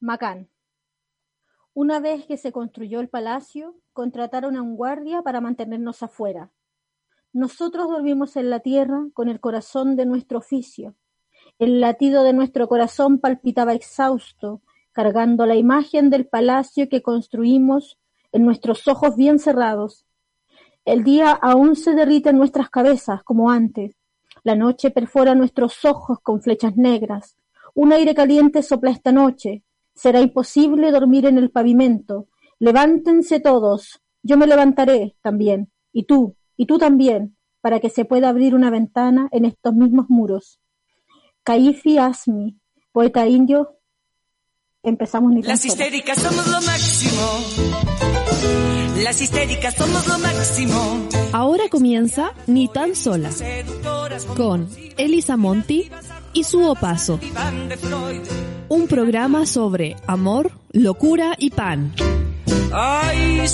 Macán. 0.00 0.48
Una 1.74 1.98
vez 1.98 2.24
que 2.24 2.36
se 2.36 2.52
construyó 2.52 3.00
el 3.00 3.08
palacio, 3.08 3.74
contrataron 3.92 4.56
a 4.56 4.62
un 4.62 4.76
guardia 4.76 5.22
para 5.22 5.40
mantenernos 5.40 6.04
afuera. 6.04 6.52
Nosotros 7.32 7.88
dormimos 7.88 8.36
en 8.36 8.48
la 8.48 8.60
tierra 8.60 9.08
con 9.12 9.28
el 9.28 9.40
corazón 9.40 9.96
de 9.96 10.06
nuestro 10.06 10.38
oficio. 10.38 10.94
El 11.58 11.80
latido 11.80 12.22
de 12.22 12.32
nuestro 12.32 12.68
corazón 12.68 13.18
palpitaba 13.18 13.74
exhausto, 13.74 14.62
cargando 14.92 15.46
la 15.46 15.56
imagen 15.56 16.10
del 16.10 16.28
palacio 16.28 16.88
que 16.88 17.02
construimos 17.02 17.98
en 18.30 18.44
nuestros 18.44 18.86
ojos 18.86 19.16
bien 19.16 19.40
cerrados. 19.40 20.06
El 20.84 21.02
día 21.02 21.32
aún 21.32 21.74
se 21.74 21.94
derrite 21.94 22.30
en 22.30 22.38
nuestras 22.38 22.70
cabezas 22.70 23.24
como 23.24 23.50
antes. 23.50 23.96
La 24.44 24.54
noche 24.54 24.92
perfora 24.92 25.34
nuestros 25.34 25.84
ojos 25.84 26.20
con 26.22 26.40
flechas 26.40 26.76
negras. 26.76 27.36
Un 27.74 27.92
aire 27.92 28.14
caliente 28.14 28.62
sopla 28.62 28.92
esta 28.92 29.10
noche. 29.10 29.64
Será 29.98 30.20
imposible 30.20 30.92
dormir 30.92 31.26
en 31.26 31.38
el 31.38 31.50
pavimento. 31.50 32.28
Levántense 32.60 33.40
todos. 33.40 34.00
Yo 34.22 34.36
me 34.36 34.46
levantaré 34.46 35.16
también. 35.22 35.72
Y 35.92 36.04
tú, 36.04 36.36
y 36.56 36.66
tú 36.66 36.78
también, 36.78 37.36
para 37.60 37.80
que 37.80 37.90
se 37.90 38.04
pueda 38.04 38.28
abrir 38.28 38.54
una 38.54 38.70
ventana 38.70 39.28
en 39.32 39.44
estos 39.44 39.74
mismos 39.74 40.06
muros. 40.08 40.60
Caifi 41.42 41.98
Asmi, 41.98 42.56
poeta 42.92 43.26
indio. 43.26 43.76
Empezamos 44.84 45.32
ni 45.32 45.42
Las 45.42 45.64
histéricas 45.64 46.16
somos 46.18 46.46
lo 46.46 46.62
máximo. 46.62 47.22
Las 49.02 49.20
histéricas 49.20 49.74
somos 49.74 50.06
lo 50.06 50.18
máximo. 50.20 51.08
Ahora 51.32 51.64
comienza 51.68 52.34
Ni 52.46 52.68
tan 52.68 52.94
sola 52.94 53.30
con 54.36 54.68
Elisa 54.96 55.36
Monti 55.36 55.90
y 56.34 56.44
su 56.44 56.64
opaso. 56.64 57.18
Un 58.70 58.86
programa 58.86 59.46
sobre 59.46 59.96
amor, 60.06 60.50
locura 60.72 61.34
y 61.38 61.48
pan. 61.48 61.94
Ay, 62.70 63.46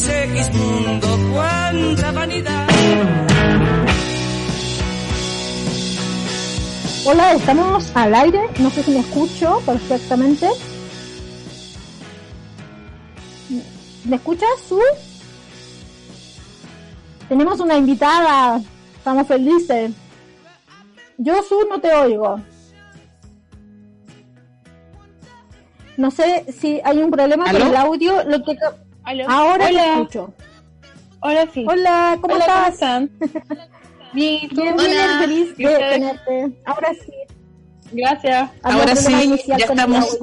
mundo, 0.53 1.07
cuánta 1.33 2.11
vanidad. 2.11 2.67
Hola, 7.07 7.35
estamos 7.35 7.93
al 7.95 8.13
aire. 8.13 8.41
No 8.59 8.71
sé 8.71 8.83
si 8.83 8.91
me 8.91 8.99
escucho 9.01 9.63
perfectamente. 9.65 10.49
¿Me 14.07 14.17
escuchas, 14.17 14.49
Su? 14.69 14.81
Tenemos 17.29 17.61
una 17.61 17.77
invitada. 17.77 18.61
Estamos 18.97 19.29
felices. 19.29 19.93
Yo, 21.19 21.41
Su, 21.45 21.69
no 21.69 21.81
te 21.81 21.95
oigo. 21.95 22.41
No 25.97 26.11
sé 26.11 26.45
si 26.59 26.81
hay 26.85 26.99
un 26.99 27.11
problema 27.11 27.51
con 27.51 27.63
el 27.63 27.77
audio. 27.77 28.25
Lo 28.25 28.43
que 28.45 28.57
ahora 29.27 29.69
te 29.69 29.77
escucho. 29.77 30.33
Hola, 31.21 31.49
sí. 31.53 31.65
Hola, 31.67 32.19
¿cómo 32.21 32.37
estás? 32.37 32.79
bien, 34.13 34.49
bien, 34.53 34.77
bien, 34.77 35.19
feliz 35.19 35.57
de 35.57 35.79
tenerte. 35.79 36.53
Ahora 36.65 36.91
sí. 36.93 37.13
Gracias. 37.93 38.51
Ahora 38.63 38.97
sí, 38.97 39.43
ya 39.47 39.57
estamos. 39.57 40.19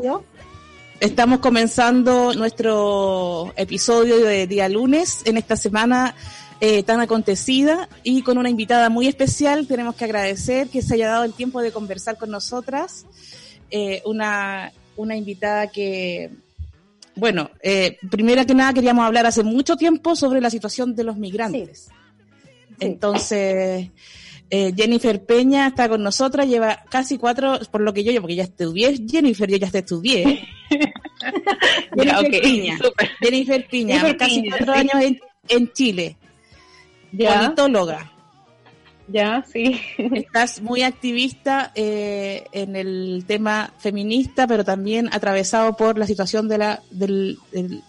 Estamos 1.00 1.40
comenzando 1.40 2.36
nuestro 2.36 3.52
episodio 3.56 4.20
de 4.20 4.46
día 4.46 4.70
lunes 4.70 5.22
en 5.26 5.38
esta 5.38 5.56
semana 5.56 6.14
eh, 6.60 6.84
tan 6.84 7.00
acontecida 7.00 7.90
y 8.04 8.22
con 8.22 8.38
una 8.38 8.52
invitada 8.52 8.90
muy 8.90 9.08
especial. 9.08 9.66
Tenemos 9.66 9.96
que 9.96 10.06
agradecer 10.06 10.70
que 10.70 10.84
se 10.84 10.94
haya 10.94 11.08
dado 11.08 11.24
el 11.24 11.34
tiempo 11.34 11.60
de 11.64 11.72
conversar 11.72 12.20
con 12.20 12.30
nosotras. 12.30 13.08
Eh, 13.72 14.04
una, 14.06 14.72
una 14.96 15.16
invitada 15.16 15.68
que, 15.68 16.30
bueno, 17.16 17.52
eh, 17.62 17.98
primero 18.10 18.46
que 18.46 18.54
nada 18.54 18.74
queríamos 18.74 19.06
hablar 19.06 19.26
hace 19.26 19.44
mucho 19.44 19.76
tiempo 19.76 20.16
sobre 20.16 20.42
la 20.42 20.50
situación 20.50 20.96
de 20.96 21.04
los 21.04 21.18
migrantes. 21.18 21.90
Entonces, 22.80 23.90
eh, 24.50 24.74
Jennifer 24.76 25.24
Peña 25.24 25.68
está 25.68 25.88
con 25.88 26.04
nosotras, 26.04 26.48
lleva 26.48 26.84
casi 26.90 27.18
cuatro, 27.18 27.60
por 27.70 27.82
lo 27.82 27.94
que 27.94 28.04
yo, 28.04 28.20
porque 28.22 28.36
ya 28.36 28.44
estudié, 28.44 28.98
Jennifer, 29.08 29.50
yo 29.50 29.58
ya 29.58 29.70
te 29.70 29.80
estudié. 29.80 30.48
Jennifer, 31.96 32.42
Piña. 32.42 32.80
Jennifer 33.20 33.68
Piña, 33.68 34.18
casi 34.18 34.50
cuatro 34.50 34.74
años 34.74 34.96
en, 34.96 35.20
en 35.50 35.72
Chile 35.74 36.18
politóloga. 37.18 38.12
Ya, 39.12 39.44
sí. 39.46 39.82
Estás 39.98 40.62
muy 40.62 40.84
activista 40.84 41.72
eh, 41.76 42.46
en 42.52 42.76
el 42.76 43.26
tema 43.28 43.74
feminista, 43.78 44.48
pero 44.48 44.64
también 44.64 45.10
atravesado 45.12 45.76
por 45.76 45.98
la 45.98 46.08
situación 46.08 46.48
de, 46.48 46.58
la, 46.58 46.82
de 46.92 47.38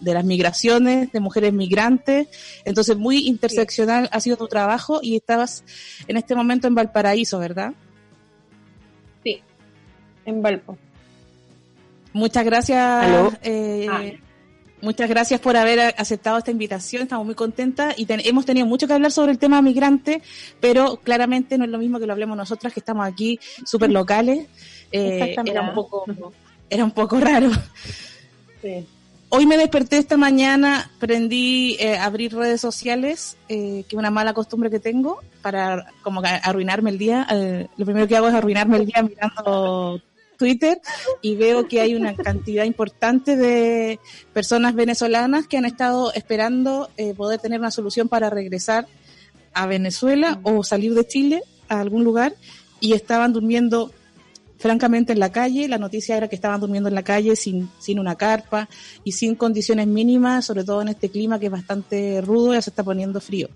las 0.01 0.25
migraciones, 0.25 1.11
de 1.11 1.19
mujeres 1.19 1.53
migrantes. 1.53 2.27
Entonces, 2.65 2.97
muy 2.97 3.27
interseccional 3.27 4.09
ha 4.11 4.19
sido 4.19 4.35
tu 4.37 4.47
trabajo 4.47 4.99
y 5.01 5.15
estabas 5.15 5.63
en 6.07 6.17
este 6.17 6.35
momento 6.35 6.67
en 6.67 6.75
Valparaíso, 6.75 7.39
¿verdad? 7.39 7.73
Sí, 9.23 9.41
en 10.25 10.41
Valpo. 10.41 10.77
Muchas 12.11 12.43
gracias. 12.43 13.39
Eh, 13.43 13.87
ah. 13.89 14.03
Muchas 14.83 15.07
gracias 15.07 15.39
por 15.39 15.55
haber 15.55 15.79
aceptado 15.97 16.37
esta 16.37 16.51
invitación, 16.51 17.03
estamos 17.03 17.25
muy 17.25 17.35
contentas 17.35 17.97
y 17.97 18.05
hemos 18.09 18.45
tenido 18.45 18.67
mucho 18.67 18.85
que 18.85 18.91
hablar 18.91 19.13
sobre 19.13 19.31
el 19.31 19.37
tema 19.37 19.61
migrante, 19.61 20.21
pero 20.59 20.97
claramente 20.97 21.57
no 21.57 21.63
es 21.63 21.71
lo 21.71 21.77
mismo 21.77 21.99
que 21.99 22.05
lo 22.05 22.11
hablemos 22.11 22.35
nosotras 22.35 22.73
que 22.73 22.81
estamos 22.81 23.07
aquí 23.07 23.39
súper 23.65 23.91
locales. 23.91 24.45
Eh, 24.91 25.37
era 25.45 25.61
un 25.61 25.73
poco, 25.73 26.03
era 26.69 26.83
un 26.83 26.91
poco 26.91 27.17
raro. 27.21 27.49
Hoy 29.29 29.45
me 29.45 29.55
desperté 29.55 29.99
esta 29.99 30.17
mañana, 30.17 30.91
prendí 30.99 31.77
eh, 31.79 31.97
abrir 31.97 32.35
redes 32.35 32.59
sociales, 32.59 33.37
eh, 33.47 33.85
que 33.87 33.95
es 33.95 33.97
una 33.97 34.11
mala 34.11 34.33
costumbre 34.33 34.69
que 34.69 34.81
tengo 34.81 35.21
para 35.41 35.87
como 36.01 36.21
arruinarme 36.23 36.89
el 36.89 36.97
día. 36.97 37.25
Eh, 37.31 37.67
lo 37.77 37.85
primero 37.85 38.05
que 38.05 38.17
hago 38.17 38.27
es 38.27 38.33
arruinarme 38.33 38.79
el 38.79 38.85
día 38.85 39.01
mirando 39.01 40.01
Twitter 40.37 40.79
y 41.21 41.35
veo 41.35 41.67
que 41.67 41.81
hay 41.81 41.95
una 41.95 42.15
cantidad 42.15 42.65
importante 42.65 43.35
de 43.35 43.99
personas 44.33 44.75
venezolanas 44.75 45.47
que 45.47 45.57
han 45.57 45.65
estado 45.65 46.13
esperando 46.13 46.89
eh, 46.97 47.13
poder 47.13 47.39
tener 47.39 47.59
una 47.59 47.71
solución 47.71 48.07
para 48.07 48.29
regresar 48.29 48.87
a 49.53 49.65
Venezuela 49.67 50.39
o 50.43 50.63
salir 50.63 50.93
de 50.93 51.05
Chile 51.05 51.43
a 51.69 51.79
algún 51.79 52.03
lugar 52.03 52.35
y 52.79 52.93
estaban 52.93 53.33
durmiendo 53.33 53.91
francamente 54.57 55.13
en 55.13 55.19
la 55.19 55.31
calle. 55.31 55.67
La 55.67 55.77
noticia 55.77 56.15
era 56.15 56.27
que 56.27 56.35
estaban 56.35 56.61
durmiendo 56.61 56.89
en 56.89 56.95
la 56.95 57.03
calle 57.03 57.35
sin, 57.35 57.69
sin 57.79 57.99
una 57.99 58.15
carpa 58.15 58.69
y 59.03 59.11
sin 59.11 59.35
condiciones 59.35 59.87
mínimas, 59.87 60.45
sobre 60.45 60.63
todo 60.63 60.81
en 60.81 60.87
este 60.87 61.09
clima 61.09 61.39
que 61.39 61.47
es 61.47 61.51
bastante 61.51 62.21
rudo 62.21 62.53
y 62.53 62.55
ya 62.55 62.61
se 62.61 62.69
está 62.69 62.83
poniendo 62.83 63.19
frío. 63.19 63.49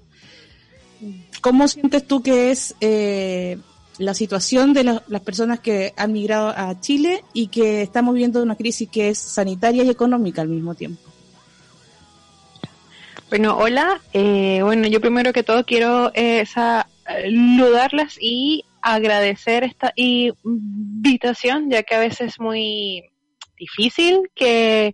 ¿Cómo 1.41 1.67
sientes 1.67 2.05
tú 2.05 2.21
que 2.21 2.51
es 2.51 2.75
eh, 2.81 3.57
la 3.97 4.13
situación 4.13 4.73
de 4.73 4.83
las 4.83 5.21
personas 5.21 5.59
que 5.59 5.93
han 5.97 6.13
migrado 6.13 6.49
a 6.55 6.79
Chile 6.79 7.23
y 7.33 7.47
que 7.47 7.81
estamos 7.81 8.15
viendo 8.15 8.43
una 8.43 8.55
crisis 8.55 8.89
que 8.89 9.09
es 9.09 9.17
sanitaria 9.17 9.83
y 9.83 9.89
económica 9.89 10.41
al 10.41 10.49
mismo 10.49 10.75
tiempo. 10.75 11.01
Bueno, 13.29 13.57
hola. 13.57 13.99
Eh, 14.13 14.61
bueno, 14.63 14.87
yo 14.87 15.01
primero 15.01 15.33
que 15.33 15.43
todo 15.43 15.65
quiero 15.65 16.11
eh, 16.13 16.45
saludarlas 16.45 18.17
y 18.21 18.63
agradecer 18.81 19.63
esta 19.63 19.91
invitación, 19.95 21.69
ya 21.69 21.83
que 21.83 21.95
a 21.95 21.99
veces 21.99 22.33
es 22.33 22.39
muy 22.39 23.09
difícil 23.57 24.29
que, 24.35 24.93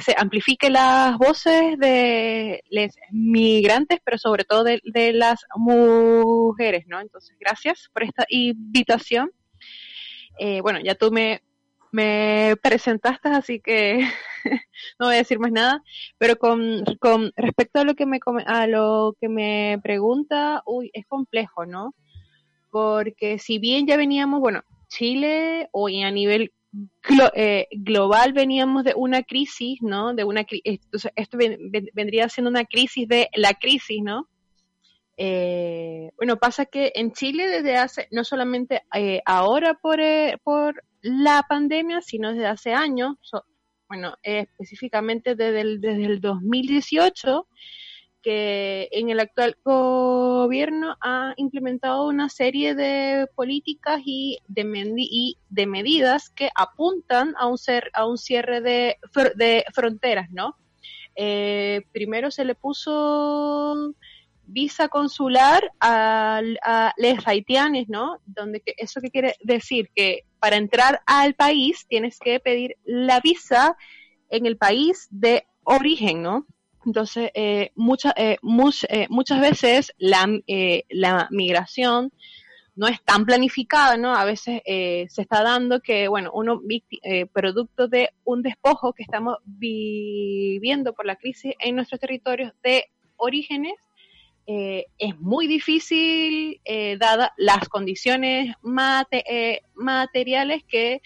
se 0.00 0.14
amplifique 0.16 0.70
las 0.70 1.16
voces 1.16 1.78
de 1.78 2.62
los 2.70 2.94
migrantes, 3.10 3.98
pero 4.04 4.18
sobre 4.18 4.44
todo 4.44 4.64
de, 4.64 5.12
las 5.12 5.44
mujeres, 5.56 6.84
¿no? 6.86 7.00
Entonces, 7.00 7.36
gracias 7.38 7.88
por 7.92 8.02
esta 8.02 8.26
invitación. 8.28 9.30
Eh, 10.38 10.60
bueno, 10.60 10.80
ya 10.82 10.94
tú 10.94 11.10
me, 11.10 11.42
me 11.92 12.54
presentaste, 12.62 13.28
así 13.30 13.60
que 13.60 14.00
no 14.98 15.06
voy 15.06 15.14
a 15.14 15.18
decir 15.18 15.38
más 15.38 15.52
nada, 15.52 15.82
pero 16.18 16.36
con, 16.36 16.84
con 17.00 17.32
respecto 17.36 17.80
a 17.80 17.84
lo 17.84 17.94
que 17.94 18.06
me 18.06 18.20
a 18.46 18.66
lo 18.66 19.16
que 19.20 19.28
me 19.28 19.78
pregunta, 19.82 20.62
uy, 20.66 20.90
es 20.92 21.06
complejo, 21.06 21.66
¿no? 21.66 21.94
Porque 22.70 23.38
si 23.38 23.58
bien 23.58 23.86
ya 23.86 23.96
veníamos, 23.96 24.40
bueno, 24.40 24.62
Chile 24.88 25.68
hoy 25.72 26.02
a 26.02 26.10
nivel 26.10 26.52
eh, 27.34 27.66
global 27.72 28.32
veníamos 28.32 28.84
de 28.84 28.94
una 28.94 29.22
crisis, 29.22 29.78
¿no? 29.82 30.14
De 30.14 30.24
una 30.24 30.46
esto 30.64 31.38
vendría 31.94 32.28
siendo 32.28 32.50
una 32.50 32.64
crisis 32.64 33.08
de 33.08 33.28
la 33.34 33.54
crisis, 33.54 34.02
¿no? 34.02 34.28
Eh, 35.16 36.10
bueno, 36.16 36.38
pasa 36.38 36.64
que 36.64 36.92
en 36.94 37.12
Chile 37.12 37.48
desde 37.48 37.76
hace, 37.76 38.08
no 38.10 38.24
solamente 38.24 38.82
eh, 38.94 39.20
ahora 39.26 39.74
por, 39.74 40.00
por 40.42 40.82
la 41.02 41.44
pandemia, 41.48 42.00
sino 42.00 42.32
desde 42.32 42.46
hace 42.46 42.72
años, 42.72 43.16
bueno, 43.88 44.14
específicamente 44.22 45.34
desde 45.34 45.60
el, 45.60 45.80
desde 45.80 46.06
el 46.06 46.20
2018, 46.20 47.48
que 48.22 48.88
en 48.92 49.10
el 49.10 49.20
actual 49.20 49.56
gobierno 49.64 50.96
ha 51.00 51.34
implementado 51.36 52.06
una 52.06 52.28
serie 52.28 52.74
de 52.74 53.26
políticas 53.34 54.00
y 54.04 54.38
de, 54.48 54.62
y 54.96 55.38
de 55.48 55.66
medidas 55.66 56.30
que 56.30 56.50
apuntan 56.54 57.34
a 57.38 57.46
un, 57.46 57.58
ser, 57.58 57.90
a 57.94 58.06
un 58.06 58.18
cierre 58.18 58.60
de, 58.60 59.64
fronteras, 59.72 60.30
¿no? 60.30 60.56
Eh, 61.16 61.82
primero 61.92 62.30
se 62.30 62.44
le 62.44 62.54
puso 62.54 63.94
visa 64.44 64.88
consular 64.88 65.70
a, 65.80 66.40
a 66.64 66.94
los 66.96 67.26
haitianos, 67.26 67.88
¿no? 67.88 68.18
Donde 68.26 68.62
eso 68.76 69.00
que 69.00 69.10
quiere 69.10 69.36
decir 69.42 69.90
que 69.94 70.24
para 70.38 70.56
entrar 70.56 71.02
al 71.06 71.34
país 71.34 71.86
tienes 71.88 72.18
que 72.18 72.40
pedir 72.40 72.76
la 72.84 73.20
visa 73.20 73.76
en 74.28 74.46
el 74.46 74.56
país 74.56 75.06
de 75.10 75.44
origen, 75.64 76.22
¿no? 76.22 76.46
Entonces, 76.90 77.30
eh, 77.34 77.70
mucha, 77.76 78.12
eh, 78.16 78.36
eh, 78.88 79.06
muchas 79.10 79.40
veces 79.40 79.92
la, 79.96 80.26
eh, 80.48 80.82
la 80.88 81.28
migración 81.30 82.12
no 82.74 82.88
es 82.88 83.00
tan 83.04 83.24
planificada, 83.24 83.96
¿no? 83.96 84.12
A 84.12 84.24
veces 84.24 84.60
eh, 84.64 85.06
se 85.08 85.22
está 85.22 85.44
dando 85.44 85.78
que, 85.78 86.08
bueno, 86.08 86.32
uno, 86.34 86.60
producto 87.32 87.86
de 87.86 88.10
un 88.24 88.42
despojo 88.42 88.92
que 88.92 89.04
estamos 89.04 89.36
viviendo 89.44 90.92
por 90.92 91.06
la 91.06 91.14
crisis 91.14 91.54
en 91.60 91.76
nuestros 91.76 92.00
territorios 92.00 92.52
de 92.64 92.86
orígenes, 93.16 93.74
es 94.46 95.16
muy 95.20 95.46
difícil, 95.46 96.60
dadas 96.98 97.30
las 97.36 97.68
condiciones 97.68 98.52
mate, 98.62 99.62
materiales, 99.74 100.64
que 100.64 101.02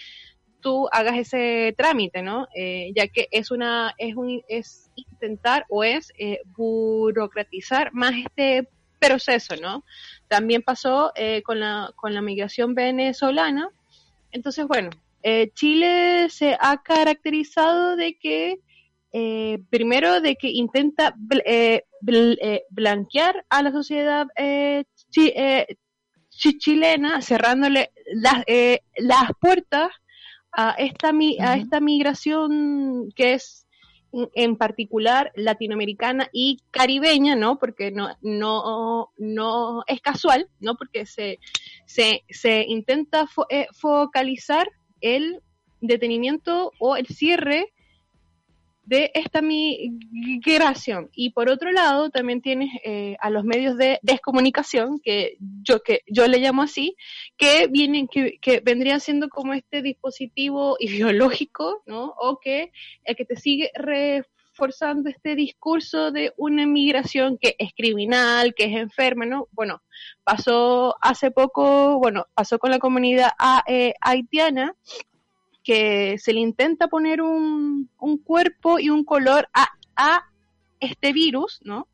tú 0.64 0.88
hagas 0.90 1.18
ese 1.18 1.74
trámite, 1.76 2.22
¿no? 2.22 2.48
Eh, 2.56 2.90
ya 2.96 3.06
que 3.06 3.28
es 3.30 3.50
una, 3.50 3.94
es 3.98 4.16
un, 4.16 4.42
es 4.48 4.90
intentar 4.94 5.66
o 5.68 5.84
es 5.84 6.10
eh, 6.18 6.40
burocratizar 6.56 7.92
más 7.92 8.14
este 8.14 8.66
proceso, 8.98 9.56
¿no? 9.60 9.84
También 10.26 10.62
pasó 10.62 11.12
eh, 11.16 11.42
con 11.42 11.60
la, 11.60 11.92
con 11.96 12.14
la 12.14 12.22
migración 12.22 12.74
venezolana. 12.74 13.68
Entonces, 14.32 14.66
bueno, 14.66 14.88
eh, 15.22 15.50
Chile 15.54 16.28
se 16.30 16.56
ha 16.58 16.82
caracterizado 16.82 17.96
de 17.96 18.16
que 18.16 18.60
eh, 19.12 19.58
primero 19.70 20.20
de 20.22 20.36
que 20.36 20.48
intenta 20.48 21.14
eh, 21.44 21.82
bl 22.00 22.38
blanquear 22.70 23.44
a 23.48 23.62
la 23.62 23.70
sociedad 23.70 24.26
chi 25.10 26.58
chilena, 26.58 27.20
cerrándole 27.20 27.92
las, 28.14 28.42
las 28.96 29.30
puertas 29.40 29.90
a 30.56 30.70
esta, 30.78 31.12
mi 31.12 31.38
a 31.40 31.56
esta 31.56 31.80
migración 31.80 33.12
que 33.14 33.34
es 33.34 33.64
en 34.34 34.56
particular 34.56 35.32
latinoamericana 35.34 36.28
y 36.32 36.60
caribeña, 36.70 37.34
¿no? 37.34 37.58
Porque 37.58 37.90
no, 37.90 38.16
no, 38.22 39.10
no 39.16 39.82
es 39.86 40.00
casual, 40.00 40.48
¿no? 40.60 40.76
Porque 40.76 41.06
se, 41.06 41.40
se, 41.86 42.22
se 42.30 42.64
intenta 42.68 43.26
fo 43.26 43.46
eh, 43.50 43.66
focalizar 43.72 44.68
el 45.00 45.40
detenimiento 45.80 46.72
o 46.78 46.96
el 46.96 47.06
cierre 47.06 47.73
de 48.86 49.10
esta 49.14 49.40
migración. 49.42 51.10
Y 51.12 51.30
por 51.30 51.48
otro 51.48 51.72
lado, 51.72 52.10
también 52.10 52.42
tienes 52.42 52.70
eh, 52.84 53.16
a 53.20 53.30
los 53.30 53.44
medios 53.44 53.76
de 53.76 53.98
descomunicación, 54.02 55.00
que 55.02 55.36
yo, 55.62 55.82
que 55.82 56.02
yo 56.06 56.26
le 56.26 56.38
llamo 56.38 56.62
así, 56.62 56.96
que 57.36 57.66
vienen, 57.68 58.08
que, 58.08 58.38
que 58.40 58.60
vendrían 58.60 59.00
siendo 59.00 59.28
como 59.28 59.54
este 59.54 59.82
dispositivo 59.82 60.76
ideológico, 60.80 61.82
¿no? 61.86 62.14
O 62.18 62.38
que, 62.38 62.72
el 63.04 63.16
que 63.16 63.24
te 63.24 63.36
sigue 63.36 63.70
reforzando 63.74 65.10
este 65.10 65.34
discurso 65.34 66.10
de 66.10 66.32
una 66.36 66.66
migración 66.66 67.38
que 67.38 67.56
es 67.58 67.72
criminal, 67.74 68.54
que 68.54 68.64
es 68.64 68.76
enferma, 68.76 69.26
¿no? 69.26 69.48
Bueno, 69.52 69.82
pasó 70.22 70.94
hace 71.00 71.30
poco, 71.30 71.98
bueno, 71.98 72.26
pasó 72.34 72.58
con 72.58 72.70
la 72.70 72.78
comunidad 72.78 73.30
eh, 73.66 73.94
haitiana, 74.00 74.74
que 75.64 76.18
se 76.18 76.32
le 76.32 76.40
intenta 76.40 76.88
poner 76.88 77.22
un, 77.22 77.90
un 77.98 78.18
cuerpo 78.18 78.78
y 78.78 78.90
un 78.90 79.02
color 79.04 79.48
a, 79.52 79.68
a 79.96 80.24
este 80.78 81.12
virus, 81.12 81.60
¿no? 81.64 81.88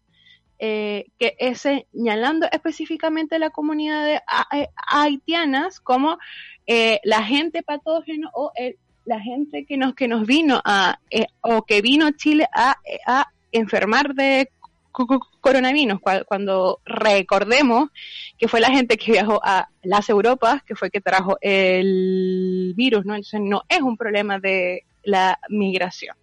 Eh, 0.58 1.06
que 1.18 1.36
es 1.38 1.62
señalando 1.62 2.46
específicamente 2.52 3.36
a 3.36 3.38
la 3.38 3.48
comunidad 3.48 4.04
de 4.04 4.16
a, 4.26 4.46
haitianas 4.88 5.80
como 5.80 6.18
eh, 6.66 7.00
la 7.02 7.22
gente 7.22 7.62
patógeno 7.62 8.28
o 8.34 8.52
el, 8.56 8.76
la 9.06 9.20
gente 9.20 9.64
que 9.64 9.78
nos 9.78 9.94
que 9.94 10.06
nos 10.06 10.26
vino 10.26 10.60
a 10.62 10.98
eh, 11.10 11.28
o 11.40 11.62
que 11.62 11.80
vino 11.80 12.08
a 12.08 12.12
Chile 12.12 12.46
a, 12.54 12.76
a 13.06 13.32
enfermar 13.52 14.14
de 14.14 14.50
coronavirus, 14.92 16.00
cuando 16.26 16.80
recordemos 16.84 17.90
que 18.38 18.48
fue 18.48 18.60
la 18.60 18.70
gente 18.70 18.96
que 18.96 19.12
viajó 19.12 19.40
a 19.42 19.68
las 19.82 20.08
Europas, 20.08 20.62
que 20.64 20.74
fue 20.74 20.90
que 20.90 21.00
trajo 21.00 21.36
el 21.40 22.74
virus, 22.76 23.04
¿no? 23.04 23.14
Entonces 23.14 23.40
no 23.42 23.62
es 23.68 23.80
un 23.80 23.96
problema 23.96 24.38
de 24.38 24.84
la 25.02 25.38
migración. 25.48 26.16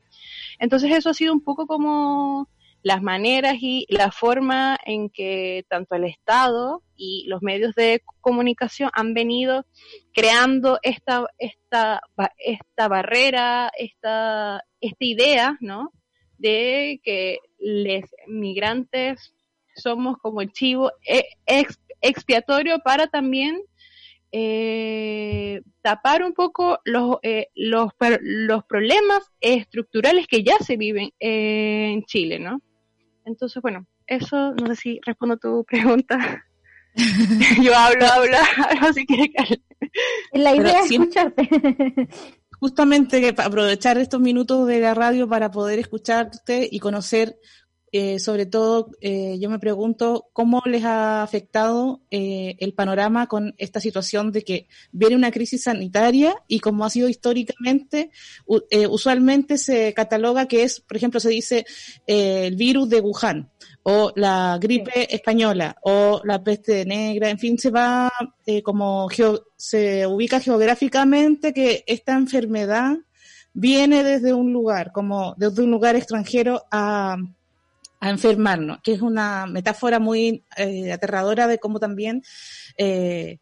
Entonces 0.60 0.92
eso 0.92 1.10
ha 1.10 1.14
sido 1.14 1.34
un 1.34 1.42
poco 1.42 1.68
como 1.68 2.50
las 2.84 3.02
maneras 3.02 3.58
y 3.60 3.86
la 3.90 4.12
forma 4.12 4.78
en 4.86 5.10
que 5.10 5.66
tanto 5.68 5.96
el 5.96 6.06
Estado 6.06 6.84
y 6.96 7.26
los 7.28 7.42
medios 7.42 7.76
de 7.76 8.02
comunicación 8.22 8.90
han 8.94 9.14
venido 9.14 9.66
creando 10.14 10.80
esta, 10.82 11.26
esta, 11.38 12.02
esta 12.38 12.88
barrera, 12.88 13.72
esta, 13.78 14.64
esta 14.80 15.06
idea, 15.06 15.58
¿no? 15.60 15.92
De 16.38 17.02
que 17.04 17.40
los 17.60 18.04
migrantes 18.28 19.34
somos 19.76 20.18
como 20.18 20.42
el 20.42 20.52
chivo 20.52 20.92
ex, 21.46 21.80
expiatorio 22.02 22.80
para 22.80 23.08
también 23.08 23.62
eh, 24.32 25.62
tapar 25.82 26.24
un 26.24 26.34
poco 26.34 26.80
los, 26.84 27.18
eh, 27.24 27.48
los, 27.56 27.92
los 28.22 28.64
problemas 28.66 29.24
estructurales 29.40 30.28
que 30.28 30.44
ya 30.44 30.58
se 30.60 30.78
viven 30.78 31.12
en 31.20 32.04
Chile, 32.04 32.40
¿no? 32.40 32.62
Entonces, 33.26 33.62
bueno, 33.62 33.86
eso 34.06 34.54
no 34.54 34.68
sé 34.68 34.76
si 34.76 35.00
respondo 35.06 35.36
a 35.36 35.38
tu 35.38 35.64
pregunta. 35.68 36.44
Yo 37.62 37.76
hablo, 37.76 38.06
hablo, 38.06 38.38
hablo 38.70 38.94
si 38.94 39.06
quieres 39.06 39.30
que... 39.30 39.62
La 40.34 40.56
idea 40.56 40.82
es 40.82 40.92
escucharte. 40.92 41.48
justamente 42.60 43.36
aprovechar 43.38 43.98
estos 43.98 44.20
minutos 44.20 44.68
de 44.68 44.80
la 44.80 44.94
radio 44.94 45.28
para 45.28 45.52
poder 45.52 45.80
escucharte 45.80 46.68
y 46.72 46.80
conocer, 46.80 47.40
eh, 47.92 48.20
sobre 48.20 48.46
todo, 48.46 48.92
eh, 49.02 49.38
yo 49.40 49.50
me 49.50 49.60
pregunto 49.60 50.30
cómo 50.34 50.62
les 50.66 50.84
ha 50.84 51.24
afectado 51.24 52.02
eh, 52.12 52.56
el 52.60 52.74
panorama 52.74 53.28
con 53.28 53.56
esta 53.58 53.80
situación 53.80 54.32
de 54.32 54.44
que 54.44 54.68
viene 54.92 55.16
una 55.16 55.32
crisis 55.32 55.64
sanitaria 55.64 56.36
y 56.48 56.60
como 56.60 56.84
ha 56.84 56.90
sido 56.90 57.08
históricamente, 57.08 58.12
eh, 58.70 58.88
usualmente 58.88 59.58
se 59.58 59.94
cataloga 59.94 60.48
que 60.48 60.64
es, 60.64 60.82
por 60.82 60.98
ejemplo, 60.98 61.20
se 61.20 61.30
dice 61.30 61.66
eh, 62.06 62.48
el 62.48 62.56
virus 62.56 62.90
de 62.90 63.02
Wuhan 63.02 63.52
o 63.84 64.12
la 64.16 64.58
gripe 64.60 65.14
española 65.14 65.78
o 65.82 66.22
la 66.26 66.44
peste 66.44 66.86
negra, 66.86 67.30
en 67.30 67.40
fin, 67.40 67.58
se 67.58 67.70
va 67.70 68.12
eh, 68.46 68.62
como 68.62 69.08
se 69.56 70.06
ubica 70.06 70.42
geográficamente 70.42 71.54
que 71.54 71.86
esta 71.88 72.14
enfermedad 72.18 72.98
viene 73.54 74.04
desde 74.04 74.34
un 74.34 74.52
lugar, 74.52 74.92
como 74.92 75.36
desde 75.38 75.64
un 75.64 75.72
lugar 75.72 75.96
extranjero 75.96 76.66
a, 76.70 77.16
a 78.00 78.10
enfermarnos, 78.10 78.80
que 78.84 78.94
es 78.94 79.02
una 79.02 79.46
metáfora 79.48 80.00
muy 80.00 80.44
eh, 80.56 80.92
aterradora 80.92 81.48
de 81.48 81.58
cómo 81.58 81.80
también 81.80 82.22
eh, 82.78 83.40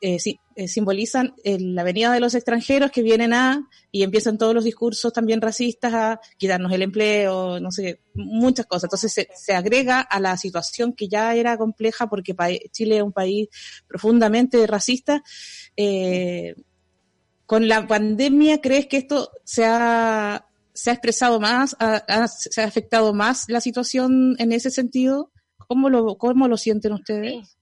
eh, 0.00 0.18
sí, 0.18 0.40
eh, 0.56 0.66
simbolizan 0.66 1.34
eh, 1.44 1.58
la 1.60 1.82
venida 1.82 2.10
de 2.10 2.18
los 2.18 2.34
extranjeros 2.34 2.90
que 2.90 3.02
vienen 3.02 3.34
a, 3.34 3.68
y 3.92 4.02
empiezan 4.02 4.38
todos 4.38 4.54
los 4.54 4.64
discursos 4.64 5.12
también 5.12 5.42
racistas 5.42 5.92
a 5.92 6.20
quitarnos 6.38 6.72
el 6.72 6.80
empleo, 6.80 7.60
no 7.60 7.70
sé, 7.70 8.00
muchas 8.14 8.64
cosas. 8.64 8.84
Entonces 8.84 9.12
se, 9.12 9.28
se 9.34 9.52
agrega 9.52 10.00
a 10.00 10.20
la 10.20 10.38
situación 10.38 10.94
que 10.94 11.08
ya 11.08 11.34
era 11.34 11.58
compleja 11.58 12.08
porque 12.08 12.34
Chile 12.72 12.96
es 12.96 13.02
un 13.02 13.12
país 13.12 13.48
profundamente 13.86 14.66
racista. 14.66 15.22
Con 17.44 17.68
la 17.68 17.86
pandemia, 17.86 18.62
¿crees 18.62 18.86
que 18.86 18.96
esto 18.96 19.30
se 19.44 19.66
ha, 19.66 20.46
se 20.74 20.90
ha 20.90 20.94
expresado 20.94 21.40
más, 21.40 21.76
ha, 21.78 22.28
se 22.28 22.60
ha 22.60 22.66
afectado 22.66 23.14
más 23.14 23.48
la 23.48 23.60
situación 23.60 24.36
en 24.38 24.52
ese 24.52 24.70
sentido? 24.70 25.30
¿Cómo 25.56 25.88
lo, 25.88 26.16
cómo 26.18 26.48
lo 26.48 26.56
sienten 26.56 26.92
ustedes? 26.92 27.56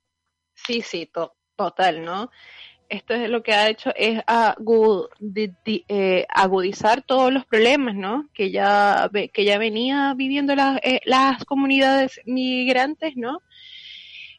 Sí, 0.54 0.80
sí, 0.80 0.82
sí 0.82 1.06
to 1.06 1.34
total, 1.54 2.04
¿no? 2.04 2.30
Esto 2.88 3.14
es 3.14 3.30
lo 3.30 3.42
que 3.42 3.52
ha 3.54 3.70
hecho 3.70 3.90
es 3.96 4.20
agud 4.26 5.06
eh, 5.64 6.26
agudizar 6.28 7.02
todos 7.02 7.32
los 7.32 7.46
problemas, 7.46 7.94
¿no? 7.94 8.28
Que 8.34 8.50
ya 8.50 9.10
que 9.32 9.44
ya 9.44 9.58
venía 9.58 10.12
viviendo 10.14 10.54
las, 10.54 10.78
eh, 10.82 11.00
las 11.04 11.44
comunidades 11.44 12.20
migrantes, 12.26 13.16
¿no? 13.16 13.40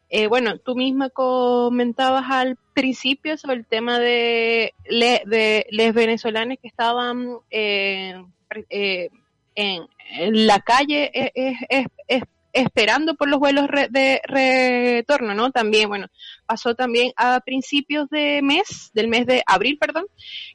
Eh, 0.10 0.28
bueno, 0.28 0.60
tú 0.60 0.76
misma 0.76 1.10
comentabas 1.10 2.26
al 2.30 2.58
principio 2.74 3.36
sobre 3.36 3.58
el 3.58 3.66
tema 3.66 3.98
de, 3.98 4.76
le, 4.86 5.24
de 5.26 5.66
les 5.72 5.92
venezolanos 5.92 6.58
que 6.62 6.68
estaban 6.68 7.38
eh, 7.50 8.24
eh, 8.70 9.10
en, 9.56 9.88
la 10.32 10.60
calle 10.60 11.12
es, 11.14 11.32
es, 11.70 11.86
es, 12.08 12.24
esperando 12.54 13.16
por 13.16 13.30
los 13.30 13.40
vuelos 13.40 13.68
de 13.90 14.22
retorno, 14.26 15.34
¿no? 15.34 15.52
También, 15.52 15.90
bueno, 15.90 16.08
pasó 16.46 16.76
también 16.76 17.12
a 17.16 17.40
principios 17.40 18.08
de 18.10 18.42
mes, 18.44 18.92
del 18.94 19.08
mes 19.08 19.26
de 19.26 19.44
abril, 19.48 19.80
perdón, 19.80 20.06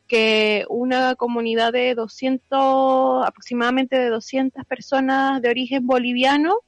que 0.06 0.64
una 0.68 1.16
comunidad 1.16 1.72
de 1.72 1.94
200, 1.96 3.26
aproximadamente 3.26 3.98
de 3.98 4.10
200 4.10 4.64
personas 4.64 5.42
de 5.42 5.50
origen 5.50 5.86
boliviano, 5.86 6.60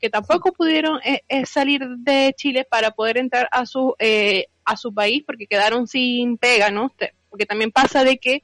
que 0.00 0.08
tampoco 0.08 0.52
pudieron 0.52 1.00
eh, 1.04 1.22
eh, 1.28 1.46
salir 1.46 1.82
de 1.98 2.32
Chile 2.36 2.64
para 2.68 2.92
poder 2.92 3.18
entrar 3.18 3.48
a 3.50 3.66
su, 3.66 3.94
eh, 3.98 4.46
a 4.64 4.76
su 4.76 4.94
país 4.94 5.22
porque 5.26 5.46
quedaron 5.46 5.86
sin 5.86 6.38
pega, 6.38 6.70
¿no? 6.70 6.94
Porque 7.28 7.44
también 7.44 7.72
pasa 7.72 8.04
de 8.04 8.18
que 8.18 8.42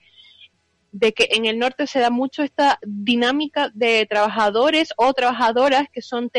de 0.93 1.13
que 1.13 1.29
en 1.33 1.47
el 1.47 1.59
norte 1.59 1.87
se 1.87 1.99
da 1.99 2.11
mucho 2.11 2.43
esta 2.43 2.79
dinámica 2.87 3.71
de 3.75 4.07
trabajadores 4.07 4.93
o 4.97 5.13
trabajadoras 5.15 5.87
que 5.93 6.03
son 6.03 6.31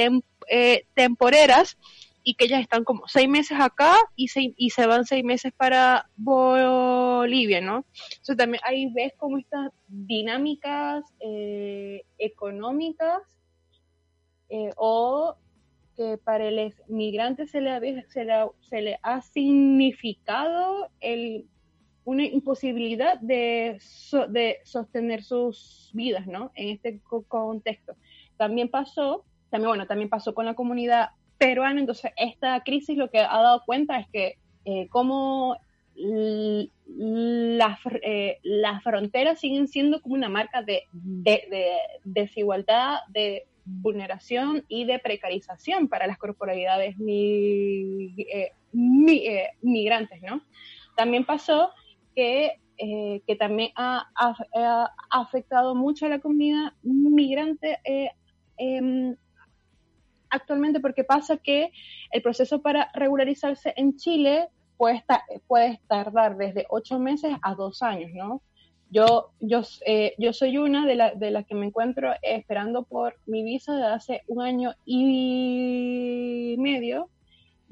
eh, 0.47 0.85
temporeras 0.93 1.77
y 2.23 2.35
que 2.35 2.45
ellas 2.45 2.61
están 2.61 2.83
como 2.83 3.07
seis 3.07 3.27
meses 3.27 3.57
acá 3.59 3.95
y 4.15 4.29
se, 4.29 4.53
y 4.55 4.69
se 4.69 4.85
van 4.85 5.05
seis 5.05 5.23
meses 5.23 5.51
para 5.57 6.07
Bolivia, 6.15 7.59
¿no? 7.61 7.85
Entonces 8.11 8.37
también 8.37 8.61
ahí 8.65 8.91
ves 8.93 9.11
como 9.17 9.37
estas 9.37 9.71
dinámicas 9.87 11.03
eh, 11.19 12.03
económicas 12.17 13.21
eh, 14.49 14.69
o 14.77 15.35
que 15.97 16.17
para 16.17 16.47
el 16.47 16.73
migrante 16.87 17.47
se 17.47 17.59
le, 17.59 18.05
se, 18.09 18.23
le, 18.23 18.33
se 18.61 18.81
le 18.81 18.99
ha 19.03 19.21
significado 19.21 20.89
el 21.01 21.47
una 22.05 22.25
imposibilidad 22.25 23.19
de, 23.19 23.79
de 24.29 24.57
sostener 24.63 25.23
sus 25.23 25.89
vidas, 25.93 26.27
¿no? 26.27 26.51
En 26.55 26.69
este 26.69 26.99
contexto. 27.27 27.95
También 28.37 28.69
pasó, 28.69 29.25
también, 29.49 29.69
bueno, 29.69 29.87
también 29.87 30.09
pasó 30.09 30.33
con 30.33 30.45
la 30.45 30.53
comunidad 30.53 31.09
peruana, 31.37 31.79
entonces 31.79 32.11
esta 32.17 32.61
crisis 32.63 32.97
lo 32.97 33.09
que 33.09 33.19
ha 33.19 33.41
dado 33.41 33.63
cuenta 33.65 33.99
es 33.99 34.07
que 34.09 34.37
eh, 34.65 34.87
como 34.89 35.57
las, 35.95 37.79
eh, 38.01 38.39
las 38.43 38.83
fronteras 38.83 39.39
siguen 39.39 39.67
siendo 39.67 40.01
como 40.01 40.15
una 40.15 40.29
marca 40.29 40.63
de, 40.63 40.83
de, 40.91 41.77
desigualdad, 42.03 42.99
de 43.09 43.45
vulneración 43.65 44.65
y 44.67 44.85
de 44.85 44.99
precarización 44.99 45.87
para 45.87 46.07
las 46.07 46.17
corporalidades 46.17 46.95
eh, 46.99 48.51
migrantes, 49.61 50.21
¿no? 50.21 50.41
También 50.95 51.25
pasó 51.25 51.71
que, 52.15 52.59
eh, 52.77 53.21
que 53.27 53.35
también 53.35 53.71
ha, 53.75 54.09
afectado 55.09 55.75
mucho 55.75 56.05
a 56.05 56.09
la 56.09 56.19
comunidad 56.19 56.73
migrante 56.81 57.79
eh, 57.83 58.11
em, 58.57 59.15
actualmente 60.29 60.79
porque 60.79 61.03
pasa 61.03 61.37
que 61.37 61.71
el 62.11 62.21
proceso 62.21 62.61
para 62.61 62.89
regularizarse 62.93 63.73
en 63.77 63.95
Chile 63.97 64.47
puede, 64.77 64.97
estar, 64.97 65.21
puede 65.47 65.79
tardar 65.87 66.37
desde 66.37 66.65
ocho 66.69 66.99
meses 66.99 67.35
a 67.41 67.55
dos 67.55 67.81
años, 67.81 68.11
¿no? 68.13 68.41
Yo, 68.89 69.31
yo, 69.39 69.61
eh, 69.87 70.13
yo 70.19 70.33
soy 70.33 70.57
una 70.57 70.85
de, 70.85 70.95
la, 70.95 71.15
de 71.15 71.31
las 71.31 71.45
que 71.47 71.55
me 71.55 71.65
encuentro 71.65 72.11
esperando 72.21 72.83
por 72.83 73.15
mi 73.25 73.43
visa 73.43 73.75
de 73.75 73.85
hace 73.85 74.21
un 74.27 74.41
año 74.43 74.75
y 74.85 76.55
medio 76.59 77.09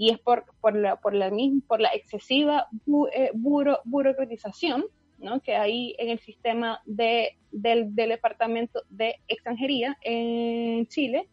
y 0.01 0.09
es 0.09 0.17
por, 0.17 0.45
por, 0.61 0.75
la, 0.75 0.95
por, 0.95 1.13
la, 1.13 1.31
por 1.67 1.79
la 1.79 1.89
excesiva 1.89 2.67
eh, 3.13 3.29
burocratización 3.35 4.85
¿no? 5.19 5.41
que 5.41 5.55
hay 5.55 5.95
en 5.99 6.09
el 6.09 6.17
sistema 6.17 6.81
de, 6.85 7.37
del, 7.51 7.93
Departamento 7.93 8.81
de 8.89 9.17
Extranjería 9.27 9.95
en 10.01 10.87
Chile. 10.87 11.29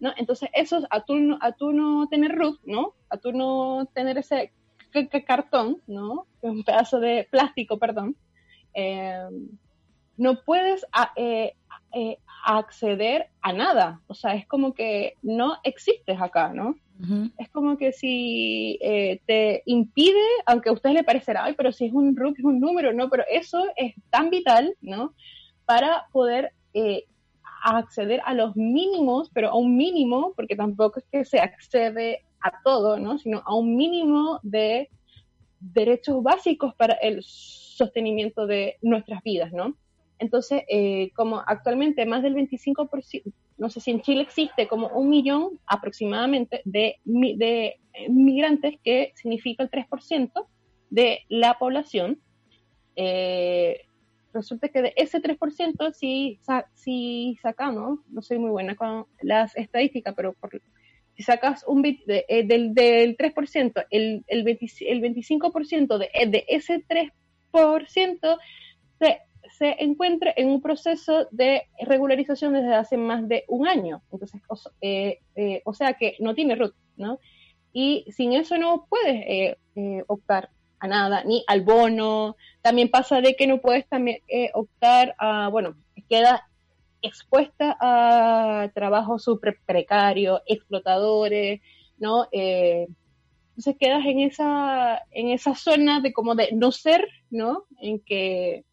¿no? 0.00 0.12
Entonces, 0.18 0.50
eso, 0.52 0.86
a 0.90 1.02
tú, 1.02 1.14
a 1.40 1.52
tú 1.52 1.72
no 1.72 2.10
tener 2.10 2.32
RUT, 2.36 2.60
¿no? 2.66 2.92
a 3.08 3.16
tú 3.16 3.32
no 3.32 3.88
tener 3.94 4.18
ese 4.18 4.52
cartón, 5.26 5.80
¿no? 5.86 6.26
un 6.42 6.62
pedazo 6.62 7.00
de 7.00 7.26
plástico, 7.30 7.78
perdón, 7.78 8.16
eh, 8.74 9.30
no 10.18 10.44
puedes 10.44 10.84
eh, 11.16 11.54
acceder 12.44 13.30
a 13.40 13.54
nada. 13.54 14.02
O 14.08 14.14
sea, 14.14 14.34
es 14.34 14.46
como 14.46 14.74
que 14.74 15.14
no 15.22 15.56
existes 15.64 16.20
acá, 16.20 16.52
¿no? 16.52 16.74
Es 17.38 17.48
como 17.50 17.78
que 17.78 17.92
si 17.92 18.78
eh, 18.82 19.20
te 19.26 19.62
impide, 19.66 20.20
aunque 20.46 20.68
a 20.68 20.72
usted 20.72 20.90
le 20.90 21.04
parecerá, 21.04 21.44
ay, 21.44 21.54
pero 21.56 21.72
si 21.72 21.86
es 21.86 21.92
un 21.92 22.14
RUC, 22.14 22.38
es 22.38 22.44
un 22.44 22.60
número, 22.60 22.92
no, 22.92 23.08
pero 23.08 23.24
eso 23.30 23.64
es 23.76 23.94
tan 24.10 24.28
vital, 24.28 24.76
¿no? 24.80 25.14
Para 25.64 26.06
poder 26.12 26.52
eh, 26.74 27.04
acceder 27.62 28.20
a 28.24 28.34
los 28.34 28.54
mínimos, 28.56 29.30
pero 29.32 29.48
a 29.50 29.56
un 29.56 29.76
mínimo, 29.76 30.32
porque 30.36 30.56
tampoco 30.56 30.98
es 30.98 31.06
que 31.10 31.24
se 31.24 31.40
accede 31.40 32.24
a 32.40 32.62
todo, 32.62 32.98
¿no? 32.98 33.18
Sino 33.18 33.42
a 33.44 33.54
un 33.54 33.76
mínimo 33.76 34.40
de 34.42 34.90
derechos 35.60 36.22
básicos 36.22 36.74
para 36.74 36.94
el 36.94 37.22
sostenimiento 37.22 38.46
de 38.46 38.76
nuestras 38.82 39.22
vidas, 39.22 39.52
¿no? 39.52 39.74
Entonces, 40.20 40.62
eh, 40.68 41.10
como 41.16 41.42
actualmente 41.46 42.04
más 42.04 42.22
del 42.22 42.34
25%, 42.34 43.32
no 43.56 43.70
sé 43.70 43.80
si 43.80 43.90
en 43.90 44.02
Chile 44.02 44.22
existe 44.22 44.68
como 44.68 44.88
un 44.88 45.08
millón 45.08 45.58
aproximadamente 45.66 46.60
de, 46.64 46.96
de 47.04 47.78
eh, 47.94 48.08
migrantes, 48.10 48.74
que 48.84 49.12
significa 49.16 49.62
el 49.62 49.70
3% 49.70 50.46
de 50.90 51.20
la 51.28 51.58
población, 51.58 52.20
eh, 52.96 53.80
resulta 54.34 54.68
que 54.68 54.82
de 54.82 54.92
ese 54.96 55.22
3%, 55.22 55.92
si, 55.94 56.38
si 56.74 57.38
sacamos, 57.42 58.00
no 58.10 58.20
soy 58.20 58.38
muy 58.38 58.50
buena 58.50 58.76
con 58.76 59.06
las 59.22 59.56
estadísticas, 59.56 60.14
pero 60.14 60.36
si 61.16 61.22
sacas 61.22 61.64
un 61.66 61.80
bit 61.80 62.04
del, 62.04 62.74
del 62.74 63.16
3%, 63.16 63.86
el, 63.90 64.24
el, 64.26 64.46
el 64.48 65.02
25% 65.02 65.98
de, 65.98 66.10
de 66.26 66.44
ese 66.46 66.84
3% 67.52 68.38
se 68.98 69.20
se 69.56 69.76
encuentra 69.82 70.32
en 70.36 70.48
un 70.48 70.62
proceso 70.62 71.26
de 71.30 71.68
regularización 71.80 72.52
desde 72.52 72.74
hace 72.74 72.96
más 72.96 73.28
de 73.28 73.44
un 73.48 73.66
año. 73.66 74.02
Entonces, 74.12 74.40
o, 74.48 74.58
eh, 74.80 75.20
eh, 75.36 75.62
sea 75.72 75.94
que 75.94 76.16
no 76.20 76.34
tiene 76.34 76.54
root, 76.54 76.74
¿no? 76.96 77.18
Y 77.72 78.04
sin 78.10 78.32
eso 78.32 78.58
no 78.58 78.86
puedes 78.88 79.56
eh, 79.76 80.04
optar 80.06 80.50
a 80.78 80.88
nada, 80.88 81.24
ni 81.24 81.44
al 81.46 81.62
bono. 81.62 82.36
También 82.62 82.90
pasa 82.90 83.20
de 83.20 83.36
que 83.36 83.46
no 83.46 83.60
puedes 83.60 83.86
también 83.88 84.18
optar 84.54 85.14
a, 85.18 85.48
bueno, 85.48 85.76
queda 86.08 86.48
expuesta 87.02 87.76
a 87.80 88.70
trabajo 88.74 89.18
súper 89.18 89.58
precario, 89.66 90.42
explotadores, 90.46 91.60
¿no? 91.98 92.26
entonces 92.32 93.76
quedas 93.78 94.06
en 94.06 94.20
esa, 94.20 95.02
en 95.10 95.28
esa 95.28 95.54
zona 95.54 96.00
de 96.00 96.14
como 96.14 96.34
de 96.34 96.48
no 96.52 96.72
ser, 96.72 97.06
¿no? 97.28 97.64
En 97.78 98.00
que 98.00 98.64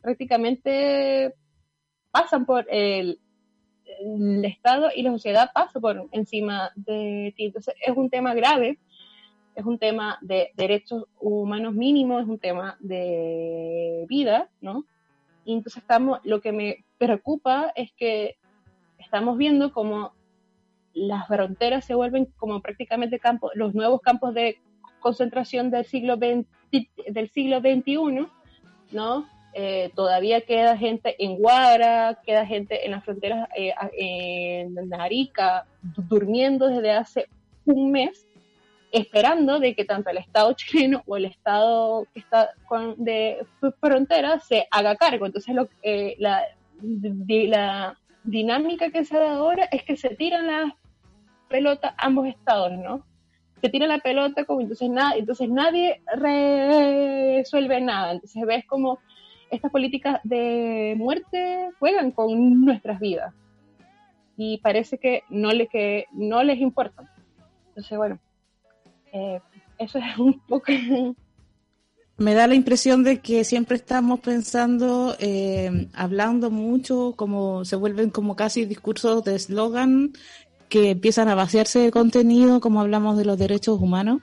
prácticamente 0.00 1.34
pasan 2.10 2.46
por 2.46 2.66
el, 2.70 3.20
Estado 4.44 4.90
y 4.94 5.02
la 5.02 5.10
sociedad 5.10 5.50
pasa 5.52 5.80
por 5.80 6.08
encima 6.12 6.70
de 6.76 7.32
ti. 7.36 7.46
Entonces 7.46 7.74
es 7.84 7.96
un 7.96 8.10
tema 8.10 8.32
grave, 8.32 8.78
es 9.56 9.64
un 9.64 9.76
tema 9.78 10.18
de 10.20 10.52
derechos 10.54 11.06
humanos 11.18 11.74
mínimos, 11.74 12.22
es 12.22 12.28
un 12.28 12.38
tema 12.38 12.76
de 12.78 14.06
vida, 14.08 14.50
¿no? 14.60 14.84
Y 15.44 15.54
entonces 15.54 15.82
estamos, 15.82 16.20
lo 16.22 16.40
que 16.40 16.52
me 16.52 16.84
preocupa 16.98 17.72
es 17.74 17.90
que 17.92 18.36
estamos 18.98 19.36
viendo 19.36 19.72
como 19.72 20.12
las 20.94 21.26
fronteras 21.26 21.84
se 21.84 21.94
vuelven 21.94 22.26
como 22.36 22.60
prácticamente 22.60 23.18
campos, 23.18 23.52
los 23.54 23.74
nuevos 23.74 24.00
campos 24.00 24.34
de 24.34 24.60
concentración 25.00 25.70
del 25.70 25.86
siglo 25.86 26.16
del 26.16 27.30
siglo 27.30 27.60
XXI, 27.60 28.28
¿no? 28.92 29.37
Eh, 29.54 29.90
todavía 29.94 30.42
queda 30.42 30.76
gente 30.76 31.16
en 31.18 31.36
Guara, 31.38 32.20
queda 32.24 32.46
gente 32.46 32.84
en 32.84 32.92
las 32.92 33.04
fronteras 33.04 33.48
eh, 33.56 33.74
en 33.96 34.88
Narica, 34.88 35.66
durmiendo 35.82 36.68
desde 36.68 36.92
hace 36.92 37.28
un 37.64 37.90
mes, 37.90 38.26
esperando 38.92 39.58
de 39.58 39.74
que 39.74 39.84
tanto 39.84 40.10
el 40.10 40.18
Estado 40.18 40.52
chileno 40.56 41.02
o 41.06 41.16
el 41.16 41.24
Estado 41.24 42.06
que 42.12 42.20
está 42.20 42.50
de 42.96 43.44
frontera 43.80 44.38
se 44.40 44.66
haga 44.70 44.96
cargo. 44.96 45.26
Entonces, 45.26 45.54
eh, 45.82 46.16
la, 46.18 47.96
dinámica 48.24 48.90
que 48.90 49.04
se 49.04 49.16
da 49.16 49.36
ahora 49.36 49.64
es 49.72 49.84
que 49.84 49.96
se 49.96 50.10
tiran 50.10 50.46
las 50.48 50.72
pelotas 51.48 51.94
ambos 51.96 52.26
estados, 52.26 52.72
¿no? 52.72 53.02
Se 53.62 53.70
tira 53.70 53.86
la 53.86 53.98
pelota 53.98 54.44
como 54.44 54.60
entonces 54.60 54.90
nadie 54.90 56.02
resuelve 56.14 57.80
nada. 57.80 58.12
Entonces 58.12 58.44
ves 58.46 58.66
como 58.66 58.98
estas 59.50 59.70
políticas 59.70 60.20
de 60.24 60.94
muerte 60.96 61.70
juegan 61.78 62.10
con 62.10 62.64
nuestras 62.64 63.00
vidas 63.00 63.34
y 64.36 64.58
parece 64.58 64.98
que 64.98 65.24
no, 65.28 65.52
le, 65.52 65.66
que 65.66 66.06
no 66.12 66.42
les 66.44 66.60
importa. 66.60 67.12
Entonces, 67.68 67.98
bueno, 67.98 68.18
eh, 69.12 69.40
eso 69.78 69.98
es 69.98 70.18
un 70.18 70.40
poco... 70.46 70.66
Me 72.16 72.34
da 72.34 72.48
la 72.48 72.56
impresión 72.56 73.04
de 73.04 73.20
que 73.20 73.44
siempre 73.44 73.76
estamos 73.76 74.18
pensando, 74.18 75.14
eh, 75.20 75.88
hablando 75.94 76.50
mucho, 76.50 77.14
como 77.14 77.64
se 77.64 77.76
vuelven 77.76 78.10
como 78.10 78.34
casi 78.34 78.64
discursos 78.64 79.22
de 79.22 79.36
eslogan 79.36 80.12
que 80.68 80.90
empiezan 80.90 81.28
a 81.28 81.36
vaciarse 81.36 81.78
de 81.78 81.92
contenido, 81.92 82.60
como 82.60 82.80
hablamos 82.80 83.16
de 83.18 83.24
los 83.24 83.38
derechos 83.38 83.80
humanos. 83.80 84.20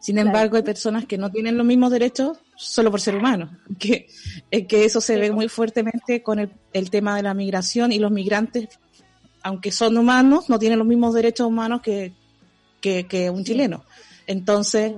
Sin 0.00 0.18
embargo, 0.18 0.56
hay 0.56 0.62
personas 0.62 1.04
que 1.06 1.16
no 1.16 1.30
tienen 1.30 1.56
los 1.56 1.66
mismos 1.66 1.92
derechos 1.92 2.38
solo 2.56 2.90
por 2.90 3.00
ser 3.00 3.16
humanos, 3.16 3.50
que, 3.78 4.06
que 4.50 4.84
eso 4.84 5.00
se 5.00 5.16
ve 5.18 5.30
muy 5.30 5.48
fuertemente 5.48 6.22
con 6.22 6.38
el, 6.38 6.50
el 6.72 6.90
tema 6.90 7.16
de 7.16 7.22
la 7.22 7.34
migración 7.34 7.92
y 7.92 7.98
los 7.98 8.10
migrantes, 8.10 8.68
aunque 9.42 9.70
son 9.70 9.96
humanos, 9.96 10.48
no 10.48 10.58
tienen 10.58 10.78
los 10.78 10.88
mismos 10.88 11.14
derechos 11.14 11.46
humanos 11.46 11.80
que, 11.82 12.12
que, 12.80 13.30
un 13.30 13.44
chileno. 13.44 13.84
Entonces, 14.26 14.94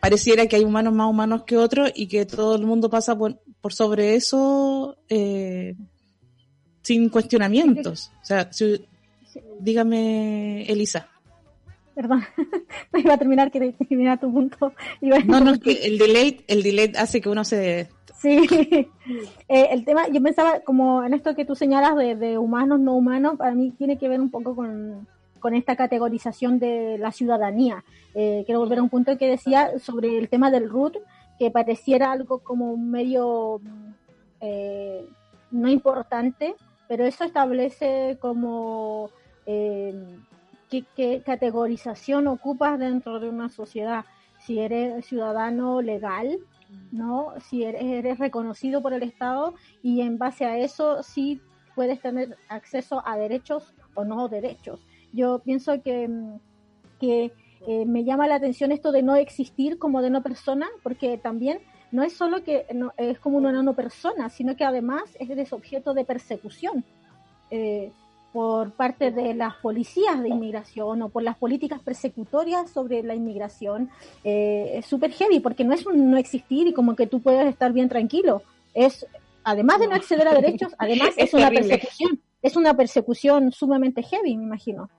pareciera 0.00 0.46
que 0.46 0.56
hay 0.56 0.64
humanos 0.64 0.94
más 0.94 1.08
humanos 1.08 1.44
que 1.44 1.56
otros 1.56 1.90
y 1.94 2.06
que 2.06 2.26
todo 2.26 2.56
el 2.56 2.66
mundo 2.66 2.90
pasa 2.90 3.16
por, 3.16 3.40
por 3.60 3.72
sobre 3.72 4.14
eso 4.14 4.96
eh, 5.08 5.74
sin 6.82 7.08
cuestionamientos. 7.08 8.10
O 8.22 8.24
sea, 8.24 8.50
dígame, 9.60 10.64
Elisa. 10.64 11.08
Perdón, 11.98 12.22
iba 12.94 13.14
a 13.14 13.18
terminar 13.18 13.50
que 13.50 13.72
terminar 13.72 14.20
tu 14.20 14.32
punto. 14.32 14.72
no, 15.00 15.40
no, 15.40 15.58
que 15.58 15.72
el 15.72 15.98
delay, 15.98 16.44
el 16.46 16.62
delay 16.62 16.92
hace 16.96 17.20
que 17.20 17.28
uno 17.28 17.42
se... 17.42 17.88
Sí, 18.20 18.46
eh, 19.48 19.68
el 19.72 19.84
tema, 19.84 20.06
yo 20.06 20.22
pensaba 20.22 20.60
como 20.60 21.02
en 21.02 21.12
esto 21.12 21.34
que 21.34 21.44
tú 21.44 21.56
señalas 21.56 21.96
de, 21.96 22.14
de 22.14 22.38
humanos, 22.38 22.78
no 22.78 22.94
humanos, 22.94 23.34
para 23.36 23.50
mí 23.50 23.72
tiene 23.72 23.98
que 23.98 24.08
ver 24.08 24.20
un 24.20 24.30
poco 24.30 24.54
con, 24.54 25.08
con 25.40 25.56
esta 25.56 25.74
categorización 25.74 26.60
de 26.60 26.98
la 26.98 27.10
ciudadanía. 27.10 27.82
Eh, 28.14 28.44
quiero 28.46 28.60
volver 28.60 28.78
a 28.78 28.84
un 28.84 28.90
punto 28.90 29.18
que 29.18 29.26
decía 29.26 29.76
sobre 29.80 30.18
el 30.18 30.28
tema 30.28 30.52
del 30.52 30.70
RUT, 30.70 30.98
que 31.36 31.50
pareciera 31.50 32.12
algo 32.12 32.38
como 32.38 32.70
un 32.70 32.92
medio 32.92 33.60
eh, 34.40 35.04
no 35.50 35.68
importante, 35.68 36.54
pero 36.86 37.04
eso 37.04 37.24
establece 37.24 38.18
como 38.20 39.10
eh, 39.46 40.16
qué, 40.68 41.22
categorización 41.24 42.26
ocupas 42.26 42.78
dentro 42.78 43.20
de 43.20 43.28
una 43.28 43.48
sociedad. 43.48 44.04
Si 44.40 44.58
eres 44.58 45.04
ciudadano 45.06 45.82
legal, 45.82 46.38
¿no? 46.92 47.34
Si 47.40 47.64
eres, 47.64 47.82
eres 47.82 48.18
reconocido 48.18 48.82
por 48.82 48.92
el 48.92 49.02
Estado 49.02 49.54
y 49.82 50.00
en 50.02 50.18
base 50.18 50.44
a 50.44 50.58
eso 50.58 51.02
sí 51.02 51.40
puedes 51.74 52.00
tener 52.00 52.36
acceso 52.48 53.02
a 53.06 53.16
derechos 53.16 53.74
o 53.94 54.04
no 54.04 54.28
derechos. 54.28 54.80
Yo 55.12 55.40
pienso 55.40 55.82
que, 55.82 56.10
que 57.00 57.32
eh, 57.66 57.86
me 57.86 58.04
llama 58.04 58.28
la 58.28 58.36
atención 58.36 58.72
esto 58.72 58.92
de 58.92 59.02
no 59.02 59.16
existir 59.16 59.78
como 59.78 60.02
de 60.02 60.10
no 60.10 60.22
persona, 60.22 60.66
porque 60.82 61.18
también 61.18 61.60
no 61.90 62.02
es 62.02 62.12
solo 62.12 62.44
que 62.44 62.66
no, 62.74 62.92
es 62.96 63.18
como 63.18 63.38
una 63.38 63.62
no 63.62 63.74
persona, 63.74 64.28
sino 64.28 64.56
que 64.56 64.64
además 64.64 65.16
es 65.18 65.52
objeto 65.52 65.94
de 65.94 66.04
persecución 66.04 66.84
eh, 67.50 67.92
por 68.32 68.72
parte 68.72 69.10
de 69.10 69.34
las 69.34 69.54
policías 69.56 70.22
de 70.22 70.28
inmigración 70.28 71.02
o 71.02 71.08
por 71.08 71.22
las 71.22 71.36
políticas 71.36 71.80
persecutorias 71.80 72.70
sobre 72.70 73.02
la 73.02 73.14
inmigración. 73.14 73.90
Eh, 74.22 74.72
es 74.74 74.86
súper 74.86 75.12
heavy 75.12 75.40
porque 75.40 75.64
no 75.64 75.74
es 75.74 75.86
un 75.86 76.10
no 76.10 76.18
existir 76.18 76.66
y 76.66 76.72
como 76.72 76.94
que 76.94 77.06
tú 77.06 77.20
puedes 77.20 77.46
estar 77.46 77.72
bien 77.72 77.88
tranquilo. 77.88 78.42
Es, 78.74 79.06
además 79.44 79.80
de 79.80 79.88
no 79.88 79.94
acceder 79.94 80.28
a 80.28 80.34
derechos, 80.34 80.74
además 80.78 81.10
es, 81.16 81.32
una 81.32 81.50
persecución. 81.50 82.20
Es 82.42 82.56
una 82.56 82.74
persecución 82.74 83.50
sumamente 83.50 84.02
heavy, 84.02 84.36
me 84.36 84.44
imagino. 84.44 84.90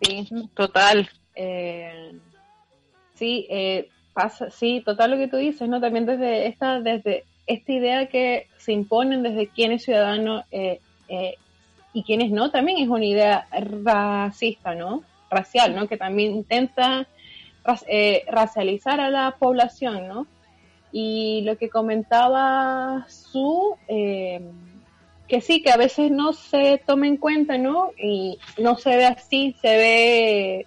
Sí, 0.00 0.28
total. 0.54 1.08
Eh, 1.34 2.18
sí, 3.14 3.46
eh, 3.50 3.88
pasa, 4.14 4.50
sí, 4.50 4.82
total 4.84 5.10
lo 5.12 5.16
que 5.18 5.28
tú 5.28 5.36
dices, 5.36 5.68
¿no? 5.68 5.80
También 5.80 6.06
desde 6.06 6.46
esta, 6.46 6.80
desde 6.80 7.24
esta 7.48 7.72
idea 7.72 8.06
que 8.06 8.46
se 8.58 8.72
imponen 8.72 9.22
desde 9.22 9.48
quién 9.48 9.72
es 9.72 9.84
ciudadano 9.84 10.44
eh, 10.52 10.80
eh, 11.08 11.34
y 11.92 12.04
quiénes 12.04 12.30
no, 12.30 12.50
también 12.50 12.78
es 12.78 12.88
una 12.88 13.04
idea 13.04 13.48
racista, 13.84 14.74
¿no? 14.74 15.02
Racial, 15.30 15.74
¿no? 15.74 15.88
Que 15.88 15.96
también 15.96 16.32
intenta 16.32 17.06
racializar 18.30 19.00
a 19.00 19.10
la 19.10 19.36
población, 19.38 20.06
¿no? 20.08 20.26
Y 20.92 21.42
lo 21.42 21.58
que 21.58 21.68
comentaba 21.68 23.06
su 23.08 23.76
que 25.28 25.42
sí, 25.42 25.62
que 25.62 25.70
a 25.70 25.76
veces 25.76 26.10
no 26.10 26.32
se 26.32 26.82
toma 26.84 27.06
en 27.06 27.18
cuenta, 27.18 27.58
¿no? 27.58 27.90
Y 27.98 28.38
no 28.56 28.76
se 28.76 28.96
ve 28.96 29.04
así, 29.04 29.54
se 29.60 29.76
ve, 29.76 30.66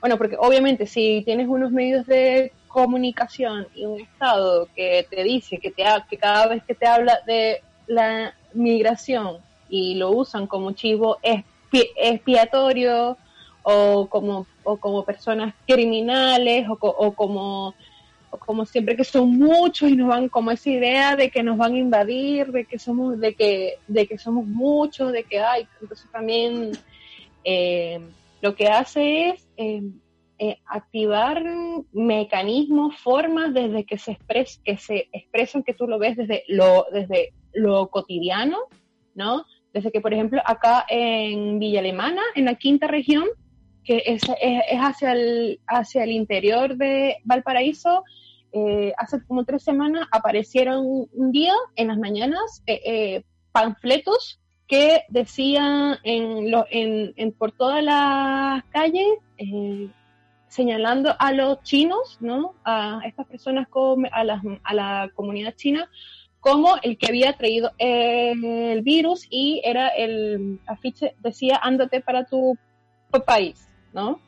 bueno, 0.00 0.18
porque 0.18 0.36
obviamente 0.38 0.86
si 0.86 1.22
tienes 1.24 1.48
unos 1.48 1.72
medios 1.72 2.06
de 2.06 2.52
comunicación 2.74 3.68
y 3.72 3.84
un 3.84 4.00
Estado 4.00 4.68
que 4.74 5.06
te 5.08 5.22
dice 5.22 5.58
que, 5.58 5.70
te, 5.70 5.84
que 6.10 6.16
cada 6.16 6.48
vez 6.48 6.64
que 6.64 6.74
te 6.74 6.88
habla 6.88 7.20
de 7.24 7.62
la 7.86 8.34
migración 8.52 9.38
y 9.68 9.94
lo 9.94 10.10
usan 10.10 10.48
como 10.48 10.72
chivo 10.72 11.18
expiatorio 11.70 13.16
o 13.62 14.08
como, 14.08 14.48
o 14.64 14.76
como 14.76 15.04
personas 15.04 15.54
criminales 15.68 16.66
o, 16.68 16.76
o 16.80 17.12
como 17.14 17.74
como 18.40 18.66
siempre 18.66 18.96
que 18.96 19.04
son 19.04 19.38
muchos 19.38 19.88
y 19.88 19.94
nos 19.94 20.08
van 20.08 20.28
como 20.28 20.50
esa 20.50 20.68
idea 20.68 21.14
de 21.14 21.30
que 21.30 21.44
nos 21.44 21.56
van 21.56 21.74
a 21.74 21.78
invadir, 21.78 22.50
de 22.50 22.64
que 22.64 22.80
somos, 22.80 23.20
de 23.20 23.34
que, 23.34 23.74
de 23.86 24.08
que 24.08 24.18
somos 24.18 24.44
muchos, 24.44 25.12
de 25.12 25.22
que 25.22 25.38
hay, 25.38 25.68
entonces 25.80 26.10
también 26.10 26.72
eh, 27.44 28.00
lo 28.42 28.56
que 28.56 28.66
hace 28.66 29.28
es 29.28 29.46
eh, 29.56 29.84
eh, 30.38 30.58
activar 30.66 31.42
mecanismos, 31.92 32.96
formas 32.98 33.54
desde 33.54 33.84
que 33.84 33.98
se 33.98 34.12
expres, 34.12 34.60
que 34.64 34.76
se 34.76 35.08
expresan, 35.12 35.62
que 35.62 35.74
tú 35.74 35.86
lo 35.86 35.98
ves 35.98 36.16
desde 36.16 36.44
lo, 36.48 36.86
desde 36.92 37.32
lo 37.52 37.88
cotidiano, 37.88 38.58
¿no? 39.14 39.44
Desde 39.72 39.92
que, 39.92 40.00
por 40.00 40.12
ejemplo, 40.12 40.42
acá 40.44 40.84
en 40.88 41.58
Villa 41.58 41.80
Alemana, 41.80 42.22
en 42.34 42.46
la 42.46 42.54
quinta 42.56 42.86
región, 42.86 43.24
que 43.84 44.02
es, 44.06 44.22
es, 44.40 44.78
hacia, 44.78 45.12
el, 45.12 45.60
hacia 45.66 46.04
el 46.04 46.10
interior 46.10 46.76
de 46.76 47.18
Valparaíso, 47.24 48.02
eh, 48.52 48.92
hace 48.98 49.24
como 49.26 49.44
tres 49.44 49.62
semanas 49.62 50.06
aparecieron 50.12 51.08
un 51.12 51.32
día 51.32 51.54
en 51.74 51.88
las 51.88 51.98
mañanas 51.98 52.62
eh, 52.66 53.24
panfletos 53.50 54.40
que 54.66 55.02
decían 55.08 55.98
en, 56.04 56.50
lo, 56.50 56.66
en, 56.70 57.32
por 57.32 57.52
todas 57.52 57.82
las 57.82 58.64
calles 58.70 59.06
señalando 60.54 61.16
a 61.18 61.32
los 61.32 61.62
chinos, 61.62 62.18
¿no? 62.20 62.54
A 62.64 63.00
estas 63.04 63.26
personas, 63.26 63.66
como, 63.68 64.06
a, 64.12 64.24
la, 64.24 64.40
a 64.62 64.74
la 64.74 65.10
comunidad 65.14 65.54
china, 65.56 65.90
como 66.40 66.76
el 66.82 66.96
que 66.96 67.08
había 67.08 67.32
traído 67.32 67.72
el 67.78 68.82
virus 68.82 69.26
y 69.30 69.60
era 69.64 69.88
el 69.88 70.60
afiche, 70.66 71.14
decía, 71.18 71.58
ándate 71.62 72.00
para 72.00 72.24
tu 72.24 72.56
país, 73.26 73.68
¿no? 73.92 74.20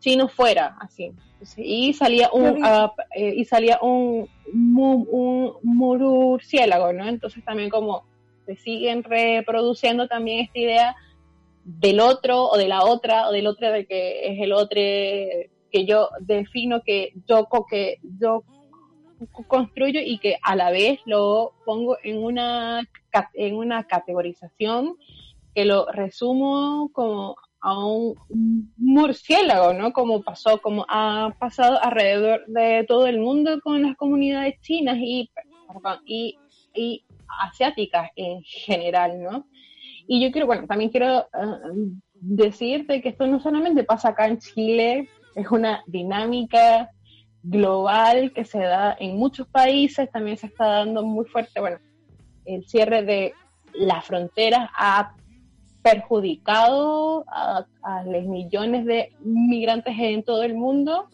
Chino 0.00 0.28
fuera, 0.28 0.76
así 0.80 1.12
y 1.56 1.92
salía 1.92 2.30
un 2.32 2.64
uh, 2.64 2.90
y 3.16 3.44
salía 3.44 3.78
un, 3.82 4.28
un, 4.52 5.52
murciélago, 5.62 6.92
¿no? 6.92 7.06
Entonces 7.06 7.44
también 7.44 7.70
como 7.70 8.04
se 8.46 8.56
siguen 8.56 9.02
reproduciendo 9.02 10.06
también 10.08 10.40
esta 10.40 10.58
idea 10.58 10.96
del 11.64 12.00
otro 12.00 12.44
o 12.44 12.56
de 12.56 12.68
la 12.68 12.84
otra 12.84 13.28
o 13.28 13.32
del 13.32 13.46
otro 13.46 13.72
de 13.72 13.86
que 13.86 14.32
es 14.32 14.40
el 14.40 14.52
otro 14.52 14.76
que 14.76 15.86
yo 15.86 16.10
defino 16.20 16.82
que 16.84 17.12
yo 17.26 17.48
que 17.68 17.98
yo 18.18 18.44
construyo 19.46 20.00
y 20.04 20.18
que 20.18 20.36
a 20.42 20.56
la 20.56 20.70
vez 20.70 21.00
lo 21.06 21.52
pongo 21.64 21.96
en 22.02 22.22
una 22.22 22.82
en 23.34 23.56
una 23.56 23.84
categorización 23.84 24.96
que 25.54 25.64
lo 25.64 25.86
resumo 25.90 26.90
como 26.92 27.36
a 27.60 27.82
un 27.82 28.14
murciélago, 28.76 29.72
¿no? 29.72 29.94
Como 29.94 30.22
pasó, 30.22 30.60
como 30.60 30.84
ha 30.86 31.34
pasado 31.38 31.82
alrededor 31.82 32.44
de 32.46 32.84
todo 32.86 33.06
el 33.06 33.18
mundo 33.18 33.58
con 33.62 33.82
las 33.82 33.96
comunidades 33.96 34.60
chinas 34.60 34.98
y, 34.98 35.30
y, 36.04 36.36
y 36.74 37.04
asiáticas 37.40 38.10
en 38.16 38.42
general, 38.42 39.22
¿no? 39.22 39.46
Y 40.06 40.22
yo 40.22 40.30
quiero, 40.30 40.46
bueno, 40.46 40.66
también 40.66 40.90
quiero 40.90 41.20
uh, 41.20 41.90
decirte 42.12 43.00
que 43.00 43.10
esto 43.10 43.26
no 43.26 43.40
solamente 43.40 43.84
pasa 43.84 44.10
acá 44.10 44.26
en 44.26 44.38
Chile, 44.38 45.08
es 45.34 45.50
una 45.50 45.82
dinámica 45.86 46.90
global 47.42 48.32
que 48.32 48.44
se 48.44 48.58
da 48.58 48.96
en 48.98 49.16
muchos 49.16 49.46
países, 49.48 50.10
también 50.10 50.36
se 50.36 50.46
está 50.46 50.66
dando 50.66 51.02
muy 51.02 51.26
fuerte, 51.26 51.60
bueno, 51.60 51.78
el 52.46 52.66
cierre 52.66 53.02
de 53.02 53.34
las 53.74 54.04
fronteras 54.04 54.70
ha 54.76 55.14
perjudicado 55.82 57.24
a, 57.28 57.66
los 58.06 58.24
millones 58.24 58.86
de 58.86 59.12
migrantes 59.20 59.94
en 59.98 60.22
todo 60.22 60.42
el 60.42 60.54
mundo, 60.54 61.08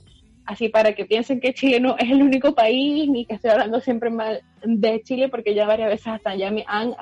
así 0.46 0.68
para 0.68 0.94
que 0.94 1.04
piensen 1.04 1.40
que 1.40 1.54
Chile 1.54 1.80
no 1.80 1.96
es 1.98 2.08
el 2.08 2.22
único 2.22 2.54
país, 2.54 3.08
ni 3.08 3.26
que 3.26 3.34
estoy 3.34 3.50
hablando 3.50 3.80
siempre 3.80 4.10
mal 4.10 4.42
de 4.62 5.02
Chile, 5.02 5.28
porque 5.28 5.54
ya 5.54 5.66
varias 5.66 5.90
veces 5.90 6.06
hasta 6.06 6.36
ya 6.36 6.52
me 6.52 6.64
han 6.68 6.94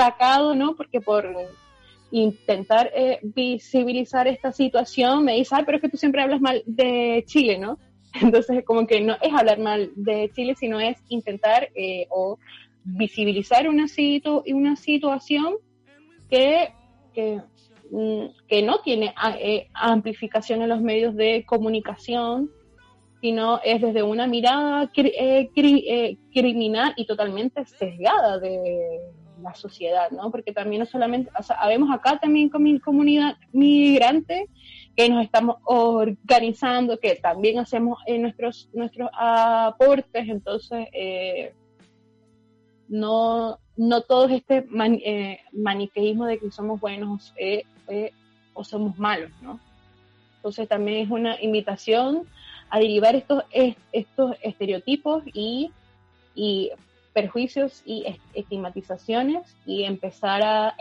atacado, 0.00 0.54
¿no? 0.54 0.74
Porque 0.74 1.00
por 1.00 1.28
intentar 2.10 2.90
eh, 2.94 3.20
visibilizar 3.22 4.26
esta 4.26 4.52
situación 4.52 5.24
me 5.24 5.34
dicen, 5.34 5.58
ay, 5.58 5.64
pero 5.64 5.76
es 5.76 5.82
que 5.82 5.88
tú 5.88 5.96
siempre 5.96 6.22
hablas 6.22 6.40
mal 6.40 6.62
de 6.66 7.24
Chile, 7.26 7.58
¿no? 7.58 7.78
Entonces, 8.20 8.64
como 8.64 8.86
que 8.86 9.00
no 9.00 9.16
es 9.20 9.32
hablar 9.32 9.58
mal 9.58 9.92
de 9.94 10.30
Chile, 10.34 10.54
sino 10.58 10.80
es 10.80 10.98
intentar 11.08 11.68
eh, 11.74 12.06
o 12.10 12.38
visibilizar 12.82 13.68
una, 13.68 13.86
situ 13.86 14.42
una 14.46 14.74
situación 14.74 15.54
que, 16.28 16.72
que, 17.14 17.40
mm, 17.90 18.24
que 18.48 18.62
no 18.62 18.80
tiene 18.80 19.14
eh, 19.38 19.68
amplificación 19.74 20.62
en 20.62 20.68
los 20.70 20.80
medios 20.80 21.14
de 21.14 21.44
comunicación, 21.46 22.50
sino 23.20 23.60
es 23.62 23.80
desde 23.80 24.02
una 24.02 24.26
mirada 24.26 24.90
eh, 24.96 25.50
eh, 25.54 26.16
criminal 26.32 26.94
y 26.96 27.06
totalmente 27.06 27.64
sesgada 27.66 28.38
de 28.38 28.98
la 29.42 29.54
sociedad, 29.54 30.10
¿no? 30.10 30.30
Porque 30.30 30.52
también 30.52 30.80
no 30.80 30.86
solamente, 30.86 31.30
o 31.38 31.42
sea, 31.42 31.56
habemos 31.56 31.90
acá 31.90 32.18
también 32.18 32.48
con 32.48 32.62
mi 32.62 32.78
comunidad 32.80 33.36
migrante 33.52 34.48
que 34.96 35.08
nos 35.08 35.24
estamos 35.24 35.56
organizando, 35.64 36.98
que 36.98 37.16
también 37.16 37.58
hacemos 37.58 37.98
nuestros 38.06 38.68
nuestros 38.72 39.08
aportes, 39.12 40.28
entonces 40.28 40.88
no 42.88 43.58
no 43.76 44.02
todo 44.02 44.28
este 44.28 44.66
maniqueísmo 45.52 46.26
de 46.26 46.38
que 46.38 46.50
somos 46.50 46.80
buenos 46.80 47.32
o 48.52 48.64
somos 48.64 48.98
malos, 48.98 49.30
¿no? 49.40 49.58
Entonces 50.36 50.68
también 50.68 51.04
es 51.04 51.10
una 51.10 51.40
invitación 51.42 52.26
a 52.70 52.78
derivar 52.78 53.14
estos, 53.14 53.44
estos 53.92 54.36
estereotipos 54.42 55.22
y, 55.32 55.70
y 56.34 56.70
perjuicios 57.12 57.82
y 57.84 58.04
estigmatizaciones 58.34 59.56
y 59.66 59.84
empezar 59.84 60.42
a 60.42 60.74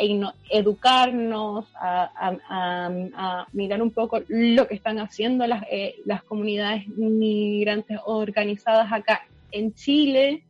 educarnos, 0.50 1.66
a, 1.76 3.48
mirar 3.52 3.82
un 3.82 3.92
poco 3.92 4.20
lo 4.28 4.68
que 4.68 4.76
están 4.76 5.00
haciendo 5.00 5.48
las, 5.48 5.64
eh, 5.72 5.96
las 6.06 6.24
comunidades 6.24 6.88
migrantes 6.90 7.98
organizadas 8.06 8.92
acá 8.92 9.28
en 9.52 9.74
Chile, 9.74 10.44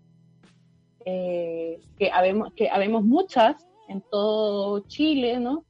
eh, 1.05 1.79
que, 1.97 2.11
habemos, 2.11 2.53
que 2.53 2.69
habemos 2.69 3.03
muchas 3.03 3.65
en 3.87 4.01
todo 4.11 4.81
Chile, 4.87 5.39
¿no? 5.39 5.63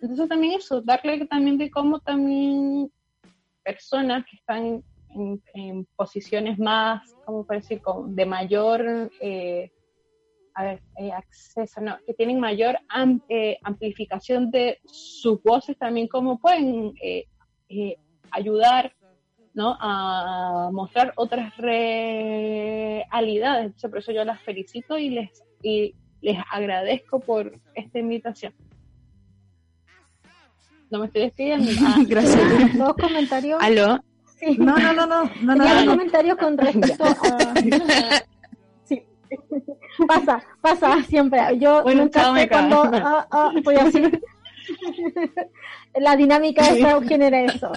Entonces 0.00 0.28
también 0.28 0.54
eso, 0.54 0.80
darle 0.80 1.26
también 1.26 1.58
de 1.58 1.70
cómo 1.70 1.98
también 1.98 2.90
personas 3.64 4.24
que 4.24 4.36
están 4.36 4.82
en, 5.54 5.86
posiciones 5.96 6.58
más, 6.58 7.14
¿cómo 7.24 7.44
puedo 7.44 7.60
decir?, 7.60 7.80
de 8.08 8.26
mayor 8.26 9.10
eh, 9.20 9.70
eh, 10.60 11.12
acceso, 11.12 11.80
no, 11.80 11.96
que 12.06 12.14
tienen 12.14 12.40
mayor 12.40 12.78
eh, 13.28 13.58
amplificación 13.62 14.50
de 14.50 14.80
sus 14.84 15.42
voces 15.42 15.78
también, 15.78 16.08
cómo 16.08 16.38
pueden 16.38 16.94
ayudar 18.30 18.94
¿no? 19.54 19.76
a 19.80 20.70
mostrar 20.72 21.12
otras 21.16 21.56
realidades. 21.56 23.10
por 23.82 23.98
eso 23.98 24.12
yo 24.12 24.24
las 24.24 24.40
felicito 24.42 24.98
y 24.98 25.10
les, 25.10 25.44
y 25.62 25.94
les 26.20 26.38
agradezco 26.50 27.20
por 27.20 27.52
esta 27.74 27.98
invitación. 27.98 28.54
No 30.90 31.00
me 31.00 31.06
estoy 31.06 31.22
despidiendo. 31.22 31.70
Gracias. 32.08 32.78
Dos 32.78 32.94
comentarios. 32.94 33.58
¿Aló? 33.62 33.98
No, 34.58 34.76
no, 34.76 34.92
no, 34.92 35.06
no. 35.06 35.30
no, 35.42 35.54
no, 35.56 35.90
comentarios 35.90 36.36
con 36.38 36.56
respecto 36.56 37.04
a... 37.04 37.16
Sí. 38.84 39.02
Pasa, 40.06 40.42
pasa 40.60 41.02
siempre. 41.02 41.40
Yo 41.58 41.82
bueno, 41.82 42.02
nunca 42.02 42.34
sé 42.34 42.48
cuando 42.48 42.82
ah, 42.94 43.26
ah, 43.30 43.52
voy 43.64 43.76
a 43.76 43.84
decir. 43.84 44.20
La 45.94 46.16
dinámica 46.16 46.72
de 46.72 46.80
esa 46.80 47.00
genera 47.02 47.42
eso. 47.42 47.72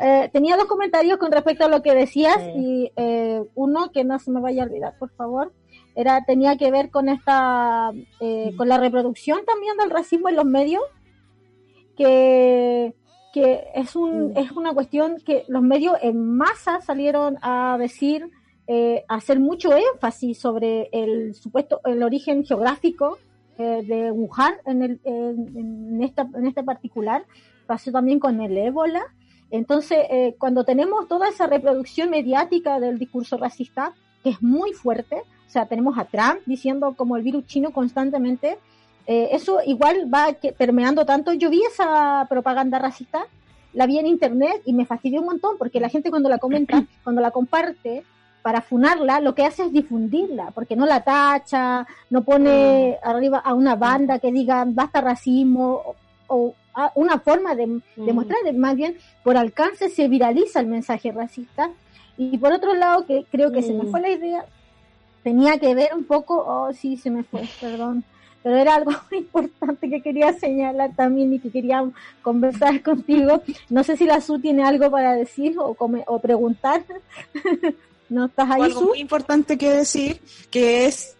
Eh, 0.00 0.30
tenía 0.32 0.56
dos 0.56 0.66
comentarios 0.66 1.18
con 1.18 1.32
respecto 1.32 1.64
a 1.64 1.68
lo 1.68 1.82
que 1.82 1.94
decías 1.94 2.38
y 2.56 2.92
eh, 2.96 3.42
uno 3.54 3.90
que 3.92 4.04
no 4.04 4.18
se 4.18 4.30
me 4.30 4.40
vaya 4.40 4.62
a 4.62 4.66
olvidar, 4.66 4.96
por 4.98 5.10
favor, 5.10 5.52
era 5.94 6.24
tenía 6.24 6.56
que 6.56 6.70
ver 6.70 6.90
con 6.90 7.08
esta, 7.08 7.90
eh, 8.20 8.52
con 8.56 8.68
la 8.68 8.78
reproducción 8.78 9.44
también 9.44 9.76
del 9.76 9.90
racismo 9.90 10.28
en 10.28 10.36
los 10.36 10.44
medios, 10.44 10.82
que 11.96 12.94
que 13.32 13.64
es, 13.74 13.96
un, 13.96 14.36
es 14.36 14.52
una 14.52 14.74
cuestión 14.74 15.16
que 15.24 15.44
los 15.48 15.62
medios 15.62 15.96
en 16.02 16.36
masa 16.36 16.80
salieron 16.80 17.38
a 17.40 17.76
decir, 17.78 18.30
eh, 18.66 19.04
a 19.08 19.16
hacer 19.16 19.40
mucho 19.40 19.70
énfasis 19.74 20.38
sobre 20.38 20.90
el 20.92 21.34
supuesto, 21.34 21.80
el 21.84 22.02
origen 22.02 22.44
geográfico 22.44 23.18
eh, 23.58 23.82
de 23.86 24.10
Wuhan 24.12 24.54
en, 24.66 24.82
el, 24.82 25.00
en, 25.04 26.02
esta, 26.02 26.28
en 26.34 26.46
este 26.46 26.62
particular, 26.62 27.24
pasó 27.66 27.90
también 27.90 28.18
con 28.18 28.40
el 28.40 28.56
ébola. 28.56 29.02
Entonces, 29.50 29.98
eh, 30.10 30.36
cuando 30.38 30.64
tenemos 30.64 31.08
toda 31.08 31.28
esa 31.28 31.46
reproducción 31.46 32.10
mediática 32.10 32.80
del 32.80 32.98
discurso 32.98 33.38
racista, 33.38 33.94
que 34.22 34.30
es 34.30 34.42
muy 34.42 34.72
fuerte, 34.72 35.22
o 35.46 35.50
sea, 35.50 35.66
tenemos 35.66 35.98
a 35.98 36.04
Trump 36.04 36.40
diciendo 36.46 36.94
como 36.96 37.16
el 37.16 37.22
virus 37.22 37.46
chino 37.46 37.72
constantemente, 37.72 38.58
eh, 39.06 39.30
eso 39.32 39.58
igual 39.66 40.12
va 40.12 40.36
permeando 40.56 41.04
tanto. 41.04 41.32
Yo 41.32 41.50
vi 41.50 41.62
esa 41.62 42.26
propaganda 42.28 42.78
racista, 42.78 43.26
la 43.72 43.86
vi 43.86 43.98
en 43.98 44.06
internet 44.06 44.62
y 44.64 44.72
me 44.72 44.86
fastidió 44.86 45.20
un 45.20 45.26
montón 45.26 45.56
porque 45.58 45.80
la 45.80 45.88
gente 45.88 46.10
cuando 46.10 46.28
la 46.28 46.38
comenta, 46.38 46.84
cuando 47.04 47.20
la 47.20 47.30
comparte 47.30 48.04
para 48.42 48.60
funarla, 48.60 49.20
lo 49.20 49.34
que 49.34 49.44
hace 49.44 49.64
es 49.64 49.72
difundirla, 49.72 50.50
porque 50.50 50.74
no 50.74 50.84
la 50.84 51.04
tacha, 51.04 51.86
no 52.10 52.22
pone 52.22 52.98
mm. 53.02 53.08
arriba 53.08 53.38
a 53.38 53.54
una 53.54 53.76
banda 53.76 54.18
que 54.18 54.32
diga 54.32 54.64
basta 54.66 55.00
racismo 55.00 55.94
o, 56.26 56.54
una 56.94 57.18
forma 57.18 57.54
de, 57.54 57.66
de, 57.96 58.12
mm. 58.12 58.14
mostrar, 58.14 58.38
más 58.54 58.74
bien 58.74 58.96
por 59.22 59.36
alcance 59.36 59.90
se 59.90 60.08
viraliza 60.08 60.60
el 60.60 60.66
mensaje 60.66 61.12
racista. 61.12 61.70
Y 62.16 62.36
por 62.38 62.52
otro 62.52 62.74
lado, 62.74 63.06
que 63.06 63.24
creo 63.30 63.50
que 63.52 63.62
se 63.62 63.72
me 63.72 63.84
mm. 63.84 63.90
fue 63.90 64.00
la 64.00 64.10
idea, 64.10 64.44
tenía 65.22 65.58
que 65.58 65.74
ver 65.74 65.90
un 65.94 66.04
poco, 66.04 66.44
oh 66.46 66.72
sí, 66.72 66.96
se 66.96 67.10
me 67.10 67.22
fue, 67.22 67.42
perdón 67.60 68.04
pero 68.42 68.56
era 68.56 68.74
algo 68.74 68.92
muy 69.10 69.18
importante 69.20 69.88
que 69.88 70.00
quería 70.00 70.32
señalar 70.32 70.94
también 70.94 71.32
y 71.32 71.38
que 71.38 71.50
quería 71.50 71.84
conversar 72.22 72.82
contigo. 72.82 73.42
No 73.70 73.84
sé 73.84 73.96
si 73.96 74.04
la 74.04 74.20
Su 74.20 74.38
tiene 74.38 74.64
algo 74.64 74.90
para 74.90 75.14
decir 75.14 75.56
o, 75.58 75.76
o 75.78 76.18
preguntar. 76.20 76.84
¿No 78.08 78.26
estás 78.26 78.50
ahí, 78.50 78.62
Algo 78.62 78.82
muy 78.82 78.98
importante 78.98 79.56
que 79.56 79.70
decir, 79.70 80.20
que 80.50 80.84
es 80.84 81.16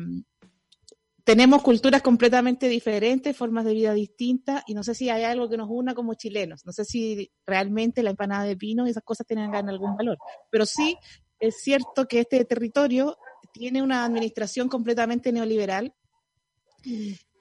tenemos 1.24 1.62
culturas 1.62 2.02
completamente 2.02 2.68
diferentes, 2.68 3.36
formas 3.36 3.64
de 3.66 3.74
vida 3.74 3.94
distintas, 3.94 4.64
y 4.68 4.74
no 4.74 4.84
sé 4.84 4.94
si 4.94 5.10
hay 5.10 5.24
algo 5.24 5.50
que 5.50 5.58
nos 5.58 5.70
una 5.70 5.96
como 5.96 6.16
chilenos. 6.16 6.66
No 6.66 6.74
sé 6.74 6.84
si 6.84 7.32
realmente 7.46 8.04
la 8.04 8.10
empanada 8.10 8.44
de 8.44 8.58
pino 8.58 8.86
y 8.86 8.90
esas 8.90 9.04
cosas 9.04 9.26
tienen 9.26 9.54
algún 9.56 9.96
valor. 9.96 10.18
Pero 10.50 10.66
sí 10.66 10.98
es 11.40 11.62
cierto 11.62 12.08
que 12.08 12.20
este 12.20 12.44
territorio 12.46 13.18
tiene 13.54 13.82
una 13.82 14.06
administración 14.06 14.68
completamente 14.68 15.32
neoliberal 15.32 15.94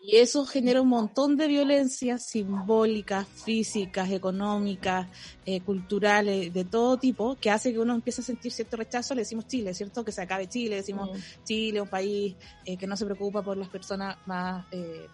y 0.04 0.16
eso 0.16 0.44
genera 0.44 0.82
un 0.82 0.88
montón 0.88 1.36
de 1.36 1.46
violencias 1.46 2.26
simbólicas, 2.26 3.24
físicas, 3.28 4.10
económicas, 4.10 5.06
eh, 5.46 5.60
culturales, 5.60 6.52
de 6.52 6.64
todo 6.64 6.96
tipo, 6.96 7.36
que 7.36 7.50
hace 7.52 7.72
que 7.72 7.78
uno 7.78 7.94
empiece 7.94 8.20
a 8.20 8.24
sentir 8.24 8.50
cierto 8.50 8.76
rechazo. 8.76 9.14
Le 9.14 9.20
decimos 9.20 9.46
Chile, 9.46 9.72
¿cierto? 9.74 10.04
Que 10.04 10.10
se 10.10 10.20
acabe 10.20 10.48
Chile, 10.48 10.74
decimos 10.74 11.10
mm. 11.10 11.44
Chile, 11.44 11.80
un 11.80 11.88
país 11.88 12.34
eh, 12.64 12.76
que 12.76 12.88
no 12.88 12.96
se 12.96 13.04
preocupa 13.04 13.42
por 13.42 13.56
las 13.56 13.68
personas 13.68 14.16
más 14.26 14.66
eh, 14.72 15.06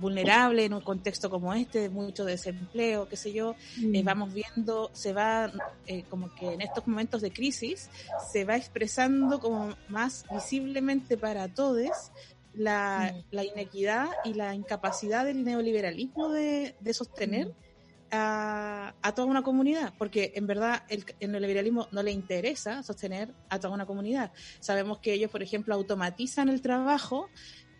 vulnerables 0.00 0.64
en 0.64 0.72
un 0.72 0.80
contexto 0.80 1.28
como 1.28 1.52
este, 1.52 1.90
mucho 1.90 2.24
desempleo, 2.24 3.06
qué 3.10 3.18
sé 3.18 3.34
yo. 3.34 3.54
Mm. 3.76 4.02
vamos 4.02 4.32
viendo, 4.32 4.90
se 4.94 5.12
va, 5.12 5.52
como 6.08 6.34
que 6.34 6.54
en 6.54 6.62
estos 6.62 6.86
momentos 6.86 7.20
de 7.20 7.30
crisis, 7.32 7.90
se 8.32 8.46
va 8.46 8.56
expresando 8.56 9.38
como 9.40 9.76
más 9.90 10.24
visiblemente 10.32 11.18
para 11.18 11.48
todos 11.48 12.10
la, 12.56 13.14
la, 13.30 13.44
inequidad 13.44 14.08
y 14.24 14.34
la 14.34 14.54
incapacidad 14.54 15.24
del 15.24 15.44
neoliberalismo 15.44 16.30
de, 16.30 16.74
de 16.80 16.94
sostener 16.94 17.52
a, 18.10 18.94
a, 19.02 19.14
toda 19.14 19.28
una 19.28 19.42
comunidad, 19.42 19.92
porque 19.98 20.32
en 20.34 20.46
verdad 20.46 20.82
el, 20.88 21.04
neoliberalismo 21.20 21.88
no 21.92 22.02
le 22.02 22.12
interesa 22.12 22.82
sostener 22.82 23.34
a 23.48 23.58
toda 23.58 23.74
una 23.74 23.86
comunidad. 23.86 24.32
Sabemos 24.60 24.98
que 24.98 25.12
ellos, 25.12 25.30
por 25.30 25.42
ejemplo, 25.42 25.74
automatizan 25.74 26.48
el 26.48 26.62
trabajo 26.62 27.28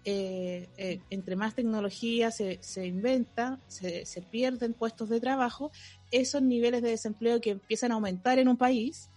eh, 0.09 0.69
eh, 0.77 1.01
entre 1.11 1.35
más 1.35 1.57
tecnología 1.57 2.31
se, 2.31 2.59
se 2.63 2.87
inventa, 2.87 3.59
se, 3.67 4.07
se, 4.07 4.23
pierden 4.23 4.73
puestos 4.73 5.09
de 5.09 5.19
trabajo, 5.19 5.73
esos 6.13 6.43
niveles 6.43 6.83
de 6.83 6.91
desempleo 6.91 7.41
que 7.41 7.51
empiezan 7.51 7.91
a 7.91 7.97
aumentar 7.97 8.39
en 8.39 8.47
un 8.47 8.57
país, 8.57 9.11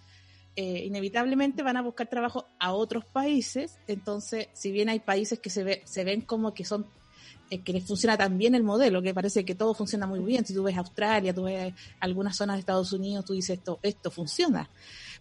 eh, 0.61 0.83
inevitablemente 0.83 1.63
van 1.63 1.77
a 1.77 1.81
buscar 1.81 2.07
trabajo 2.07 2.45
a 2.59 2.73
otros 2.73 3.05
países. 3.05 3.79
Entonces, 3.87 4.49
si 4.51 4.73
bien 4.73 4.89
hay 4.89 4.99
países 4.99 5.39
que 5.39 5.49
se, 5.49 5.63
ve, 5.63 5.81
se 5.85 6.03
ven 6.03 6.19
como 6.19 6.53
que 6.53 6.65
son 6.65 6.85
que 7.63 7.73
les 7.73 7.83
funciona 7.83 8.17
tan 8.17 8.37
bien 8.37 8.53
el 8.53 8.63
modelo, 8.63 9.01
que 9.01 9.13
parece 9.13 9.45
que 9.45 9.55
todo 9.55 9.73
funciona 9.73 10.05
muy 10.05 10.19
bien. 10.19 10.45
Si 10.45 10.53
tú 10.53 10.61
ves 10.61 10.77
Australia, 10.77 11.33
tú 11.33 11.43
ves 11.43 11.73
algunas 12.01 12.35
zonas 12.35 12.57
de 12.57 12.59
Estados 12.59 12.91
Unidos, 12.91 13.23
tú 13.23 13.33
dices 13.33 13.57
esto, 13.57 13.79
esto 13.81 14.11
funciona. 14.11 14.69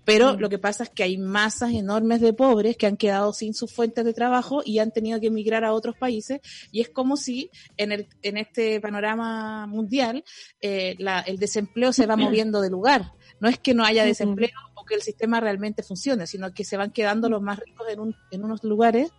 Pero 0.05 0.35
mm. 0.35 0.41
lo 0.41 0.49
que 0.49 0.59
pasa 0.59 0.83
es 0.83 0.91
que 0.91 1.05
hay 1.05 1.19
masas 1.19 1.73
enormes 1.73 2.21
de 2.21 2.33
pobres 2.33 2.77
que 2.77 2.87
han 2.87 2.97
quedado 2.97 3.33
sin 3.33 3.55
sus 3.55 3.73
fuentes 3.73 4.05
de 4.05 4.13
trabajo 4.13 4.61
y 4.65 4.81
han 4.81 4.91
tenido 4.91 5.21
que 5.21 5.29
emigrar 5.29 5.65
a 5.65 5.73
otros 5.73 5.97
países. 5.97 6.41
Y 6.73 6.81
es 6.81 6.89
como 6.91 7.17
si 7.17 7.51
en, 7.77 7.93
el, 7.93 8.09
en 8.23 8.39
este 8.39 8.81
panorama 8.81 9.67
mundial 9.67 10.25
eh, 10.61 10.97
la, 10.99 11.21
el 11.21 11.39
desempleo 11.39 11.93
se 11.93 12.07
va 12.07 12.17
moviendo 12.17 12.61
de 12.61 12.71
lugar. 12.71 13.13
No 13.41 13.49
es 13.49 13.59
que 13.59 13.75
no 13.75 13.85
haya 13.85 14.05
desempleo 14.05 14.51
o 14.75 14.85
que 14.85 14.95
el 14.95 15.03
sistema 15.03 15.41
realmente 15.41 15.83
funcione, 15.83 16.27
sino 16.27 16.53
que 16.53 16.65
se 16.65 16.77
van 16.77 16.91
quedando 16.91 17.29
los 17.29 17.43
más 17.43 17.59
ricos 17.59 17.89
en, 17.89 18.01
un, 18.01 18.17
en 18.31 18.45
unos 18.45 18.65
lugares, 18.65 19.13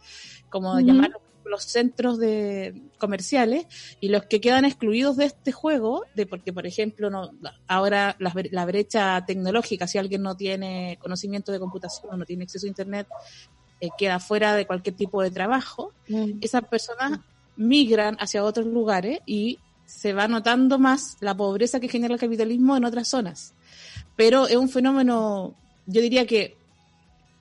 como 0.50 0.80
llamarlo 0.80 1.22
los 1.50 1.64
centros 1.64 2.18
de 2.18 2.82
comerciales 2.98 3.66
y 4.00 4.10
los 4.10 4.26
que 4.26 4.40
quedan 4.40 4.66
excluidos 4.66 5.18
de 5.18 5.26
este 5.26 5.52
juego, 5.52 6.06
de 6.16 6.26
porque 6.26 6.54
por 6.54 6.66
ejemplo 6.66 7.10
no, 7.10 7.32
ahora 7.68 8.16
la, 8.20 8.66
brecha 8.66 9.26
tecnológica, 9.26 9.88
si 9.88 9.98
alguien 9.98 10.22
no 10.22 10.38
tiene 10.38 10.98
conocimiento 11.02 11.52
de 11.52 11.60
computación, 11.60 12.18
no 12.18 12.26
tiene 12.26 12.44
acceso 12.44 12.66
a 12.66 12.70
internet, 12.70 13.08
eh, 13.82 13.90
queda 13.98 14.20
fuera 14.20 14.56
de 14.56 14.66
cualquier 14.66 14.96
tipo 14.96 15.22
de 15.22 15.32
trabajo, 15.32 15.94
mm. 16.08 16.40
esas 16.42 16.64
personas 16.66 17.20
migran 17.58 18.16
hacia 18.20 18.44
otros 18.44 18.68
lugares 18.68 19.20
y 19.26 19.60
se 19.86 20.14
va 20.14 20.28
notando 20.28 20.78
más 20.78 21.18
la 21.20 21.36
pobreza 21.36 21.80
que 21.80 21.90
genera 21.90 22.14
el 22.14 22.20
capitalismo 22.20 22.78
en 22.78 22.86
otras 22.86 23.08
zonas. 23.08 23.56
Pero 24.20 24.48
es 24.48 24.58
un 24.58 24.68
fenómeno, 24.68 25.56
yo 25.86 26.02
diría 26.02 26.28
que 26.28 26.58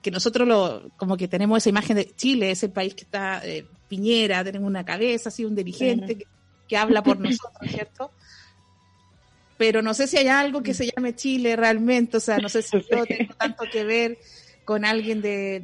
que 0.01 0.11
nosotros 0.11 0.47
lo, 0.47 0.89
como 0.95 1.17
que 1.17 1.27
tenemos 1.27 1.57
esa 1.57 1.67
imagen 1.67 1.97
de 1.97 2.09
Chile, 2.15 2.51
ese 2.51 2.69
país 2.69 2.95
que 2.95 3.03
está 3.03 3.45
eh, 3.45 3.65
Piñera, 3.89 4.45
tenemos 4.45 4.65
una 4.65 4.85
cabeza, 4.85 5.27
así 5.27 5.43
un 5.43 5.55
dirigente 5.55 6.25
que, 6.65 6.77
habla 6.77 7.03
por 7.03 7.19
nosotros, 7.19 7.69
¿cierto? 7.69 8.11
Pero 9.57 9.81
no 9.81 9.93
sé 9.93 10.07
si 10.07 10.15
hay 10.15 10.29
algo 10.29 10.63
que 10.63 10.73
se 10.73 10.89
llame 10.89 11.17
Chile 11.17 11.57
realmente, 11.57 12.15
o 12.15 12.21
sea, 12.21 12.37
no 12.37 12.47
sé 12.47 12.61
si 12.61 12.77
yo 12.89 13.03
tengo 13.03 13.33
tanto 13.37 13.65
que 13.69 13.83
ver 13.83 14.17
con 14.63 14.85
alguien 14.85 15.21
de, 15.21 15.59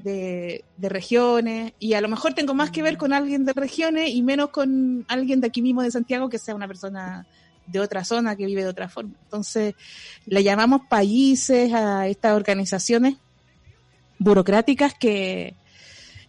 de, 0.75 0.89
regiones 0.89 1.71
y 1.79 1.93
a 1.93 2.01
lo 2.01 2.09
mejor 2.09 2.33
tengo 2.33 2.53
más 2.53 2.71
que 2.71 2.83
ver 2.83 2.97
con 2.97 3.13
alguien 3.13 3.45
de 3.45 3.53
regiones 3.53 4.09
y 4.09 4.21
menos 4.21 4.49
con 4.49 5.05
alguien 5.07 5.39
de 5.39 5.47
aquí 5.47 5.61
mismo 5.61 5.81
de 5.81 5.91
Santiago 5.91 6.27
que 6.27 6.39
sea 6.39 6.55
una 6.55 6.67
persona 6.67 7.25
de 7.67 7.79
otra 7.79 8.03
zona 8.03 8.35
que 8.35 8.45
vive 8.45 8.63
de 8.63 8.69
otra 8.69 8.89
forma. 8.89 9.13
Entonces, 9.23 9.75
le 10.25 10.43
llamamos 10.43 10.81
países 10.89 11.73
a 11.73 12.07
estas 12.07 12.33
organizaciones 12.33 13.15
burocráticas 14.19 14.93
que, 14.93 15.55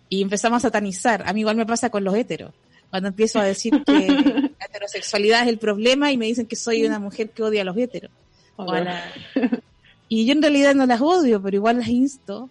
y 0.09 0.22
empezamos 0.22 0.59
a 0.59 0.68
satanizar. 0.68 1.22
A 1.27 1.33
mí 1.33 1.40
igual 1.40 1.57
me 1.57 1.66
pasa 1.66 1.90
con 1.90 2.05
los 2.05 2.14
heteros. 2.14 2.53
Cuando 2.90 3.09
empiezo 3.09 3.38
a 3.38 3.44
decir 3.44 3.83
que 3.85 3.92
la 4.59 4.66
heterosexualidad 4.66 5.42
es 5.42 5.49
el 5.49 5.59
problema 5.59 6.12
y 6.12 6.16
me 6.16 6.27
dicen 6.27 6.46
que 6.46 6.57
soy 6.57 6.85
una 6.85 6.99
mujer 6.99 7.31
que 7.31 7.42
odia 7.42 7.62
a 7.62 7.64
los 7.64 7.77
heteros. 7.77 8.11
Y 10.09 10.25
yo 10.25 10.35
en 10.35 10.42
realidad 10.42 10.75
no 10.77 10.87
las 10.87 11.01
odio, 11.01 11.42
pero 11.42 11.57
igual 11.57 11.79
las 11.79 11.88
insto. 11.88 12.49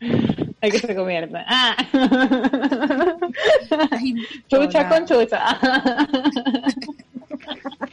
Hay 0.60 0.70
que 0.70 0.78
se 0.78 0.94
convierta. 0.94 1.44
Ah. 1.48 1.74
chucha 4.48 4.88
con 4.88 5.06
chucha. 5.06 5.58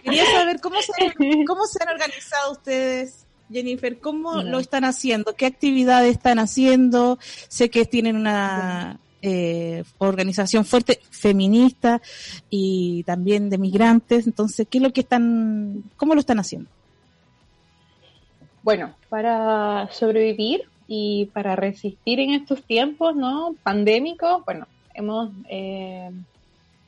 Quería 0.04 0.26
saber 0.26 0.60
cómo 0.60 0.82
se, 0.82 1.13
cómo 1.45 1.65
se 1.65 1.84
han 1.84 1.89
organizado 1.89 2.53
ustedes 2.63 3.26
Jennifer, 3.52 3.99
¿cómo 3.99 4.41
lo 4.41 4.58
están 4.58 4.86
haciendo? 4.86 5.36
¿Qué 5.36 5.45
actividades 5.45 6.12
están 6.12 6.39
haciendo? 6.39 7.19
Sé 7.21 7.69
que 7.69 7.86
tienen 7.86 8.15
una 8.15 8.99
eh, 9.21 9.84
organización 9.97 10.63
fuerte 10.65 11.02
feminista 11.12 12.02
y 12.49 13.04
también 13.04 13.49
de 13.49 13.58
migrantes. 13.58 14.26
Entonces, 14.28 14.65
¿qué 14.69 14.78
es 14.78 14.82
lo 14.82 14.93
que 14.93 15.02
están, 15.02 15.84
cómo 15.97 16.13
lo 16.15 16.21
están 16.21 16.39
haciendo? 16.39 16.69
Bueno, 18.63 18.95
para 19.10 19.89
sobrevivir 19.91 20.63
y 20.88 21.30
para 21.34 21.56
resistir 21.56 22.21
en 22.21 22.32
estos 22.32 22.63
tiempos, 22.63 23.13
¿no? 23.15 23.56
Pandémicos, 23.62 24.43
bueno, 24.45 24.67
hemos 24.93 25.32
eh, 25.49 26.10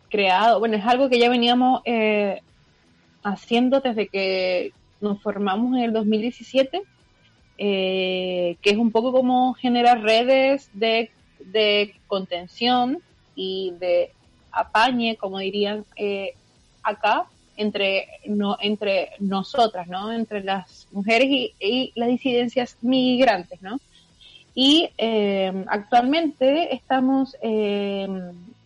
creado, 0.10 0.60
bueno, 0.60 0.78
es 0.78 0.86
algo 0.86 1.10
que 1.10 1.20
ya 1.20 1.30
veníamos 1.30 1.82
eh, 1.84 2.42
haciendo 3.24 3.82
desde 3.82 4.08
que 4.08 4.72
nos 5.06 5.22
formamos 5.22 5.78
en 5.78 5.84
el 5.84 5.94
2017, 5.94 6.82
eh, 7.60 8.58
que 8.62 8.70
es 8.72 8.78
un 8.78 8.92
poco 8.92 9.12
como 9.12 9.54
generar 9.54 10.02
redes 10.02 10.70
de, 10.74 11.12
contención 12.08 13.00
y 13.36 13.74
de 13.80 14.12
apañe, 14.52 15.16
como 15.16 15.38
dirían 15.40 15.86
eh, 15.96 16.34
acá, 16.82 17.28
entre, 17.56 18.08
no, 18.26 18.58
entre 18.60 19.12
nosotras, 19.20 19.88
¿no? 19.88 20.12
Entre 20.12 20.44
las 20.44 20.88
mujeres 20.92 21.28
y, 21.60 21.94
las 21.96 22.10
disidencias 22.10 22.78
migrantes, 22.82 23.62
¿no? 23.62 23.80
Y 24.56 24.90
eh, 24.98 25.54
actualmente 25.68 26.74
estamos 26.74 27.36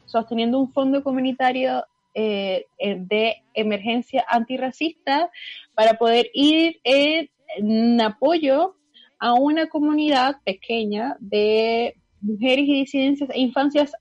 sosteniendo 0.06 0.58
un 0.58 0.71
fondo 0.71 1.04
comunitario 1.04 1.84
de 2.13 3.38
emergencia 3.54 4.25
antirracista 4.28 5.30
para 5.79 5.93
poder 5.93 6.29
ir 6.33 6.81
en, 6.83 8.01
apoyo 8.01 8.75
a 9.17 9.33
una 9.33 9.69
comunidad 9.69 10.35
pequeña 10.43 11.15
de 11.21 11.95
mujeres 12.19 12.65
y 12.67 12.73
disidencias 12.81 13.29
e 13.29 13.39
infancias 13.39 13.93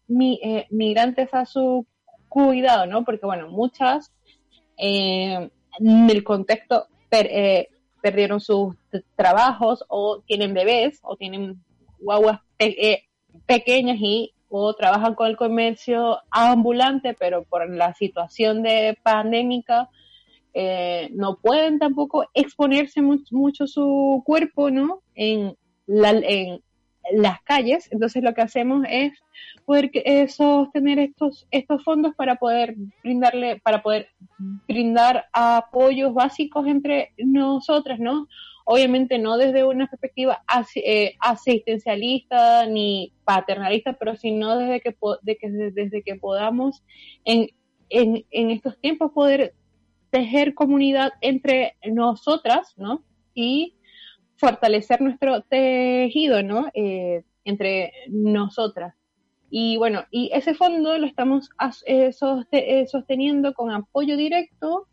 eh, 0.43 0.67
migrantes 0.71 1.33
a 1.33 1.47
su 1.47 1.87
cuidado, 2.29 2.87
¿no? 2.87 3.05
Porque, 3.05 3.25
bueno, 3.25 3.47
muchas 3.47 4.13
eh, 4.77 5.49
en 5.79 6.11
el 6.11 6.25
contexto 6.25 6.89
eh, 7.13 7.69
perdieron 8.03 8.41
sus 8.41 8.75
trabajos 9.15 9.85
o 9.87 10.21
tienen 10.27 10.55
bebés 10.55 10.99
o 11.03 11.15
tienen 11.15 11.63
guaguas 12.01 12.41
pequeñas 13.47 13.99
y 14.01 14.33
o 14.49 14.75
trabajan 14.75 15.15
con 15.15 15.29
el 15.29 15.37
comercio 15.37 16.19
ambulante, 16.33 17.15
pero 17.15 17.45
por 17.45 17.71
la 17.71 17.95
situación 17.95 18.65
de 18.65 18.99
pandémica 19.01 19.89
eh, 20.55 21.11
no 21.13 21.37
pueden 21.37 21.79
tampoco 21.79 22.27
exponerse 22.35 23.03
mucho, 23.03 23.67
su 23.67 24.23
cuerpo, 24.25 24.71
¿no? 24.71 25.03
En, 25.15 25.55
las 27.11 27.41
calles, 27.43 27.89
entonces 27.91 28.23
lo 28.23 28.35
que 28.35 28.43
hacemos 28.43 28.85
es 28.91 29.13
poder 29.65 29.91
eh, 29.95 30.29
sostener 30.29 30.99
estos 30.99 31.47
estos 31.51 31.83
fondos 31.83 32.15
para 32.15 32.37
poder 32.37 32.77
brindarle 33.03 33.61
para 33.61 33.83
poder 33.83 34.09
brindar 34.67 35.25
apoyos 35.33 36.13
básicos 36.13 36.67
entre 36.67 37.15
nosotras, 37.17 37.99
¿no? 37.99 38.29
Obviamente 38.67 39.19
no 39.19 39.39
desde 39.39 39.65
una 39.65 39.87
perspectiva 39.87 40.43
eh, 40.75 41.15
asistencialista 41.21 42.67
ni 42.67 43.15
paternalista, 43.25 43.95
pero 43.95 44.15
sino 44.15 44.59
desde 44.59 44.83
que, 44.83 44.95
desde 45.73 46.03
que 46.03 46.17
podamos 46.17 46.83
en 47.25 47.49
estos 48.31 48.79
tiempos 48.79 49.13
poder 49.13 49.55
tejer 50.11 50.55
comunidad 50.55 51.13
entre 51.21 51.77
nosotras, 51.85 52.75
¿no? 52.77 53.05
Y 53.35 53.75
fortalecer 54.37 55.01
nuestro 55.01 55.43
tejido, 55.43 56.43
¿no? 56.43 56.69
Eh, 56.75 57.25
entre 57.45 57.93
nosotras. 58.09 58.95
Y 59.51 59.79
bueno, 59.79 60.05
y 60.11 60.31
ese 60.33 60.55
fondo 60.55 60.99
lo 60.99 61.07
estamos 61.07 61.51
eh, 61.87 62.11
eh, 62.53 62.87
sosteniendo 62.87 63.55
con 63.55 63.71
apoyo 63.71 64.17
directo, 64.17 64.87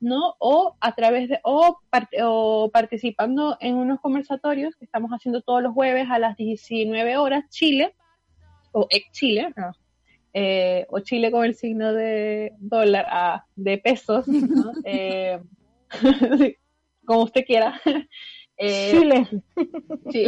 ¿no? 0.00 0.34
O 0.38 0.76
a 0.80 0.94
través 0.94 1.30
de, 1.30 1.40
o, 1.42 1.78
o, 2.22 2.70
participando 2.70 3.56
en 3.60 3.76
unos 3.76 4.00
conversatorios 4.00 4.76
que 4.76 4.84
estamos 4.84 5.10
haciendo 5.10 5.40
todos 5.40 5.62
los 5.62 5.72
jueves 5.72 6.08
a 6.10 6.18
las 6.18 6.36
19 6.36 7.16
horas, 7.16 7.48
Chile, 7.48 7.94
o 8.72 8.86
ex 8.90 9.10
Chile, 9.12 9.54
no, 9.56 9.72
eh, 10.38 10.84
o 10.90 11.00
Chile 11.00 11.30
con 11.30 11.46
el 11.46 11.54
signo 11.54 11.94
de 11.94 12.52
dólar 12.58 13.06
a, 13.08 13.46
de 13.56 13.78
pesos, 13.78 14.26
eh, 14.84 15.40
como 17.06 17.22
usted 17.22 17.44
quiera. 17.46 17.80
Eh, 18.58 18.90
Chile. 18.90 19.28
Sí. 20.10 20.24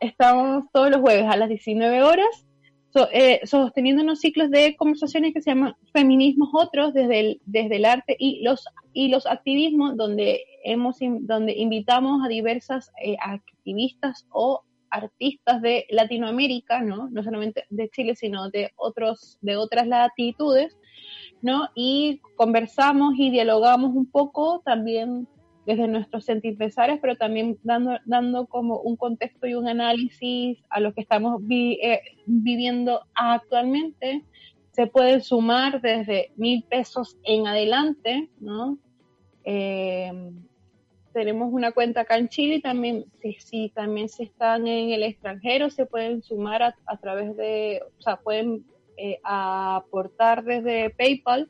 Estamos 0.00 0.66
todos 0.70 0.90
los 0.90 1.00
jueves 1.00 1.24
a 1.24 1.34
las 1.38 1.48
19 1.48 2.02
horas 2.02 2.46
sosteniendo 3.44 4.02
unos 4.02 4.20
ciclos 4.20 4.50
de 4.50 4.76
conversaciones 4.76 5.32
que 5.32 5.40
se 5.40 5.48
llaman 5.48 5.74
Feminismos 5.94 6.50
Otros 6.52 6.92
desde 6.92 7.20
el, 7.20 7.40
desde 7.46 7.76
el 7.76 7.86
arte 7.86 8.16
y 8.18 8.42
los, 8.42 8.66
y 8.92 9.08
los 9.08 9.24
activismos, 9.24 9.96
donde, 9.96 10.44
hemos, 10.62 10.98
donde 11.00 11.54
invitamos 11.56 12.22
a 12.22 12.28
diversas 12.28 12.92
activistas 13.24 14.26
o 14.28 14.62
artistas 14.92 15.62
de 15.62 15.86
Latinoamérica, 15.90 16.82
¿no? 16.82 17.08
No 17.10 17.24
solamente 17.24 17.64
de 17.70 17.88
Chile, 17.88 18.14
sino 18.14 18.50
de 18.50 18.72
otros, 18.76 19.38
de 19.40 19.56
otras 19.56 19.86
latitudes, 19.88 20.76
¿no? 21.40 21.68
Y 21.74 22.20
conversamos 22.36 23.14
y 23.16 23.30
dialogamos 23.30 23.94
un 23.94 24.08
poco 24.10 24.60
también 24.64 25.26
desde 25.64 25.88
nuestros 25.88 26.28
empresarios, 26.28 26.98
pero 27.00 27.16
también 27.16 27.58
dando, 27.62 27.98
dando 28.04 28.46
como 28.46 28.80
un 28.80 28.96
contexto 28.96 29.46
y 29.46 29.54
un 29.54 29.68
análisis 29.68 30.58
a 30.68 30.80
lo 30.80 30.92
que 30.92 31.00
estamos 31.00 31.40
eh, 31.48 32.00
viviendo 32.26 33.02
actualmente. 33.14 34.24
Se 34.72 34.86
puede 34.86 35.20
sumar 35.20 35.80
desde 35.80 36.32
mil 36.36 36.64
pesos 36.64 37.16
en 37.24 37.46
adelante, 37.46 38.28
¿no? 38.40 38.78
Eh, 39.44 40.32
tenemos 41.12 41.52
una 41.52 41.72
cuenta 41.72 42.02
acá 42.02 42.16
en 42.16 42.28
Chile 42.28 42.60
también, 42.60 43.04
si, 43.38 43.70
también 43.70 44.08
se 44.08 44.24
están 44.24 44.66
en 44.66 44.90
el 44.90 45.02
extranjero, 45.02 45.70
se 45.70 45.86
pueden 45.86 46.22
sumar 46.22 46.62
a, 46.62 46.76
a 46.86 46.96
través 46.98 47.36
de, 47.36 47.82
o 47.98 48.02
sea, 48.02 48.16
pueden 48.16 48.64
eh, 48.96 49.18
aportar 49.22 50.44
desde 50.44 50.90
PayPal 50.90 51.48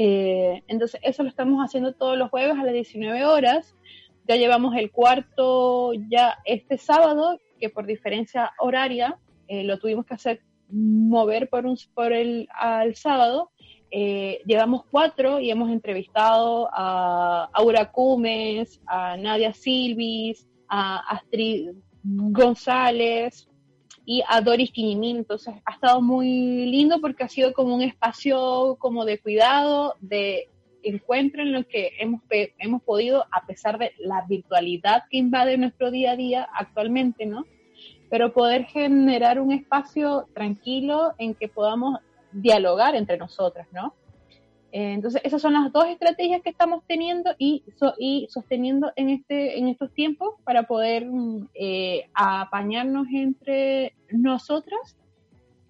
eh, 0.00 0.62
entonces, 0.68 1.00
eso 1.02 1.24
lo 1.24 1.28
estamos 1.28 1.60
haciendo 1.60 1.92
todos 1.92 2.16
los 2.16 2.30
jueves 2.30 2.56
a 2.56 2.62
las 2.62 2.72
19 2.72 3.24
horas. 3.24 3.74
Ya 4.28 4.36
llevamos 4.36 4.76
el 4.76 4.92
cuarto 4.92 5.92
ya 6.08 6.38
este 6.44 6.78
sábado, 6.78 7.40
que 7.58 7.68
por 7.68 7.84
diferencia 7.84 8.52
horaria 8.60 9.18
eh, 9.48 9.64
lo 9.64 9.80
tuvimos 9.80 10.06
que 10.06 10.14
hacer 10.14 10.40
mover 10.70 11.48
por, 11.48 11.66
un, 11.66 11.76
por 11.94 12.12
el 12.12 12.48
al 12.54 12.94
sábado. 12.94 13.50
Eh, 13.90 14.42
llevamos 14.44 14.84
cuatro 14.90 15.40
y 15.40 15.50
hemos 15.50 15.70
entrevistado 15.70 16.68
a 16.72 17.48
Aura 17.52 17.90
Cumes, 17.90 18.80
a 18.86 19.16
Nadia 19.16 19.54
Silvis, 19.54 20.46
a 20.68 20.98
Astrid 21.16 21.70
González, 22.02 23.48
y 24.10 24.22
a 24.26 24.40
Doris 24.40 24.72
Quiñimín. 24.72 25.18
Entonces 25.18 25.54
ha 25.66 25.74
estado 25.74 26.00
muy 26.00 26.64
lindo 26.64 26.98
porque 26.98 27.24
ha 27.24 27.28
sido 27.28 27.52
como 27.52 27.74
un 27.74 27.82
espacio 27.82 28.76
como 28.78 29.04
de 29.04 29.18
cuidado, 29.18 29.96
de 30.00 30.48
encuentro 30.82 31.42
en 31.42 31.52
lo 31.52 31.68
que 31.68 31.92
hemos, 31.98 32.22
hemos 32.58 32.82
podido, 32.84 33.26
a 33.30 33.44
pesar 33.46 33.78
de 33.78 33.92
la 33.98 34.24
virtualidad 34.26 35.02
que 35.10 35.18
invade 35.18 35.58
nuestro 35.58 35.90
día 35.90 36.12
a 36.12 36.16
día 36.16 36.48
actualmente, 36.54 37.26
¿no? 37.26 37.44
Pero 38.08 38.32
poder 38.32 38.64
generar 38.64 39.38
un 39.42 39.52
espacio 39.52 40.26
tranquilo 40.32 41.12
en 41.18 41.34
que 41.34 41.48
podamos 41.48 42.00
dialogar 42.32 42.94
entre 42.94 43.16
nosotras, 43.16 43.66
¿no? 43.72 43.94
Eh, 44.70 44.92
entonces, 44.92 45.22
esas 45.24 45.40
son 45.40 45.54
las 45.54 45.72
dos 45.72 45.86
estrategias 45.86 46.42
que 46.42 46.50
estamos 46.50 46.82
teniendo 46.86 47.30
y, 47.38 47.64
sosteniendo 48.28 48.92
en, 48.96 49.08
este, 49.08 49.58
en 49.58 49.68
estos 49.68 49.92
tiempos 49.94 50.34
para 50.44 50.64
poder 50.64 51.06
mm, 51.06 51.48
eh, 51.54 52.10
apañarnos 52.12 53.06
entre 53.12 53.94
nosotras. 54.10 54.96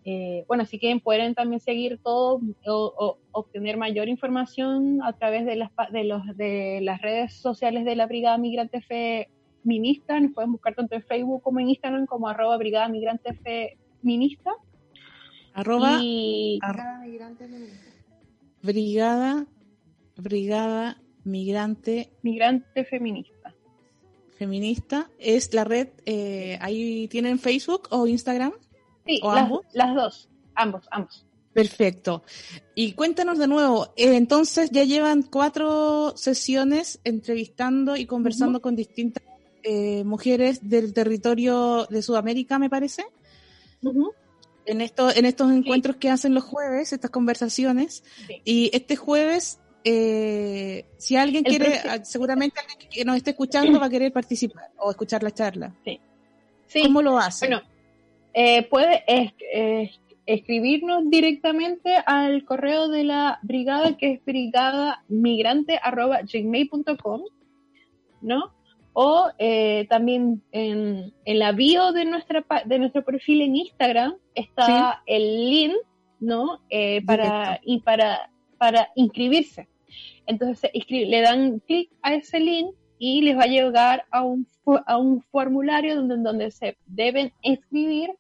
Eh, 0.05 0.44
bueno, 0.49 0.64
si 0.64 0.79
quieren, 0.81 1.01
pueden 1.01 1.35
también 1.35 1.61
seguir 1.61 2.01
todo 2.03 2.40
o, 2.66 3.18
obtener 3.31 3.77
mayor 3.77 4.09
información 4.09 5.01
a 5.03 5.12
través 5.12 5.47
de 5.47 6.81
las 6.81 7.03
redes 7.03 7.35
sociales 7.35 7.85
de 7.85 7.94
la 7.94 8.07
Brigada 8.07 8.38
Migrante 8.38 8.81
Feminista. 8.81 10.18
Nos 10.18 10.33
pueden 10.33 10.53
buscar 10.53 10.75
tanto 10.75 10.97
en 10.97 11.03
Facebook 11.03 11.42
como 11.42 11.61
en 11.61 11.68
Instagram 11.68 12.07
como 12.07 12.27
arroba 12.27 12.57
Brigada 12.57 12.88
Migrante 12.88 13.35
Feminista. 14.03 14.51
Arroba, 15.59 15.99
Migrante 15.99 17.49
Brigada, 18.62 19.44
Brigada 20.16 21.03
Migrante. 21.25 22.12
Migrante 22.23 22.85
Feminista. 22.85 23.53
Feminista. 24.38 25.11
¿Es 25.18 25.53
la 25.55 25.64
red, 25.64 25.88
eh, 26.07 26.59
ahí 26.61 27.09
tienen 27.09 27.40
Facebook 27.40 27.88
o 27.90 28.07
Instagram? 28.07 28.53
Sí, 29.05 29.18
¿O 29.21 29.35
las, 29.35 29.44
ambos? 29.44 29.66
las 29.73 29.94
dos, 29.97 30.29
ambos, 30.55 30.87
ambos. 30.92 31.27
Perfecto. 31.53 32.23
Y 32.77 32.92
cuéntanos 32.92 33.37
de 33.38 33.49
nuevo, 33.49 33.92
eh, 33.97 34.14
entonces 34.14 34.71
ya 34.71 34.85
llevan 34.85 35.25
cuatro 35.25 36.16
sesiones 36.16 37.01
entrevistando 37.03 37.97
y 37.97 38.07
conversando 38.07 38.62
con 38.62 38.77
distintas 38.77 39.25
eh, 39.64 40.05
mujeres 40.05 40.68
del 40.68 40.94
territorio 40.94 41.88
de 41.90 42.01
Sudamérica, 42.01 42.61
me 42.61 42.71
parece 42.71 43.05
en, 44.68 44.81
esto, 44.81 45.14
en 45.14 45.24
estos 45.24 45.50
encuentros 45.50 45.96
que 45.96 46.11
hacen 46.11 46.35
los 46.35 46.44
jueves, 46.44 46.92
estas 46.92 47.11
conversaciones. 47.11 48.04
Y 48.44 48.70
este 48.72 48.94
jueves, 48.96 49.61
eh, 49.85 50.85
si 50.98 51.16
alguien 51.16 51.44
quiere, 51.44 51.81
ah, 51.88 52.04
seguramente 52.04 52.61
alguien 52.61 52.90
que 52.90 53.04
nos 53.04 53.16
esté 53.16 53.31
escuchando 53.31 53.81
va 53.81 53.87
a 53.87 53.90
querer 53.90 54.12
participar 54.12 54.70
o 54.78 54.90
escuchar 54.90 55.22
la 55.22 55.31
charla. 55.33 55.72
Sí. 55.85 56.00
¿Cómo 56.83 57.00
lo 57.02 57.18
hace? 57.18 57.46
Bueno, 57.46 57.62
eh, 58.35 58.62
puede 58.64 59.04
escribirnos 60.26 61.09
directamente 61.09 61.94
al 62.07 62.44
correo 62.44 62.88
de 62.88 63.04
la 63.04 63.38
brigada 63.42 63.96
que 63.96 64.12
es 64.12 64.22
brigadamigrante.gmail.com, 64.24 67.22
¿no? 68.20 68.58
O 69.00 69.30
eh, 69.38 69.87
también 69.88 70.42
en, 70.50 71.14
la 71.24 71.52
bio 71.52 71.92
de, 71.92 72.04
nuestra, 72.04 72.44
de 72.64 72.80
nuestro 72.80 73.04
perfil 73.04 73.42
en 73.42 73.54
Instagram 73.54 74.16
está 74.34 75.04
el 75.06 75.50
link, 75.50 75.76
¿no? 76.18 76.58
Eh, 76.68 77.04
para, 77.06 77.61
y 77.62 77.78
para, 77.82 78.28
para 78.58 78.88
inscribirse. 78.96 79.68
Entonces 80.26 80.72
le 80.88 81.20
dan 81.20 81.61
clic 81.61 81.92
a 82.02 82.14
ese 82.14 82.40
link 82.40 82.74
y 82.98 83.22
les 83.22 83.38
va 83.38 83.44
a 83.44 83.46
llegar 83.46 84.04
a 84.11 84.24
un, 84.24 84.48
a 84.84 84.96
un 84.96 85.22
formulario 85.30 85.94
donde, 85.94 86.16
donde 86.16 86.50
se 86.50 86.76
deben 86.87 87.32
inscribir 87.42 88.11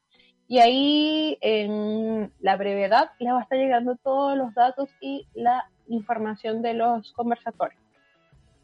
y 0.46 0.60
ahí 0.60 1.38
en 1.40 2.32
la 2.38 2.56
brevedad 2.56 3.10
les 3.18 3.32
va 3.32 3.40
a 3.40 3.42
estar 3.42 3.58
llegando 3.58 3.96
todos 3.96 4.38
los 4.38 4.54
datos 4.54 4.88
y 5.00 5.26
la 5.34 5.68
información 5.88 6.62
de 6.62 6.74
los 6.74 7.12
conversatorios. 7.14 7.82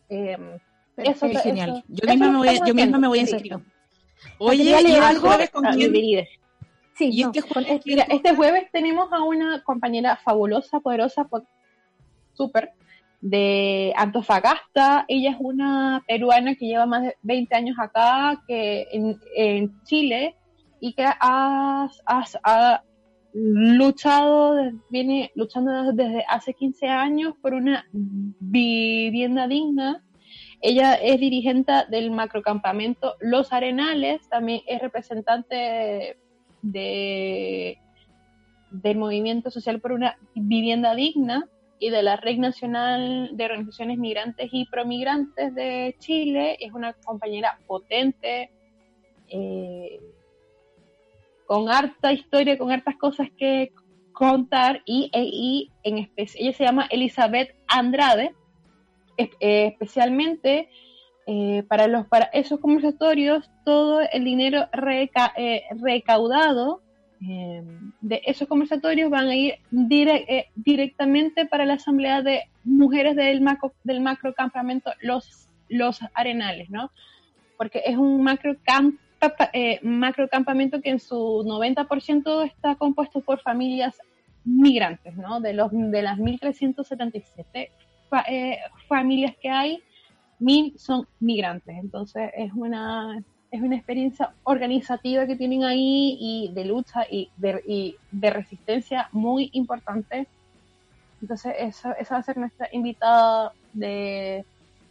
Em, 0.09 0.61
eso 0.96 1.26
es 1.26 1.42
genial. 1.42 1.85
yo, 1.88 2.09
misma 2.09 2.30
me 2.30 2.38
voy, 2.38 2.61
yo 2.66 2.74
misma 2.74 2.98
me 2.98 3.09
voy 3.09 3.18
a 3.18 3.22
inscribir. 3.22 3.59
Oye, 4.38 4.62
¿y 4.62 5.16
jueves 5.16 5.50
con 5.50 5.64
quién? 5.64 5.92
Sí, 6.94 7.11
¿Y 7.12 7.22
este, 7.22 7.40
jueves, 7.40 7.83
mira, 7.85 8.07
este 8.09 8.37
jueves 8.37 8.70
tenemos 8.72 9.12
a 9.12 9.22
una 9.22 9.62
compañera 9.64 10.16
fabulosa, 10.16 10.78
poderosa, 10.78 11.28
súper, 12.35 12.70
de 13.20 13.92
Antofagasta. 13.96 15.04
Ella 15.09 15.30
es 15.30 15.37
una 15.40 16.04
peruana 16.07 16.54
que 16.54 16.66
lleva 16.66 16.87
más 16.87 17.02
de 17.02 17.16
20 17.22 17.54
años 17.57 17.76
acá, 17.80 18.40
que 18.46 18.87
en, 18.92 19.18
en 19.35 19.83
Chile, 19.83 20.37
y 20.78 20.92
que 20.92 21.04
ha, 21.04 21.88
ha 22.07 22.83
luchado, 23.33 24.57
viene 24.88 25.33
luchando 25.35 25.92
desde 25.92 26.24
hace 26.28 26.54
15 26.54 26.87
años 26.87 27.35
por 27.42 27.54
una 27.54 27.85
vivienda 27.90 29.48
digna 29.48 30.04
ella 30.64 30.94
es 30.94 31.20
dirigente 31.20 31.72
del 31.90 32.11
macrocampamento 32.11 33.16
Los 33.20 33.53
Arenales, 33.53 34.27
también 34.31 34.62
es 34.66 34.81
representante 34.81 36.16
de, 36.62 37.79
del 38.70 38.96
Movimiento 38.96 39.50
Social 39.50 39.79
por 39.79 39.92
una 39.92 40.16
Vivienda 40.35 40.94
Digna 40.94 41.46
y 41.79 41.90
de 41.90 42.03
la 42.03 42.16
Red 42.16 42.38
Nacional 42.38 43.33
de 43.35 43.44
Organizaciones 43.44 43.98
Migrantes 43.98 44.48
y 44.53 44.64
Promigrantes 44.64 45.55
de 45.55 45.96
Chile. 45.98 46.57
Es 46.59 46.72
una 46.72 46.94
compañera 46.94 47.59
potente, 47.66 48.50
eh, 49.29 50.00
con 51.44 51.68
harta 51.68 52.11
historia, 52.11 52.57
con 52.57 52.72
hartas 52.72 52.96
cosas 52.96 53.29
que 53.37 53.70
contar 54.14 54.81
y, 54.87 55.11
y 55.12 55.70
en 55.83 55.98
especie, 55.98 56.40
ella 56.40 56.57
se 56.57 56.64
llama 56.64 56.87
Elizabeth 56.90 57.55
Andrade 57.66 58.35
especialmente 59.16 60.68
eh, 61.27 61.64
para, 61.68 61.88
los, 61.88 62.07
para 62.07 62.27
esos 62.27 62.61
conversatorios, 62.61 63.50
todo 63.64 64.00
el 64.12 64.24
dinero 64.24 64.68
eh, 65.37 65.62
recaudado 65.81 66.81
de 67.20 68.20
esos 68.27 68.46
conversatorios 68.48 69.09
van 69.09 69.29
a 69.29 69.35
ir 69.35 69.55
directamente 69.70 71.46
para 71.46 71.64
la 71.64 71.74
Asamblea 71.74 72.20
de 72.20 72.42
Mujeres 72.64 73.16
del 73.16 73.40
macro, 73.40 73.72
del 73.83 74.03
macrocampamento 74.03 74.91
Los, 75.01 75.49
los 75.70 76.01
Arenales, 76.12 76.68
¿no? 76.68 76.91
Porque 77.57 77.82
es 77.86 77.97
un 77.97 78.22
macro 78.22 78.57
macrocampamento 79.82 80.82
que 80.82 80.91
en 80.91 81.01
su 81.01 81.16
90% 81.47 82.45
está 82.45 82.74
compuesto 82.74 83.20
por 83.22 83.41
familias 83.41 83.97
migrantes, 84.45 85.16
¿no? 85.16 85.41
De, 85.41 85.55
los, 85.55 85.70
de 85.72 86.03
las 86.03 86.18
1.377 86.18 87.70
eh, 88.23 88.59
familias 88.89 89.35
que 89.41 89.51
hay, 89.51 89.83
mil 90.39 90.79
son 90.79 91.07
migrantes. 91.21 91.77
Entonces 91.77 92.31
es 92.37 92.53
una, 92.55 93.23
es 93.51 93.61
una 93.61 93.77
experiencia 93.77 94.35
organizativa 94.45 95.27
que 95.27 95.37
tienen 95.37 95.65
ahí 95.65 96.17
y 96.21 96.53
de 96.53 96.65
lucha 96.65 97.07
y 97.11 97.31
de, 97.37 97.62
y 97.67 97.97
de 98.11 98.31
resistencia 98.31 99.09
muy 99.12 99.51
importante. 99.53 100.27
Entonces 101.23 101.55
esa, 101.59 101.93
esa 101.93 102.15
va 102.15 102.21
a 102.21 102.25
ser 102.25 102.37
nuestra 102.37 102.69
invitada 102.73 103.53
de, 103.73 104.45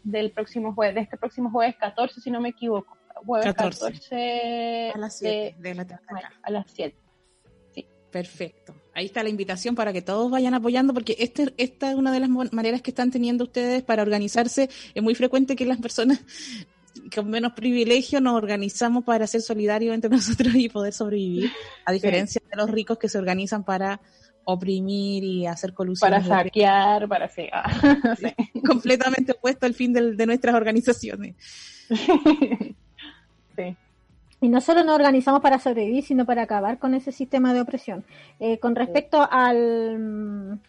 del 0.04 0.32
próximo 0.32 0.74
jueves, 0.74 0.96
de 0.96 1.02
este 1.02 1.18
próximo 1.18 1.50
jueves 1.50 1.76
14, 1.78 2.22
si 2.22 2.32
no 2.32 2.42
me 2.42 2.50
equivoco. 2.50 2.98
jueves 3.26 3.54
14, 3.54 4.92
a 4.94 4.98
las 4.98 5.18
7 5.18 5.56
de, 5.60 5.76
la 5.76 5.86
tarde. 5.86 6.04
A 6.42 6.52
las 6.52 6.66
7. 6.72 6.96
Sí. 7.72 7.88
Perfecto. 8.12 8.76
Ahí 8.96 9.06
está 9.06 9.24
la 9.24 9.30
invitación 9.30 9.74
para 9.76 9.92
que 9.92 10.02
todos 10.02 10.30
vayan 10.30 10.54
apoyando, 10.54 10.94
porque 10.94 11.16
este, 11.20 11.54
esta 11.58 11.92
es 11.92 11.96
una 11.96 12.12
de 12.12 12.20
las 12.20 12.30
maneras 12.30 12.82
que 12.82 12.92
están 12.92 13.10
teniendo 13.10 13.46
ustedes 13.46 13.82
para 13.82 14.04
organizarse. 14.04 14.70
Es 14.94 15.04
muy 15.04 15.16
frecuente 15.16 15.56
que 15.56 15.66
las 15.66 15.80
personas 15.80 16.22
con 17.14 17.30
menos 17.30 17.54
privilegio 17.54 18.22
nos 18.22 18.36
organizamos 18.36 19.04
para 19.04 19.26
ser 19.26 19.42
solidarios 19.42 19.96
entre 19.96 20.10
nosotros 20.16 20.54
y 20.56 20.70
poder 20.70 20.94
sobrevivir, 20.94 21.52
a 21.86 21.92
diferencia 21.92 22.42
de 22.50 22.58
los 22.58 22.70
ricos 22.70 22.98
que 22.98 23.10
se 23.10 23.18
organizan 23.18 23.64
para 23.64 24.00
oprimir 24.46 25.24
y 25.24 25.48
hacer 25.48 25.74
colusión. 25.74 26.12
Para 26.12 26.24
saquear, 26.24 27.08
para 27.08 27.28
cegar. 27.30 27.64
Completamente 28.68 29.32
opuesto 29.32 29.66
al 29.66 29.74
fin 29.74 29.94
de, 29.94 30.26
nuestras 30.26 30.54
organizaciones. 30.54 31.36
sí. 31.90 33.78
Y 34.44 34.50
no 34.50 34.60
solo 34.60 34.84
nos 34.84 34.96
organizamos 34.96 35.42
para 35.42 35.58
sobrevivir, 35.58 36.04
sino 36.04 36.26
para 36.26 36.44
acabar 36.44 36.78
con 36.78 36.94
ese 36.94 37.12
sistema 37.12 37.54
de 37.54 37.62
opresión. 37.62 38.04
Eh, 38.40 38.60
con 38.60 38.76
respecto 38.76 39.26
al, 39.32 40.60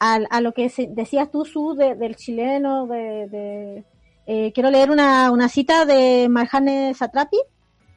al, 0.00 0.26
a 0.28 0.40
lo 0.40 0.52
que 0.52 0.70
decías 0.90 1.30
tú, 1.30 1.44
Su, 1.44 1.74
del 1.74 2.16
chileno, 2.16 2.86
de, 2.88 3.84
eh, 4.26 4.52
quiero 4.52 4.70
leer 4.70 4.90
una, 4.90 5.30
una 5.30 5.48
cita 5.48 5.84
de 5.84 6.26
Marjane 6.28 6.94
Satrapi, 6.94 7.38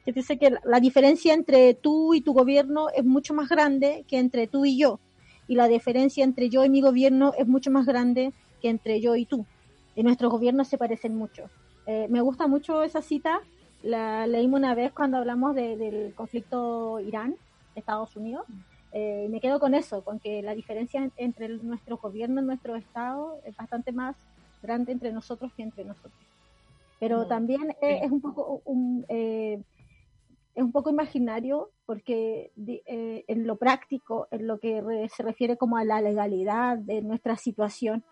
que 0.05 0.11
dice 0.11 0.38
que 0.38 0.53
la 0.63 0.80
diferencia 0.80 1.34
entre 1.34 1.73
tú 1.73 2.13
y 2.13 2.21
tu 2.21 2.34
gobierno 2.34 2.89
es 2.95 3.03
mucho 3.03 3.34
más 3.34 3.49
grande 3.49 4.05
que 4.07 4.19
entre 4.19 4.45
tú 4.45 4.63
y 4.63 4.78
yo 4.78 4.99
y 5.47 5.55
la 5.55 5.67
diferencia 5.67 6.23
entre 6.23 6.49
yo 6.49 6.63
y 6.63 6.69
mi 6.69 6.82
gobierno 6.82 7.34
es 7.38 7.47
mucho 7.47 7.71
más 7.71 7.86
grande 7.86 8.34
que 8.61 8.69
entre 8.69 9.01
yo 9.01 9.15
y 9.15 9.26
tú. 9.26 9.45
Y 9.95 10.03
nuestros 10.03 10.32
gobiernos 10.32 10.67
se 10.67 10.78
parecen 10.78 11.15
mucho. 11.15 11.49
Eh, 11.88 12.07
me 12.09 12.21
gusta 12.21 12.47
mucho 12.47 12.84
esa 12.84 13.01
cita, 13.01 13.41
la 13.86 14.25
leímos 14.25 14.59
una 14.59 14.73
vez 14.73 14.91
cuando 14.91 15.17
hablamos 15.17 15.53
del 15.53 16.13
conflicto 16.15 16.99
Irán-Estados 16.99 18.15
Unidos. 18.15 18.45
Eh, 18.91 19.27
me 19.29 19.39
quedo 19.39 19.59
con 19.59 19.75
eso, 19.75 20.03
con 20.03 20.19
que 20.19 20.41
la 20.41 20.55
diferencia 20.55 21.07
entre 21.17 21.49
nuestro 21.49 21.97
gobierno 21.97 22.41
y 22.41 22.45
nuestro 22.45 22.75
Estado 22.75 23.39
es 23.45 23.55
bastante 23.55 23.91
más 23.91 24.15
grande 24.63 24.91
entre 24.91 25.11
nosotros 25.11 25.51
que 25.55 25.61
entre 25.61 25.86
nosotros. 25.86 26.13
Pero 26.99 27.27
también 27.27 27.75
es 27.81 28.11
un 28.11 28.21
poco 28.21 28.61
un, 28.65 29.05
eh, 29.07 29.61
es 30.55 30.63
un 30.63 30.71
poco 30.71 30.89
imaginario 30.89 31.69
porque 31.86 32.51
eh, 32.65 33.25
en 33.27 33.45
lo 33.45 33.57
práctico, 33.57 34.27
en 34.31 34.47
lo 34.47 34.59
que 34.59 34.81
se 35.15 35.21
refiere 35.21 35.57
como 35.57 35.77
a 35.77 35.83
la 35.83 36.01
legalidad 36.01 36.79
de 36.79 37.01
nuestra 37.01 37.36
situación, 37.36 38.03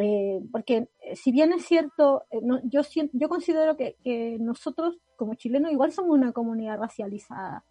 eh, 0.00 0.40
porque 0.50 0.88
eh, 1.00 1.16
si 1.16 1.30
bien 1.30 1.52
es 1.52 1.64
cierto, 1.66 2.24
yo, 2.64 2.80
yo 3.12 3.28
considero 3.28 3.76
que, 3.76 4.38
nosotros 4.40 4.98
como 5.16 5.34
chilenos 5.34 5.72
igual 5.72 5.92
somos 5.92 6.16
una 6.16 6.32
comunidad 6.32 6.78
racializada, 6.78 7.64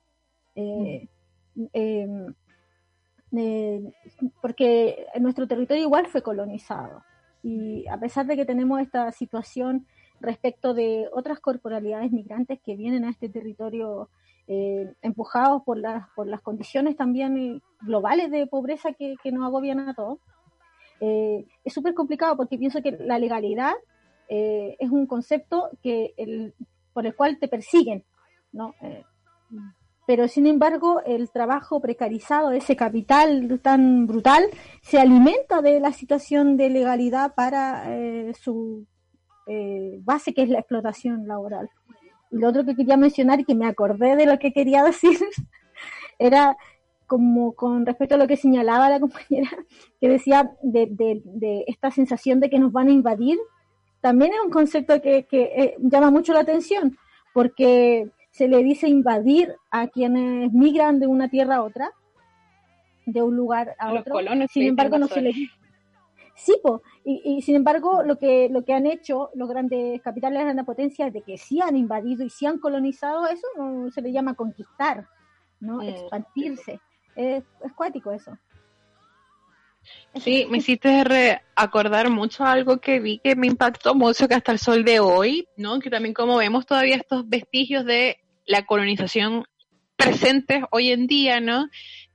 em, 0.55 1.07
porque 4.41 5.05
nuestro 5.19 5.47
territorio 5.47 5.83
igual 5.83 6.07
fue 6.07 6.21
colonizado 6.21 7.03
y 7.43 7.87
a 7.87 7.97
pesar 7.99 8.25
de 8.25 8.35
que 8.35 8.45
tenemos 8.45 8.81
esta 8.81 9.11
situación 9.11 9.87
respecto 10.19 10.73
de 10.73 11.07
otras 11.13 11.39
corporalidades 11.39 12.11
migrantes 12.11 12.59
que 12.63 12.75
vienen 12.75 13.05
a 13.05 13.09
este 13.09 13.29
territorio 13.29 14.09
eh, 14.47 14.93
empujados 15.01 15.61
por 15.63 15.77
las, 15.77 16.09
por 16.15 16.27
las 16.27 16.41
condiciones 16.41 16.97
también 16.97 17.61
globales 17.81 18.31
de 18.31 18.47
pobreza 18.47 18.93
que, 18.93 19.15
nos 19.31 19.45
agobian 19.45 19.79
a 19.79 19.93
todos. 19.93 20.19
Eh, 21.01 21.45
es 21.63 21.73
súper 21.73 21.93
complicado 21.93 22.35
porque 22.35 22.57
pienso 22.57 22.81
que 22.81 22.91
la 22.91 23.19
legalidad 23.19 23.73
eh, 24.27 24.75
es 24.79 24.89
un 24.89 25.07
concepto 25.07 25.69
que 25.81 26.13
el, 26.17 26.53
por 26.93 27.05
el 27.05 27.15
cual 27.15 27.39
te 27.39 27.47
persiguen, 27.47 28.03
¿no? 28.51 28.75
pero 30.05 30.27
sin 30.27 30.47
embargo 30.47 31.01
el 31.05 31.29
trabajo 31.29 31.79
precarizado, 31.79 32.51
ese 32.51 32.75
capital 32.75 33.59
tan 33.61 34.07
brutal, 34.07 34.43
se 34.81 34.99
alimenta 34.99 35.61
de 35.61 35.79
la 35.79 35.93
situación 35.93 36.57
de 36.57 36.69
legalidad 36.69 37.35
para 37.35 37.85
su 38.33 38.87
base 40.01 40.33
que 40.33 40.43
es 40.43 40.49
la 40.49 40.59
explotación 40.59 41.27
laboral. 41.27 41.69
Y 42.31 42.37
lo 42.37 42.49
otro 42.49 42.65
que 42.65 42.75
quería 42.75 42.97
mencionar 42.97 43.39
y 43.39 43.45
que 43.45 43.55
me 43.55 43.67
acordé 43.67 44.15
de 44.15 44.25
lo 44.25 44.37
que 44.39 44.51
quería 44.51 44.83
decir 44.91 45.19
era 46.19 46.57
como 47.09 47.55
con 47.55 47.85
respecto 47.85 48.15
a 48.15 48.17
lo 48.17 48.27
que 48.27 48.37
señalaba 48.37 48.89
la 48.89 48.99
compañera, 49.05 49.49
que 49.99 50.07
decía 50.07 50.51
de, 50.61 50.87
de, 50.89 51.65
esta 51.67 51.91
sensación 51.91 52.39
de 52.39 52.49
que 52.49 52.59
nos 52.59 52.71
van 52.71 52.87
a 52.87 52.91
invadir, 52.91 53.37
también 53.99 54.31
es 54.31 54.39
un 54.45 54.51
concepto 54.51 55.01
que, 55.01 55.25
que 55.25 55.41
eh, 55.41 55.75
llama 55.79 56.11
mucho 56.11 56.31
la 56.33 56.41
atención, 56.41 56.97
porque 57.33 58.09
se 58.31 58.47
le 58.47 58.63
dice 58.63 58.87
invadir 58.87 59.53
a 59.71 59.87
quienes 59.87 60.53
migran 60.53 60.99
de 60.99 61.07
una 61.07 61.29
tierra 61.29 61.55
a 61.55 61.63
otra, 61.63 61.91
de 63.05 63.23
un 63.23 63.35
lugar 63.35 63.75
a, 63.79 63.91
otro. 63.91 64.15
Sin 64.49 64.67
embargo, 64.67 64.97
no 64.99 65.07
se 65.07 65.21
le 65.21 65.33
Sí, 66.35 66.55
y, 67.03 67.41
sin 67.41 67.57
embargo, 67.57 68.01
lo 68.01 68.17
que, 68.17 68.47
lo 68.49 68.63
que 68.63 68.73
han 68.73 68.85
hecho 68.85 69.29
los 69.33 69.49
grandes 69.49 70.01
capitales 70.01 70.45
de 70.45 70.53
la 70.53 70.63
potencia 70.63 71.07
es 71.07 71.13
de 71.13 71.21
que 71.21 71.37
sí 71.37 71.59
han 71.61 71.75
invadido 71.75 72.23
y 72.23 72.29
sí 72.29 72.45
han 72.45 72.59
colonizado, 72.59 73.27
eso 73.27 73.45
no 73.57 73.91
se 73.91 74.01
le 74.01 74.13
llama 74.13 74.35
conquistar, 74.35 75.05
¿no? 75.59 75.79
Mm. 75.79 75.81
Expandirse. 75.81 76.79
Es, 77.19 77.43
es 77.65 77.73
cuático 77.73 78.13
eso. 78.13 78.37
Sí, 80.15 80.47
me 80.49 80.59
hiciste 80.59 81.41
acordar 81.55 82.09
mucho 82.09 82.45
algo 82.45 82.79
que 82.79 82.99
vi 82.99 83.19
que 83.19 83.35
me 83.35 83.47
impactó 83.47 83.93
mucho 83.93 84.27
que 84.27 84.35
hasta 84.35 84.53
el 84.53 84.59
sol 84.59 84.85
de 84.85 84.99
hoy, 84.99 85.47
¿no? 85.57 85.79
Que 85.79 85.89
también 85.89 86.13
como 86.13 86.37
vemos 86.37 86.65
todavía 86.65 86.95
estos 86.95 87.27
vestigios 87.27 87.83
de 87.83 88.19
la 88.45 88.65
colonización 88.65 89.43
presentes 89.97 90.63
hoy 90.71 90.91
en 90.91 91.07
día, 91.07 91.41
¿no? 91.41 91.69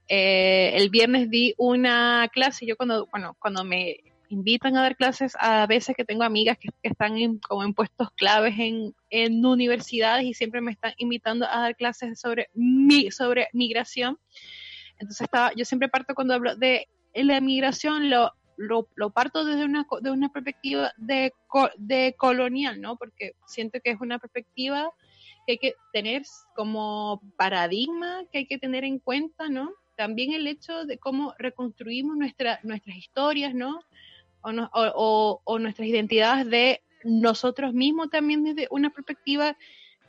Eh, 0.07 0.71
el 0.75 0.89
viernes 0.89 1.29
di 1.29 1.53
una 1.57 2.27
clase, 2.33 2.65
yo 2.65 2.75
cuando, 2.75 3.07
bueno, 3.11 3.35
cuando 3.39 3.63
me 3.63 3.97
invitan 4.29 4.75
a 4.75 4.81
dar 4.81 4.95
clases 4.95 5.35
a 5.39 5.67
veces 5.67 5.95
que 5.95 6.03
tengo 6.03 6.23
amigas 6.23 6.57
que, 6.57 6.69
están 6.81 7.17
en, 7.17 7.37
como 7.37 7.63
en 7.63 7.75
puestos 7.75 8.09
claves 8.11 8.55
en, 8.57 8.95
en, 9.11 9.45
universidades 9.45 10.25
y 10.25 10.33
siempre 10.33 10.61
me 10.61 10.71
están 10.71 10.93
invitando 10.97 11.45
a 11.45 11.59
dar 11.59 11.75
clases 11.75 12.19
sobre, 12.19 12.49
mi, 12.55 13.11
sobre 13.11 13.49
migración. 13.53 14.17
Entonces 14.99 15.21
estaba, 15.21 15.51
yo 15.55 15.65
siempre 15.65 15.89
parto 15.89 16.15
cuando 16.15 16.33
hablo 16.33 16.55
de 16.55 16.87
la 17.13 17.41
migración, 17.41 18.09
lo, 18.09 18.31
lo, 18.57 19.09
parto 19.11 19.45
desde 19.45 19.65
una, 19.65 19.85
de 20.01 20.11
una 20.11 20.29
perspectiva 20.29 20.91
de, 20.97 21.33
de 21.77 22.15
colonial, 22.17 22.81
¿no? 22.81 22.97
Porque 22.97 23.33
siento 23.47 23.79
que 23.83 23.91
es 23.91 24.01
una 24.01 24.19
perspectiva 24.19 24.89
que 25.45 25.53
hay 25.53 25.57
que 25.57 25.75
tener 25.93 26.23
como 26.55 27.21
paradigma, 27.37 28.23
que 28.31 28.39
hay 28.39 28.47
que 28.47 28.57
tener 28.57 28.83
en 28.83 28.99
cuenta, 28.99 29.49
¿no? 29.49 29.71
También 29.95 30.33
el 30.33 30.47
hecho 30.47 30.85
de 30.85 30.97
cómo 30.97 31.33
reconstruimos 31.37 32.17
nuestra, 32.17 32.59
nuestras 32.63 32.97
historias, 32.97 33.53
¿no? 33.53 33.79
o, 34.73 35.59
nuestras 35.59 35.87
identidades 35.87 36.49
de 36.49 36.81
nosotros 37.03 37.73
mismos 37.73 38.09
también 38.09 38.43
desde 38.43 38.67
una 38.71 38.89
perspectiva 38.89 39.57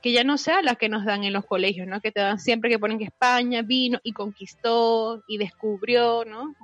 que 0.07 0.13
ya 0.13 0.23
no 0.23 0.39
sea 0.39 0.63
la 0.63 0.77
que 0.77 0.89
nos 0.89 1.05
dan 1.05 1.25
en 1.25 1.33
los 1.33 1.45
colegios, 1.45 1.89
¿no? 1.89 2.01
Que 2.01 2.13
te 2.13 2.21
dan 2.21 2.39
siempre 2.39 2.71
que 2.71 2.79
ponen 2.79 2.97
que 2.97 3.07
España 3.07 3.63
vino 3.63 3.99
y 4.05 4.13
conquistó 4.13 5.25
y 5.27 5.37
descubrió, 5.37 6.25
¿no? 6.25 6.55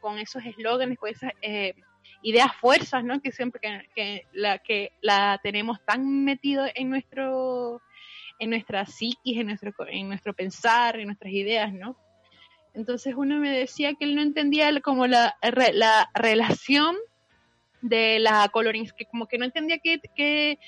Con, 0.00 0.18
esos 0.18 0.42
eslóganes, 0.46 0.96
con 0.96 1.10
esas 1.10 1.30
eh, 1.42 1.74
ideas 2.22 2.56
fuerzas, 2.58 3.04
¿no? 3.04 3.20
Que 3.20 3.32
siempre 3.32 3.60
que, 3.94 4.22
la 4.32 4.60
que 4.60 4.92
la 5.02 5.38
tenemos 5.42 5.84
tan 5.84 6.24
metido 6.24 6.64
en 6.74 6.88
nuestro 6.88 7.82
en 8.38 8.48
nuestra 8.48 8.86
psiquis, 8.86 9.40
en 9.40 9.48
nuestro 9.48 9.74
en 9.88 10.08
nuestro 10.08 10.32
pensar, 10.32 10.98
en 10.98 11.08
nuestras 11.08 11.34
ideas, 11.34 11.74
¿no? 11.74 11.98
Entonces 12.72 13.12
uno 13.14 13.36
me 13.36 13.50
decía 13.50 13.92
que 13.92 14.06
él 14.06 14.14
no 14.14 14.22
entendía 14.22 14.70
como 14.80 15.06
la, 15.06 15.36
la 15.42 16.08
relación 16.14 16.96
de 17.82 18.20
la 18.20 18.48
colonización, 18.48 18.96
que 18.96 19.04
como 19.04 19.26
que 19.28 19.36
no 19.36 19.44
entendía 19.44 19.76
que, 19.80 20.00
que, 20.16 20.58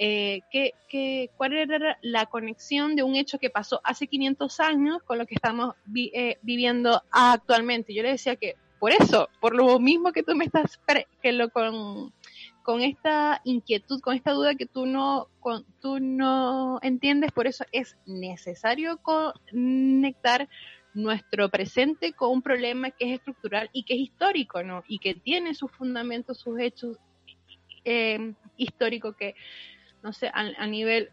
eh, 0.00 0.42
que, 0.52 1.30
cuál 1.36 1.54
era 1.54 1.98
la 2.02 2.26
conexión 2.26 2.94
de 2.94 3.02
un 3.02 3.16
hecho 3.16 3.38
que 3.38 3.50
pasó 3.50 3.80
hace 3.82 4.06
500 4.06 4.60
años 4.60 5.02
con 5.02 5.18
lo 5.18 5.26
que 5.26 5.34
estamos 5.34 5.74
eh, 5.96 6.38
viviendo 6.42 7.02
actualmente. 7.10 7.92
Yo 7.92 8.04
le 8.04 8.12
decía 8.12 8.36
que 8.36 8.54
por 8.78 8.92
eso, 8.92 9.28
por 9.40 9.56
lo 9.56 9.80
mismo 9.80 10.12
que 10.12 10.22
tú 10.22 10.36
me 10.36 10.44
estás, 10.44 10.78
que 11.20 11.32
lo 11.32 11.50
con, 11.50 12.12
con 12.62 12.80
esta 12.80 13.40
inquietud, 13.42 14.00
con 14.00 14.14
esta 14.14 14.32
duda 14.32 14.54
que 14.54 14.66
tú 14.66 14.86
no, 14.86 15.26
con, 15.40 15.64
tú 15.80 15.98
no 15.98 16.78
entiendes, 16.82 17.32
por 17.32 17.48
eso 17.48 17.64
es 17.72 17.96
necesario 18.06 18.98
conectar 18.98 20.48
nuestro 20.94 21.48
presente 21.48 22.12
con 22.12 22.30
un 22.30 22.42
problema 22.42 22.92
que 22.92 23.06
es 23.06 23.18
estructural 23.18 23.68
y 23.72 23.82
que 23.82 23.94
es 23.94 24.00
histórico, 24.00 24.62
¿no? 24.62 24.84
Y 24.86 25.00
que 25.00 25.14
tiene 25.14 25.54
sus 25.54 25.72
fundamentos, 25.72 26.38
sus 26.38 26.60
hechos 26.60 26.98
eh, 27.84 28.34
históricos 28.56 29.16
que, 29.16 29.34
no 30.02 30.12
sé, 30.12 30.30
a, 30.32 30.66
nivel 30.66 31.10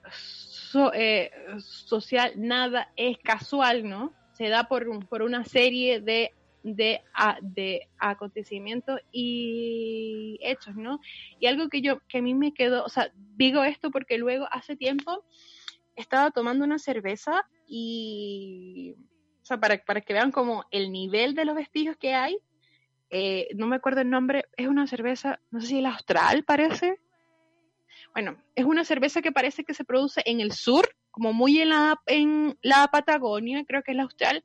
eh, 0.94 1.32
social 1.60 2.34
nada 2.36 2.92
es 2.96 3.18
casual, 3.20 3.88
¿no? 3.88 4.14
Se 4.34 4.50
da 4.50 4.68
por, 4.68 5.08
por 5.08 5.22
una 5.22 5.44
serie 5.46 6.02
de, 6.02 6.34
de, 6.64 7.02
de 7.42 7.88
acontecimientos 7.98 9.00
y 9.12 10.40
hechos, 10.42 10.76
¿no? 10.76 11.00
Y 11.40 11.48
algo 11.48 11.70
que 11.70 11.82
yo, 11.82 12.00
que 12.08 12.20
a 12.20 12.22
mí 12.22 12.34
me 12.34 12.54
quedó, 12.54 12.84
o 12.84 12.90
sea, 12.90 13.12
digo 13.36 13.64
esto 13.64 13.92
porque 13.92 14.18
luego 14.18 14.48
hace 14.52 14.76
tiempo 14.76 15.24
estaba 15.96 16.32
tomando 16.32 16.66
una 16.66 16.80
cerveza 16.80 17.48
y, 17.68 18.96
o 19.42 19.46
sea, 19.46 19.60
para, 19.60 19.78
para 19.84 20.02
que 20.02 20.14
vean 20.14 20.32
como 20.32 20.66
el 20.72 20.92
nivel 20.92 21.36
de 21.36 21.46
los 21.46 21.56
vestigios 21.56 21.98
que 21.98 22.14
hay, 22.14 22.38
eh, 23.10 23.50
no 23.56 23.68
me 23.68 23.78
acuerdo 23.78 24.02
el 24.02 24.10
nombre, 24.10 24.46
es 24.58 24.68
una 24.68 24.88
cerveza, 24.88 25.40
no 25.52 25.62
sé 25.62 25.68
si 25.68 25.80
es 25.80 25.86
Austral 25.86 26.44
parece. 26.44 27.00
Bueno, 28.16 28.38
es 28.56 28.64
una 28.64 28.86
cerveza 28.86 29.22
que 29.22 29.34
parece 29.34 29.66
que 29.66 29.74
se 29.74 29.84
produce 29.84 30.22
en 30.26 30.40
el 30.40 30.54
sur, 30.54 30.88
como 31.12 31.34
muy 31.34 31.60
en 31.60 31.68
la, 31.68 32.00
en 32.06 32.58
la 32.62 32.88
Patagonia, 32.88 33.66
creo 33.68 33.84
que 33.84 33.92
es 33.92 33.98
la 33.98 34.04
Austral, 34.04 34.42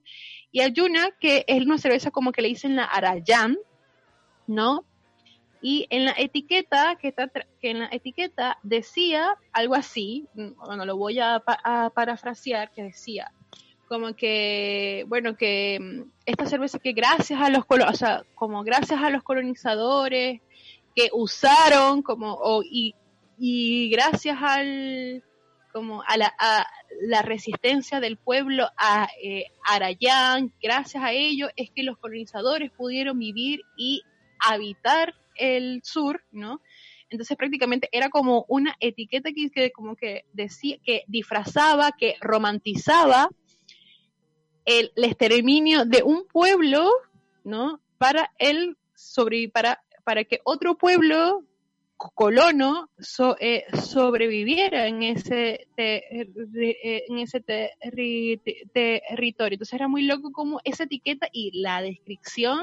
y 0.50 0.58
hay 0.58 0.74
una 0.80 1.12
que 1.20 1.44
es 1.46 1.64
una 1.64 1.78
cerveza 1.78 2.10
como 2.10 2.32
que 2.32 2.42
le 2.42 2.48
dicen 2.48 2.74
la 2.74 2.84
Arayán, 2.86 3.56
¿no? 4.48 4.84
Y 5.62 5.86
en 5.90 6.04
la 6.04 6.14
etiqueta, 6.18 6.96
que, 6.96 7.08
está, 7.08 7.28
que 7.28 7.70
en 7.70 7.78
la 7.78 7.88
etiqueta 7.92 8.58
decía 8.64 9.36
algo 9.52 9.76
así, 9.76 10.26
bueno, 10.34 10.84
lo 10.84 10.96
voy 10.96 11.20
a, 11.20 11.40
a 11.46 11.90
parafrasear, 11.90 12.72
que 12.72 12.82
decía, 12.82 13.30
como 13.86 14.16
que, 14.16 15.04
bueno, 15.06 15.36
que 15.36 15.78
mm, 15.80 16.10
esta 16.26 16.46
cerveza 16.46 16.80
que 16.80 16.92
gracias 16.92 17.40
a 17.40 17.50
los, 17.50 17.64
o 17.68 17.94
sea, 17.94 18.24
como 18.34 18.64
gracias 18.64 19.00
a 19.00 19.10
los 19.10 19.22
colonizadores 19.22 20.40
que 20.96 21.10
usaron, 21.12 22.02
como, 22.02 22.34
o, 22.34 22.64
y, 22.64 22.96
y 23.42 23.88
gracias 23.88 24.36
al, 24.38 25.24
como 25.72 26.02
a 26.06 26.18
la, 26.18 26.34
a 26.38 26.66
la 27.00 27.22
resistencia 27.22 27.98
del 27.98 28.18
pueblo 28.18 28.68
a 28.76 29.08
eh, 29.22 29.46
Arayán, 29.64 30.52
gracias 30.62 31.02
a 31.02 31.12
ello 31.12 31.48
es 31.56 31.70
que 31.70 31.82
los 31.82 31.96
colonizadores 31.96 32.70
pudieron 32.70 33.18
vivir 33.18 33.62
y 33.78 34.02
habitar 34.38 35.14
el 35.36 35.80
sur, 35.82 36.22
¿no? 36.30 36.60
Entonces 37.08 37.34
prácticamente 37.38 37.88
era 37.92 38.10
como 38.10 38.44
una 38.46 38.76
etiqueta 38.78 39.30
que, 39.32 39.50
que 39.50 39.72
como 39.72 39.96
que 39.96 40.26
decía, 40.34 40.76
que 40.84 41.04
disfrazaba, 41.08 41.92
que 41.92 42.16
romantizaba 42.20 43.30
el, 44.66 44.92
exterminio 44.96 45.86
de 45.86 46.02
un 46.02 46.26
pueblo, 46.26 46.90
¿no? 47.42 47.80
Para 47.96 48.32
el 48.38 48.76
sobre, 48.94 49.48
para, 49.48 49.82
para 50.04 50.24
que 50.24 50.40
otro 50.44 50.76
pueblo 50.76 51.42
colono 52.08 52.88
eh, 53.40 53.64
sobreviviera 53.82 54.86
en 54.86 55.02
ese, 55.02 55.66
en 55.76 57.18
ese 57.18 57.40
territorio. 57.40 59.54
Entonces 59.54 59.74
era 59.74 59.88
muy 59.88 60.02
loco 60.02 60.32
como 60.32 60.60
esa 60.64 60.84
etiqueta 60.84 61.28
y 61.32 61.60
la 61.60 61.82
descripción 61.82 62.60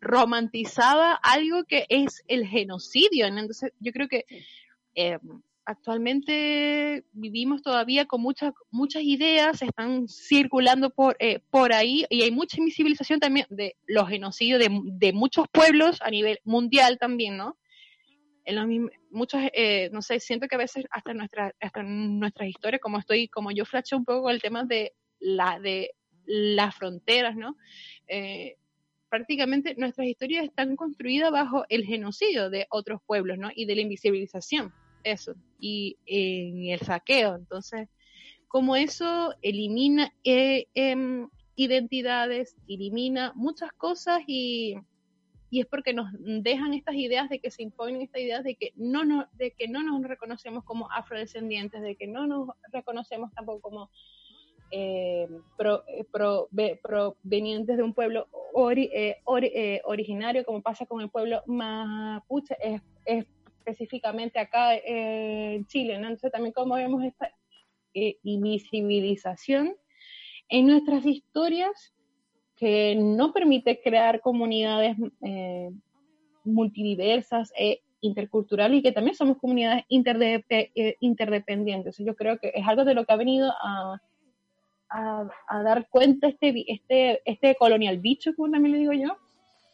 romantizaba 0.00 1.14
algo 1.14 1.64
que 1.64 1.86
es 1.88 2.22
el 2.28 2.46
genocidio. 2.46 3.26
Entonces 3.26 3.72
yo 3.80 3.92
creo 3.92 4.08
que 4.08 4.24
eh, 4.94 5.18
actualmente 5.64 7.04
vivimos 7.12 7.62
todavía 7.62 8.06
con 8.06 8.22
muchas 8.22 8.52
muchas 8.70 9.02
ideas, 9.02 9.60
están 9.62 10.08
circulando 10.08 10.90
por, 10.90 11.16
eh, 11.18 11.40
por 11.50 11.72
ahí 11.72 12.06
y 12.08 12.22
hay 12.22 12.30
mucha 12.30 12.58
invisibilización 12.58 13.20
también 13.20 13.46
de 13.50 13.76
los 13.86 14.08
genocidios 14.08 14.60
de, 14.60 14.70
de 14.84 15.12
muchos 15.12 15.46
pueblos 15.52 16.00
a 16.02 16.10
nivel 16.10 16.38
mundial 16.44 16.98
también, 16.98 17.36
¿no? 17.36 17.56
En 18.48 18.90
muchos, 19.10 19.40
eh, 19.52 19.90
no 19.92 20.00
sé, 20.00 20.20
siento 20.20 20.48
que 20.48 20.54
a 20.54 20.58
veces 20.58 20.86
hasta, 20.90 21.12
nuestra, 21.12 21.54
hasta 21.60 21.82
nuestras 21.82 22.48
historias, 22.48 22.80
como 22.80 22.98
estoy, 22.98 23.28
como 23.28 23.50
yo 23.50 23.66
flashe 23.66 23.94
un 23.94 24.06
poco 24.06 24.30
el 24.30 24.40
tema 24.40 24.64
de, 24.64 24.94
la, 25.20 25.60
de 25.60 25.94
las 26.24 26.74
fronteras, 26.74 27.36
¿no? 27.36 27.56
Eh, 28.06 28.56
prácticamente 29.10 29.74
nuestras 29.76 30.06
historias 30.06 30.44
están 30.44 30.76
construidas 30.76 31.30
bajo 31.30 31.64
el 31.68 31.84
genocidio 31.84 32.48
de 32.48 32.66
otros 32.70 33.00
pueblos, 33.06 33.36
¿no? 33.36 33.50
Y 33.54 33.66
de 33.66 33.76
la 33.76 33.82
invisibilización, 33.82 34.72
eso, 35.04 35.34
y 35.60 35.98
en 36.06 36.72
el 36.72 36.80
saqueo. 36.80 37.34
Entonces, 37.34 37.88
como 38.48 38.76
eso 38.76 39.34
elimina 39.42 40.14
eh, 40.24 40.68
em, 40.72 41.28
identidades, 41.54 42.56
elimina 42.66 43.32
muchas 43.34 43.72
cosas 43.72 44.22
y 44.26 44.76
y 45.50 45.60
es 45.60 45.66
porque 45.66 45.92
nos 45.94 46.08
dejan 46.18 46.74
estas 46.74 46.94
ideas 46.94 47.28
de 47.28 47.38
que 47.38 47.50
se 47.50 47.62
imponen 47.62 48.02
estas 48.02 48.20
ideas 48.20 48.44
de 48.44 48.56
que 48.56 48.72
no 48.76 49.04
nos, 49.04 49.26
de 49.36 49.52
que 49.52 49.68
no 49.68 49.82
nos 49.82 50.02
reconocemos 50.02 50.64
como 50.64 50.90
afrodescendientes, 50.90 51.80
de 51.80 51.96
que 51.96 52.06
no 52.06 52.26
nos 52.26 52.50
reconocemos 52.72 53.32
tampoco 53.32 53.60
como 53.60 53.90
eh, 54.70 55.26
eh, 55.58 56.78
provenientes 56.82 57.76
de 57.76 57.82
un 57.82 57.94
pueblo 57.94 58.28
eh, 58.76 59.16
originario, 59.84 60.44
como 60.44 60.60
pasa 60.60 60.84
con 60.84 61.00
el 61.00 61.08
pueblo 61.08 61.42
mapuche, 61.46 62.54
es, 62.60 62.82
específicamente 63.58 64.38
acá 64.38 64.76
en 64.76 65.66
Chile. 65.66 65.94
Entonces 65.94 66.30
también 66.30 66.52
como 66.52 66.74
vemos 66.74 67.02
esta 67.04 67.32
invisibilización 67.94 69.74
en 70.50 70.66
nuestras 70.66 71.06
historias 71.06 71.94
que 72.58 72.96
no 72.96 73.32
permite 73.32 73.80
crear 73.80 74.20
comunidades 74.20 74.96
eh, 75.22 75.70
multidiversas 76.44 77.52
e 77.56 77.80
interculturales 78.00 78.78
y 78.78 78.82
que 78.82 78.92
también 78.92 79.16
somos 79.16 79.38
comunidades 79.38 79.84
eh, 79.88 80.96
interdependientes. 81.00 81.96
Yo 81.98 82.14
creo 82.14 82.38
que 82.38 82.52
es 82.54 82.66
algo 82.66 82.84
de 82.84 82.94
lo 82.94 83.04
que 83.04 83.12
ha 83.12 83.16
venido 83.16 83.52
a, 83.62 84.00
a, 84.88 85.62
dar 85.62 85.88
cuenta 85.88 86.28
este, 86.28 86.64
este, 86.72 87.22
este 87.24 87.54
colonial 87.56 87.98
bicho, 87.98 88.34
como 88.34 88.50
también 88.50 88.72
le 88.72 88.78
digo 88.78 88.92
yo. 88.92 89.16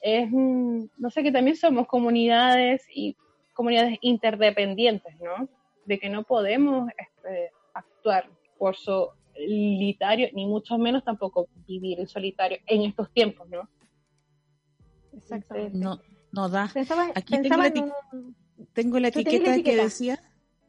Es, 0.03 0.30
no 0.30 1.11
sé, 1.11 1.22
que 1.22 1.32
también 1.32 1.57
somos 1.57 1.87
comunidades 1.87 2.87
y 2.95 3.16
comunidades 3.55 3.99
interdependientes, 4.03 5.18
¿no? 5.20 5.49
De 5.87 5.99
que 5.99 6.11
no 6.11 6.24
podemos 6.24 6.91
este, 6.99 7.51
actuar 7.72 8.28
por, 8.59 8.76
su 8.76 9.09
solitario, 9.35 10.28
ni 10.32 10.47
mucho 10.47 10.78
menos 10.78 11.05
tampoco 11.05 11.49
vivir 11.66 12.01
en 12.01 12.09
solitario 12.09 12.59
en 12.66 12.82
estos 12.82 13.11
tiempos, 13.12 13.49
¿no? 13.49 13.68
Exactamente. 15.12 15.76
No, 15.78 16.01
no 16.32 16.49
da. 16.49 16.70
Aquí 17.14 17.41
tengo 18.72 18.99
la, 18.99 19.09
etiqueta 19.09 19.62
que 19.62 19.76
decía, 19.76 20.20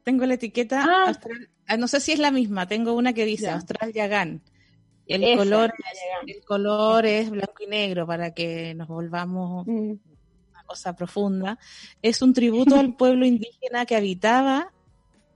tengo 0.04 0.26
la 0.26 0.36
etiqueta, 0.36 0.84
ah. 0.88 1.20
ah. 1.68 1.78
no 1.78 1.88
sé 1.88 2.00
si 2.00 2.12
es 2.12 2.20
la 2.20 2.32
misma, 2.32 2.68
tengo 2.68 2.94
una 2.94 3.14
que 3.14 3.26
dice 3.26 3.50
Austral 3.50 3.94
Yagán. 3.94 4.42
El 5.08 5.38
color, 5.38 5.72
el 6.26 6.44
color 6.44 7.06
es 7.06 7.30
blanco 7.30 7.64
y 7.64 7.68
negro 7.68 8.08
para 8.08 8.34
que 8.34 8.74
nos 8.74 8.88
volvamos 8.88 9.68
mm. 9.68 9.92
una 10.50 10.64
cosa 10.66 10.96
profunda. 10.96 11.60
Es 12.02 12.24
un 12.24 12.34
tributo 12.34 12.76
al 12.76 12.96
pueblo 12.98 13.26
indígena 13.26 13.86
que 13.86 13.96
habitaba 13.96 14.74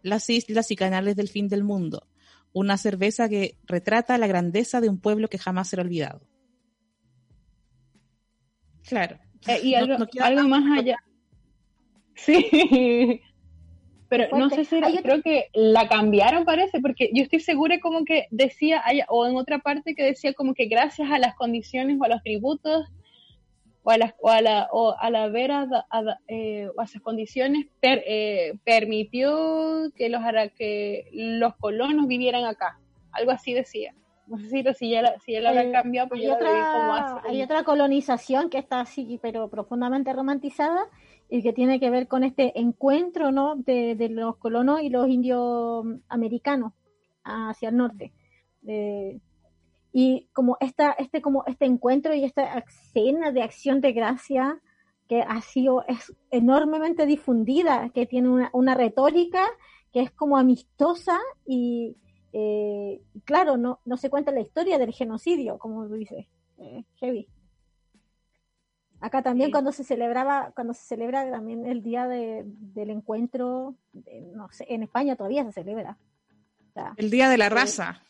las 0.01 0.27
islas 0.29 0.71
y 0.71 0.75
canales 0.75 1.15
del 1.15 1.29
fin 1.29 1.47
del 1.47 1.63
mundo 1.63 2.08
una 2.53 2.77
cerveza 2.77 3.29
que 3.29 3.55
retrata 3.65 4.17
la 4.17 4.27
grandeza 4.27 4.81
de 4.81 4.89
un 4.89 4.99
pueblo 4.99 5.27
que 5.27 5.37
jamás 5.37 5.69
será 5.69 5.83
olvidado. 5.83 6.21
Claro. 8.87 9.19
Eh, 9.47 9.59
y 9.63 9.75
algo, 9.75 9.97
más 10.47 10.79
allá. 10.79 10.97
Sí. 12.15 13.21
Pero 14.09 14.35
no 14.35 14.49
sé 14.49 14.65
si 14.65 14.81
creo 15.03 15.21
que 15.21 15.49
la 15.53 15.87
cambiaron 15.87 16.43
parece, 16.43 16.81
porque 16.81 17.11
yo 17.13 17.21
estoy 17.21 17.39
segura 17.39 17.79
como 17.79 18.05
que 18.05 18.25
decía, 18.31 18.81
o 19.07 19.27
en 19.27 19.35
otra 19.35 19.59
parte 19.59 19.93
que 19.93 20.03
decía 20.03 20.33
como 20.33 20.55
que 20.55 20.65
gracias 20.65 21.11
a 21.11 21.19
las 21.19 21.35
condiciones 21.35 21.97
o 22.01 22.03
a 22.05 22.09
los 22.09 22.23
tributos 22.23 22.87
o 23.83 23.91
a, 23.91 23.97
las, 23.97 24.13
o 24.19 24.29
a 24.29 24.41
la, 24.41 24.67
o 24.71 24.95
a 24.99 25.09
la 25.09 25.27
vera, 25.29 25.67
eh, 26.27 26.69
a 26.77 26.83
esas 26.83 27.01
condiciones, 27.01 27.67
eh, 27.81 28.53
permitió 28.63 29.91
que 29.95 30.09
los, 30.09 30.21
que 30.55 31.09
los 31.13 31.55
colonos 31.55 32.07
vivieran 32.07 32.45
acá. 32.45 32.79
Algo 33.11 33.31
así 33.31 33.53
decía. 33.53 33.93
No 34.27 34.37
sé 34.37 34.49
si, 34.49 34.63
si 34.75 34.89
ya, 34.91 35.17
si 35.25 35.31
ya 35.31 35.41
lo 35.41 35.49
habían 35.49 35.71
cambiado, 35.71 36.09
pues 36.09 36.21
hay, 36.21 36.27
otra, 36.29 37.21
hay 37.27 37.41
otra 37.41 37.63
colonización 37.63 38.51
que 38.51 38.59
está 38.59 38.81
así, 38.81 39.19
pero 39.21 39.49
profundamente 39.49 40.13
romantizada, 40.13 40.85
y 41.29 41.41
que 41.41 41.53
tiene 41.53 41.79
que 41.79 41.89
ver 41.89 42.07
con 42.07 42.23
este 42.23 42.59
encuentro 42.59 43.31
¿no? 43.31 43.55
de, 43.55 43.95
de 43.95 44.09
los 44.09 44.37
colonos 44.37 44.81
y 44.81 44.89
los 44.89 45.07
indios 45.07 45.85
americanos 46.09 46.73
hacia 47.23 47.69
el 47.69 47.77
norte. 47.77 48.11
De, 48.61 49.19
y 50.01 50.29
como 50.31 50.55
esta, 50.61 50.91
este, 50.93 51.21
como 51.21 51.43
este 51.45 51.65
encuentro 51.65 52.13
y 52.13 52.23
esta 52.23 52.57
escena 52.59 53.33
de 53.33 53.43
acción 53.43 53.81
de 53.81 53.91
gracia 53.91 54.61
que 55.09 55.23
ha 55.23 55.41
sido 55.41 55.83
es 55.89 56.15
enormemente 56.31 57.05
difundida, 57.05 57.89
que 57.89 58.05
tiene 58.05 58.29
una, 58.29 58.49
una 58.53 58.75
retórica 58.75 59.43
que 59.91 59.99
es 59.99 60.11
como 60.11 60.37
amistosa 60.37 61.19
y 61.45 61.97
eh, 62.31 63.01
claro, 63.25 63.57
no, 63.57 63.81
no 63.83 63.97
se 63.97 64.09
cuenta 64.09 64.31
la 64.31 64.39
historia 64.39 64.77
del 64.77 64.93
genocidio, 64.93 65.57
como 65.59 65.85
dice 65.89 66.29
eh, 66.59 66.85
heavy. 67.01 67.27
Acá 69.01 69.21
también 69.21 69.51
cuando 69.51 69.73
se 69.73 69.83
celebraba, 69.83 70.53
cuando 70.55 70.73
se 70.73 70.87
celebra 70.87 71.29
también 71.29 71.65
el 71.65 71.83
día 71.83 72.07
de, 72.07 72.43
del 72.45 72.91
encuentro, 72.91 73.75
no 74.33 74.49
sé, 74.51 74.65
en 74.69 74.83
España 74.83 75.17
todavía 75.17 75.43
se 75.43 75.51
celebra. 75.51 75.97
el 76.95 77.09
día 77.09 77.27
de 77.27 77.37
la 77.37 77.49
raza. 77.49 78.01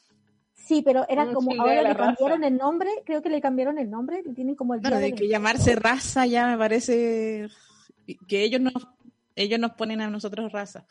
Sí, 0.66 0.82
pero 0.84 1.06
era 1.10 1.32
como 1.32 1.52
ahora 1.60 1.82
le 1.82 1.96
cambiaron 1.96 2.44
el 2.44 2.58
nombre, 2.58 2.90
creo 3.06 3.22
que 3.22 3.30
le 3.30 3.42
cambiaron 3.42 3.80
el 3.80 3.90
nombre, 3.90 4.24
tienen 4.36 4.56
como 4.56 4.76
el 4.76 4.82
día 4.82 5.00
de 5.00 5.14
que 5.14 5.28
llamarse 5.28 5.76
raza 5.76 6.26
ya 6.26 6.48
me 6.48 6.58
parece 6.58 7.48
que 8.28 8.44
ellos 8.44 8.62
nos 8.62 8.88
ellos 9.36 9.60
nos 9.60 9.72
ponen 9.72 10.02
a 10.02 10.10
nosotros 10.10 10.52
raza. 10.52 10.86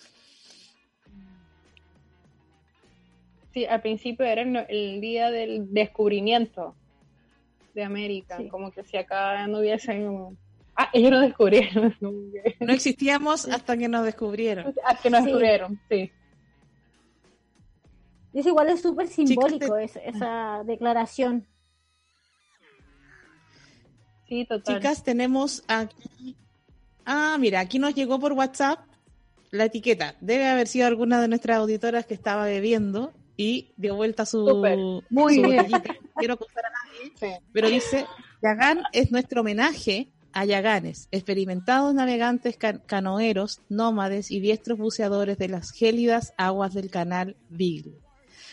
Sí, 3.52 3.66
al 3.66 3.82
principio 3.82 4.24
era 4.24 4.42
el, 4.42 5.00
día 5.00 5.30
del 5.30 5.72
descubrimiento 5.72 6.74
de 7.74 7.84
América, 7.84 8.38
como 8.50 8.70
que 8.70 8.84
si 8.84 8.96
acá 8.96 9.46
no 9.46 9.58
hubiesen... 9.58 10.38
Ah, 10.74 10.88
ellos 10.92 11.10
nos 11.10 11.22
descubrieron. 11.22 11.94
no 12.00 12.72
existíamos 12.72 13.46
hasta 13.48 13.76
que 13.76 13.88
nos 13.88 14.04
descubrieron. 14.04 14.74
Hasta 14.84 15.02
que 15.02 15.10
nos 15.10 15.24
descubrieron, 15.24 15.80
sí. 15.88 16.10
Es 18.38 18.46
igual 18.46 18.68
es 18.68 18.82
súper 18.82 19.08
simbólico 19.08 19.76
esa 19.76 20.62
declaración. 20.64 21.44
Sí, 24.28 24.44
total. 24.44 24.76
Chicas, 24.76 25.02
tenemos 25.02 25.64
aquí. 25.66 26.36
Ah, 27.04 27.36
mira, 27.40 27.58
aquí 27.58 27.80
nos 27.80 27.96
llegó 27.96 28.20
por 28.20 28.34
WhatsApp 28.34 28.78
la 29.50 29.64
etiqueta. 29.64 30.14
Debe 30.20 30.46
haber 30.46 30.68
sido 30.68 30.86
alguna 30.86 31.20
de 31.20 31.26
nuestras 31.26 31.58
auditoras 31.58 32.06
que 32.06 32.14
estaba 32.14 32.44
bebiendo 32.44 33.12
y 33.36 33.72
dio 33.76 33.96
vuelta 33.96 34.24
su, 34.24 34.44
Muy 35.10 35.42
bien. 35.42 35.66
Quiero 36.16 36.34
acusar 36.34 36.62
a 36.64 36.70
nadie, 36.70 37.40
pero 37.52 37.68
dice, 37.68 38.06
Yagán 38.40 38.82
es 38.92 39.10
nuestro 39.10 39.40
homenaje 39.40 40.12
a 40.32 40.44
Yaganes, 40.44 41.08
experimentados 41.10 41.92
navegantes 41.92 42.56
canoeros, 42.86 43.62
nómades 43.68 44.30
y 44.30 44.38
diestros 44.38 44.78
buceadores 44.78 45.38
de 45.38 45.48
las 45.48 45.72
gélidas 45.72 46.34
aguas 46.36 46.72
del 46.72 46.88
canal 46.88 47.36
Beagle. 47.48 48.07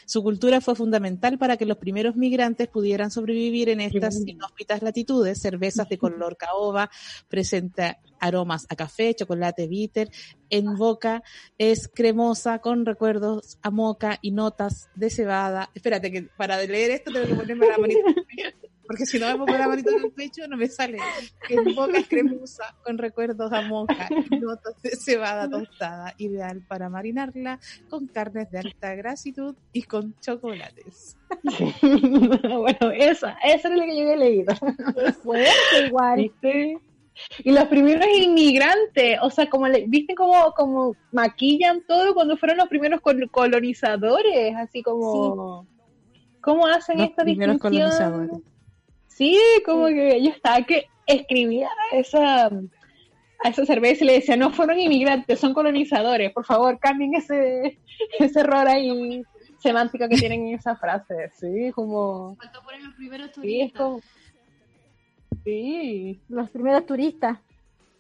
Su 0.05 0.23
cultura 0.23 0.61
fue 0.61 0.75
fundamental 0.75 1.37
para 1.37 1.57
que 1.57 1.65
los 1.65 1.77
primeros 1.77 2.15
migrantes 2.15 2.67
pudieran 2.67 3.11
sobrevivir 3.11 3.69
en 3.69 3.81
estas 3.81 4.25
inhóspitas 4.25 4.81
latitudes. 4.81 5.41
Cervezas 5.41 5.89
de 5.89 5.97
color 5.97 6.37
caoba, 6.37 6.89
presenta 7.27 7.99
aromas 8.19 8.65
a 8.69 8.75
café, 8.75 9.13
chocolate 9.13 9.67
bitter, 9.67 10.09
en 10.49 10.75
boca 10.75 11.23
es 11.57 11.89
cremosa 11.93 12.59
con 12.59 12.85
recuerdos 12.85 13.57
a 13.61 13.71
moca 13.71 14.19
y 14.21 14.31
notas 14.31 14.89
de 14.95 15.09
cebada. 15.09 15.69
Espérate 15.73 16.11
que 16.11 16.23
para 16.23 16.57
leer 16.61 16.91
esto 16.91 17.11
tengo 17.11 17.27
que 17.27 17.35
ponerme 17.35 17.67
la 17.67 17.77
manita 17.77 18.01
porque 18.87 19.05
si 19.05 19.19
no 19.19 19.27
me 19.27 19.37
pongo 19.37 19.57
la 19.57 19.67
manita 19.67 19.91
en 19.91 20.05
el 20.05 20.11
pecho 20.11 20.47
no 20.47 20.57
me 20.57 20.67
sale. 20.67 20.97
Boca 21.75 21.97
es 21.97 22.07
cremosa 22.07 22.75
con 22.83 22.97
recuerdos 22.97 23.51
a 23.51 23.61
moca 23.63 24.07
y 24.29 24.39
notas 24.39 24.81
de 24.81 24.91
cebada 24.91 25.49
tostada, 25.49 26.13
ideal 26.17 26.61
para 26.67 26.89
marinarla 26.89 27.59
con 27.89 28.07
carnes 28.07 28.49
de 28.51 28.59
alta 28.59 28.95
grasitud 28.95 29.55
y 29.73 29.83
con 29.83 30.15
chocolates. 30.19 31.17
bueno, 31.81 32.91
esa, 32.93 33.37
esa 33.43 33.69
es 33.69 33.75
la 33.75 33.85
que 33.85 33.95
yo 33.95 34.03
había 34.03 34.17
leído. 34.17 34.55
Fue 35.23 35.45
igual. 35.85 36.31
Y 37.43 37.51
los 37.51 37.65
primeros 37.65 38.05
inmigrantes, 38.21 39.19
o 39.21 39.29
sea, 39.29 39.49
como 39.49 39.67
le, 39.67 39.85
¿viste 39.87 40.15
cómo, 40.15 40.51
como 40.51 40.95
maquillan 41.11 41.83
todo 41.87 42.13
cuando 42.13 42.35
fueron 42.37 42.57
los 42.57 42.67
primeros 42.67 42.99
colonizadores? 43.31 44.55
Así 44.57 44.83
como, 44.83 45.65
¿cómo 46.41 46.67
hacen 46.67 46.99
esta 46.99 47.23
distinción? 47.23 47.57
Colonizadores. 47.57 48.54
Sí, 49.15 49.39
como 49.65 49.85
que 49.85 50.21
yo 50.21 50.29
estaba 50.29 50.61
que 50.63 50.89
escribía 51.07 51.69
esa, 51.93 52.47
a 52.47 53.49
esa 53.49 53.65
cerveza 53.65 54.03
y 54.03 54.07
le 54.07 54.13
decía, 54.13 54.35
no 54.35 54.51
fueron 54.51 54.77
inmigrantes, 54.77 55.39
son 55.39 55.53
colonizadores, 55.53 56.33
por 56.33 56.43
favor, 56.43 56.77
cambien 56.79 57.15
ese, 57.15 57.79
ese 58.19 58.39
error 58.41 58.67
ahí 58.67 59.23
semántico 59.59 60.09
que 60.09 60.17
tienen 60.17 60.47
en 60.47 60.55
esa 60.55 60.75
frase, 60.75 61.31
sí, 61.33 61.71
como... 61.71 62.35
Faltó 62.35 62.61
poner 62.61 62.81
los 62.81 62.93
primeros 62.95 63.31
turistas. 63.31 64.01
Sí, 65.45 66.19
los 66.27 66.49
primeros 66.49 66.85
turistas, 66.85 67.39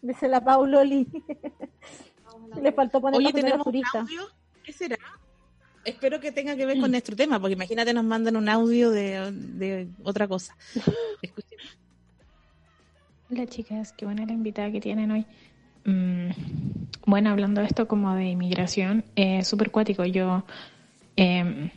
dice 0.01 0.27
la 0.27 0.43
Pauloli. 0.43 1.07
Le 2.61 2.73
faltó 2.73 2.99
poner 2.99 3.21
los 3.21 3.31
primeros 3.31 3.63
turistas. 3.63 4.05
¿Qué 4.65 4.73
será? 4.73 4.97
Espero 5.85 6.19
que 6.19 6.31
tenga 6.31 6.55
que 6.55 6.65
ver 6.65 6.79
con 6.79 6.91
nuestro 6.91 7.15
tema, 7.15 7.39
porque 7.39 7.53
imagínate 7.53 7.93
nos 7.93 8.03
mandan 8.03 8.35
un 8.35 8.49
audio 8.49 8.89
de, 8.91 9.87
otra 10.03 10.27
cosa. 10.27 10.55
Hola 13.29 13.47
chicas, 13.47 13.93
qué 13.93 14.05
buena 14.05 14.25
la 14.25 14.33
invitada 14.33 14.71
que 14.71 14.81
tienen 14.81 15.11
hoy. 15.11 15.25
Mm, 15.85 16.29
bueno, 17.05 17.29
hablando 17.29 17.61
de 17.61 17.67
esto 17.67 17.87
como 17.87 18.13
de 18.15 18.25
inmigración, 18.25 19.03
es 19.15 19.41
eh, 19.41 19.49
súper 19.49 19.71
cuático. 19.71 20.03
Yo, 20.05 20.43
em, 21.15 21.69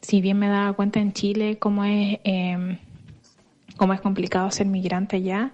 si 0.00 0.20
bien 0.20 0.38
me 0.38 0.48
daba 0.48 0.72
cuenta 0.72 1.00
en 1.00 1.12
Chile 1.12 1.58
cómo 1.58 1.84
es, 1.84 2.18
eh, 2.24 2.78
cómo 3.76 3.92
es 3.92 4.00
complicado 4.00 4.50
ser 4.50 4.66
migrante 4.66 5.16
allá, 5.16 5.52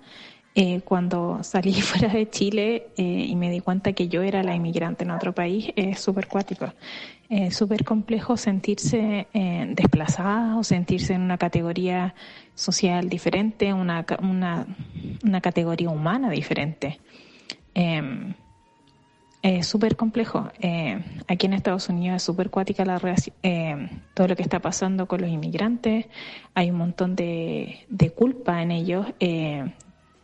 eh, 0.59 0.81
cuando 0.81 1.43
salí 1.43 1.75
fuera 1.83 2.09
de 2.09 2.31
Chile 2.31 2.89
eh, 2.97 3.03
y 3.03 3.37
me 3.37 3.51
di 3.51 3.61
cuenta 3.61 3.93
que 3.93 4.09
yo 4.09 4.23
era 4.23 4.43
la 4.43 4.55
inmigrante 4.55 5.05
en 5.05 5.11
otro 5.11 5.35
país, 5.35 5.71
es 5.77 6.01
súper 6.01 6.29
cuático. 6.29 6.73
Es 7.29 7.57
súper 7.57 7.85
complejo 7.85 8.39
sentirse 8.39 9.27
eh, 9.35 9.67
desplazada 9.75 10.57
o 10.57 10.65
sentirse 10.65 11.13
en 11.13 11.21
una 11.21 11.37
categoría 11.37 12.15
social 12.55 13.11
diferente, 13.11 13.75
una, 13.75 14.07
una, 14.23 14.67
una 15.23 15.41
categoría 15.43 15.91
humana 15.91 16.31
diferente. 16.31 17.01
Em, 17.75 18.33
es 19.43 19.67
súper 19.67 19.95
complejo. 19.97 20.51
Eh, 20.61 20.99
aquí 21.29 21.47
en 21.47 21.53
Estados 21.53 21.91
Unidos 21.91 22.17
es 22.17 22.23
súper 22.23 22.49
cuática 22.49 22.87
la 22.87 22.99
eh, 23.43 23.91
todo 24.15 24.29
lo 24.29 24.37
que 24.37 24.43
está 24.43 24.61
pasando 24.61 25.07
con 25.07 25.21
los 25.21 25.29
inmigrantes. 25.29 26.07
Hay 26.55 26.71
un 26.71 26.79
montón 26.79 27.15
de, 27.15 27.81
de 27.91 28.11
culpa 28.11 28.63
en 28.63 28.71
ellos, 28.71 29.07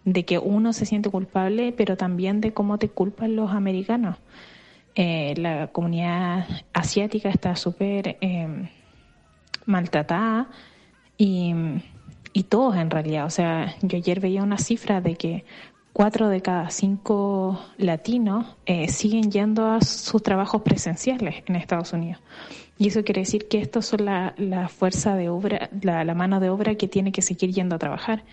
de 0.04 0.24
que 0.24 0.38
uno 0.38 0.72
se 0.72 0.86
siente 0.86 1.10
culpable, 1.10 1.72
pero 1.72 1.96
también 1.96 2.40
de 2.40 2.52
cómo 2.52 2.78
te 2.78 2.88
culpan 2.88 3.36
los 3.36 3.52
americanos. 3.52 4.16
Eh, 4.94 5.34
la 5.36 5.68
comunidad 5.68 6.46
asiática 6.72 7.30
está 7.30 7.56
súper 7.56 8.18
eh, 8.20 8.68
maltratada 9.64 10.48
y, 11.16 11.54
y 12.32 12.42
todos 12.44 12.76
en 12.76 12.90
realidad. 12.90 13.26
O 13.26 13.30
sea, 13.30 13.74
yo 13.82 13.96
ayer 13.96 14.20
veía 14.20 14.42
una 14.42 14.58
cifra 14.58 15.00
de 15.00 15.16
que 15.16 15.44
cuatro 15.92 16.28
de 16.28 16.40
cada 16.40 16.70
cinco 16.70 17.60
latinos 17.76 18.46
eh, 18.66 18.88
siguen 18.88 19.30
yendo 19.30 19.66
a 19.66 19.80
sus 19.80 20.22
trabajos 20.22 20.62
presenciales 20.62 21.42
en 21.46 21.56
Estados 21.56 21.92
Unidos. 21.92 22.20
Y 22.78 22.88
eso 22.88 23.04
quiere 23.04 23.20
decir 23.20 23.48
que 23.48 23.60
estos 23.60 23.86
son 23.86 24.06
la, 24.06 24.34
la 24.38 24.68
fuerza 24.68 25.14
de 25.14 25.28
obra, 25.28 25.70
la, 25.82 26.14
mano 26.14 26.40
de 26.40 26.50
obra 26.50 26.74
que 26.74 26.88
tiene 26.88 27.12
que 27.12 27.22
seguir 27.22 27.52
yendo 27.52 27.76
a 27.76 27.78
trabajar. 27.78 28.24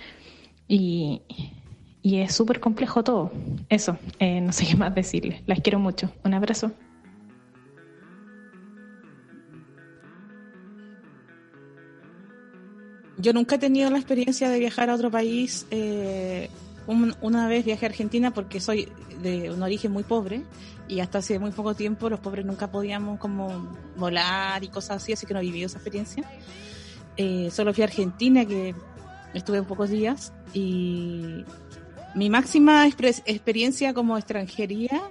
Y, 0.68 1.22
y 2.10 2.22
es 2.22 2.34
súper 2.34 2.60
complejo 2.60 3.04
todo. 3.04 3.32
Eso, 3.70 3.96
eh, 4.18 4.42
no 4.42 4.52
sé 4.52 4.66
qué 4.66 4.76
más 4.76 4.96
decirles. 4.96 5.44
Las 5.46 5.60
quiero 5.60 5.78
mucho. 5.78 6.12
Un 6.24 6.34
abrazo. 6.34 6.72
Yo 13.20 13.32
nunca 13.32 13.58
he 13.58 13.60
tenido 13.60 13.92
la 13.92 14.00
experiencia 14.00 14.50
de 14.50 14.58
viajar 14.58 14.90
a 14.90 14.96
otro 14.96 15.12
país. 15.12 15.68
Eh, 15.70 16.50
una 17.22 17.48
vez 17.48 17.64
viajé 17.64 17.86
a 17.86 17.90
Argentina 17.90 18.34
porque 18.34 18.60
soy 18.60 18.90
de 19.22 19.52
un 19.52 19.62
origen 19.62 19.92
muy 19.92 20.02
pobre 20.02 20.42
y 20.88 21.02
hasta 21.02 21.20
hace 21.20 21.38
muy 21.38 21.52
poco 21.52 21.76
tiempo 21.76 22.10
los 22.10 22.20
pobres 22.20 22.44
nunca 22.44 22.72
podíamos 22.72 23.20
como 23.20 23.68
volar 23.98 24.64
y 24.64 24.70
cosas 24.70 25.04
así, 25.04 25.14
así 25.14 25.28
que 25.28 25.36
no 25.36 25.42
he 25.42 25.44
vivido 25.44 25.68
esa 25.68 25.78
experiencia. 25.78 26.24
Eh, 27.18 27.50
solo 27.52 27.72
fui 27.72 27.84
a 27.84 27.86
Argentina 27.86 28.46
que 28.46 28.74
estuve 29.36 29.60
un 29.60 29.68
pocos 29.68 29.92
días 29.92 30.34
y 30.56 31.46
mi 32.16 32.30
máxima 32.30 32.88
experiencia 32.88 33.94
como 33.94 34.18
extranjería, 34.18 35.02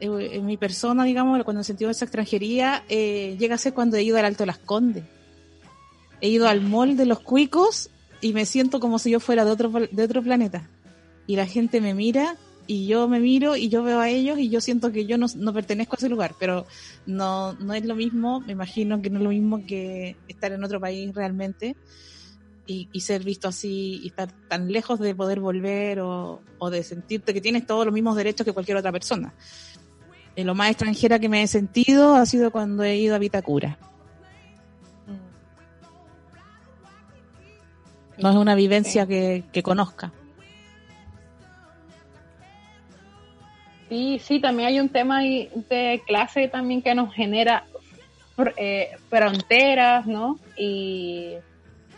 eh, 0.00 0.30
en 0.32 0.46
mi 0.46 0.56
persona, 0.56 1.04
digamos, 1.04 1.42
cuando 1.44 1.62
sentido 1.64 1.90
esa 1.90 2.04
extranjería, 2.04 2.84
eh, 2.88 3.36
llega 3.38 3.56
a 3.56 3.58
ser 3.58 3.72
cuando 3.72 3.96
he 3.96 4.02
ido 4.02 4.18
al 4.18 4.24
Alto 4.24 4.46
Las 4.46 4.58
Condes. 4.58 5.04
He 6.20 6.28
ido 6.28 6.48
al 6.48 6.60
mall 6.60 6.96
de 6.96 7.06
los 7.06 7.20
cuicos 7.20 7.90
y 8.20 8.32
me 8.32 8.46
siento 8.46 8.78
como 8.80 8.98
si 8.98 9.10
yo 9.10 9.20
fuera 9.20 9.44
de 9.44 9.50
otro, 9.50 9.70
de 9.90 10.02
otro 10.02 10.22
planeta. 10.22 10.68
Y 11.26 11.36
la 11.36 11.46
gente 11.46 11.80
me 11.80 11.94
mira 11.94 12.36
y 12.66 12.86
yo 12.86 13.08
me 13.08 13.18
miro 13.18 13.56
y 13.56 13.68
yo 13.68 13.82
veo 13.82 13.98
a 14.00 14.08
ellos 14.08 14.38
y 14.38 14.48
yo 14.48 14.60
siento 14.60 14.92
que 14.92 15.06
yo 15.06 15.18
no, 15.18 15.26
no 15.36 15.52
pertenezco 15.52 15.96
a 15.96 15.98
ese 15.98 16.08
lugar, 16.08 16.34
pero 16.38 16.66
no, 17.06 17.54
no 17.54 17.74
es 17.74 17.84
lo 17.84 17.96
mismo, 17.96 18.40
me 18.40 18.52
imagino 18.52 19.02
que 19.02 19.10
no 19.10 19.18
es 19.18 19.24
lo 19.24 19.30
mismo 19.30 19.66
que 19.66 20.16
estar 20.28 20.52
en 20.52 20.62
otro 20.62 20.80
país 20.80 21.12
realmente 21.12 21.76
y, 22.66 23.00
ser 23.00 23.24
visto 23.24 23.48
así 23.48 24.00
y 24.02 24.08
estar 24.08 24.30
tan 24.48 24.70
lejos 24.70 24.98
de 24.98 25.14
poder 25.14 25.40
volver 25.40 26.00
o, 26.00 26.40
de 26.70 26.82
sentirte 26.82 27.34
que 27.34 27.40
tienes 27.40 27.66
todos 27.66 27.84
los 27.84 27.92
mismos 27.92 28.16
derechos 28.16 28.44
que 28.44 28.52
cualquier 28.52 28.76
otra 28.76 28.92
persona. 28.92 29.34
Eh, 30.36 30.44
lo 30.44 30.54
más 30.54 30.70
extranjera 30.70 31.18
que 31.18 31.28
me 31.28 31.42
he 31.42 31.46
sentido 31.46 32.14
ha 32.14 32.24
sido 32.24 32.50
cuando 32.50 32.82
he 32.84 32.96
ido 32.96 33.14
a 33.14 33.18
Vitacura. 33.18 33.78
No 38.18 38.30
es 38.30 38.36
una 38.36 38.54
vivencia 38.54 39.06
que, 39.06 39.62
conozca. 39.62 40.12
Sí, 43.88 44.20
sí, 44.22 44.40
también 44.40 44.68
hay 44.68 44.80
un 44.80 44.88
tema 44.88 45.20
de 45.22 46.02
clase 46.06 46.48
también 46.48 46.82
que 46.82 46.94
nos 46.94 47.12
genera 47.12 47.66
eh, 48.56 48.96
fronteras, 49.10 50.06
¿no? 50.06 50.38
Y 50.56 51.34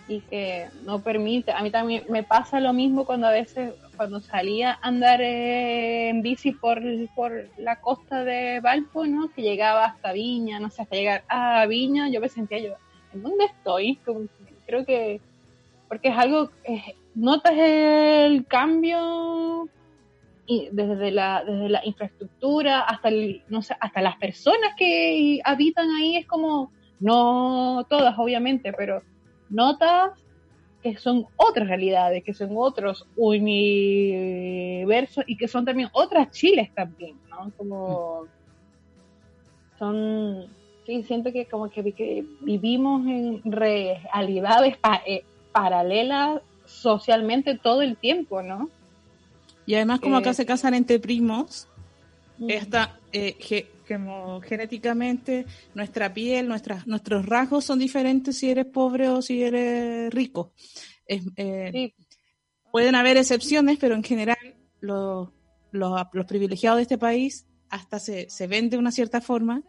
y 0.09 0.21
que 0.21 0.69
no 0.85 1.01
permite. 1.01 1.53
A 1.53 1.63
mí 1.63 1.71
también 1.71 2.05
me 2.09 2.23
pasa 2.23 2.61
lo 2.61 2.73
mismo 2.73 3.05
cuando 3.05 3.27
a 3.27 3.31
veces, 3.31 3.73
cuando 3.97 4.21
salía 4.21 4.73
a 4.73 4.89
andar 4.89 5.21
eh, 5.21 6.09
en 6.11 6.23
bici 6.23 6.53
por, 6.53 6.83
por 7.15 7.49
la 7.57 7.81
costa 7.81 8.25
de 8.25 8.61
Valpo, 8.61 9.07
¿no? 9.07 9.31
Que 9.31 9.43
llegaba 9.43 9.85
hasta 9.85 10.13
Viña, 10.13 10.61
no 10.61 10.71
sé, 10.71 10.83
hasta 10.83 10.97
llegar 10.97 11.25
a 11.29 11.65
Viña, 11.67 12.09
yo 12.11 12.21
me 12.21 12.29
sentía 12.29 12.59
yo, 12.59 12.75
¿en 13.13 13.23
dónde 13.23 13.47
estoy? 13.47 13.99
creo 14.67 14.85
que, 14.85 15.21
porque 15.89 16.09
es 16.09 16.17
algo, 16.17 16.51
notas 17.15 17.55
el 17.57 18.47
cambio 18.47 19.69
y 20.47 20.69
desde 20.73 21.11
la 21.11 21.43
desde 21.45 21.69
la 21.69 21.81
infraestructura 21.85 22.81
hasta 22.81 23.09
el, 23.09 23.43
no 23.49 23.63
sé, 23.63 23.77
hasta 23.81 24.03
las 24.03 24.17
personas 24.17 24.75
que 24.77 25.41
habitan 25.45 25.91
ahí 25.91 26.17
es 26.17 26.27
como 26.27 26.71
no 27.01 27.87
todas 27.89 28.19
obviamente 28.19 28.73
pero 28.73 29.03
notas 29.51 30.13
que 30.83 30.97
son 30.99 31.27
otras 31.37 31.67
realidades, 31.67 32.23
que 32.23 32.35
son 32.35 32.51
otros 32.57 33.07
universos 33.17 34.45
y 35.27 35.37
que 35.39 35.49
son 35.49 35.65
también 35.65 35.89
otras 35.93 36.31
chiles 36.31 36.71
también, 36.75 37.17
¿no? 37.31 37.51
Como 37.57 38.27
son, 39.79 40.47
sí, 40.85 41.03
siento 41.05 41.33
que 41.33 41.47
como 41.47 41.71
que, 41.71 42.25
vivimos 42.41 43.07
en 43.07 43.41
realidades 43.51 44.77
eh, 45.07 45.25
paralelas 45.53 46.43
socialmente 46.67 47.57
todo 47.57 47.81
el 47.81 47.97
tiempo, 47.97 48.43
¿no? 48.43 48.69
Y 49.65 49.77
además 49.77 50.01
como 50.01 50.19
acá 50.19 50.35
se 50.35 50.45
casan 50.45 50.75
entre 50.75 50.99
primos, 50.99 51.67
esta, 52.47 52.99
eh, 53.13 53.65
como 53.87 54.41
genéticamente 54.41 55.47
nuestra 55.75 56.13
piel, 56.13 56.49
nuestras, 56.49 56.87
nuestros 56.87 57.27
rasgos 57.27 57.65
son 57.65 57.79
diferentes 57.79 58.39
si 58.39 58.51
eres 58.51 58.67
pobre 58.67 59.09
o 59.09 59.23
si 59.23 59.43
eres 59.43 60.13
rico. 60.13 60.53
Eh, 61.07 61.93
pueden 62.73 62.95
haber 62.95 63.17
excepciones, 63.17 63.79
pero 63.79 63.95
en 63.95 64.03
general 64.03 64.39
los, 64.81 65.29
los, 65.71 66.03
privilegiados 66.27 66.79
de 66.79 66.83
este 66.83 66.99
país 66.99 67.47
hasta 67.69 67.99
se, 67.99 68.29
se 68.31 68.47
ven 68.47 68.71
de 68.71 68.79
una 68.79 68.93
cierta 68.93 69.21
forma. 69.21 69.63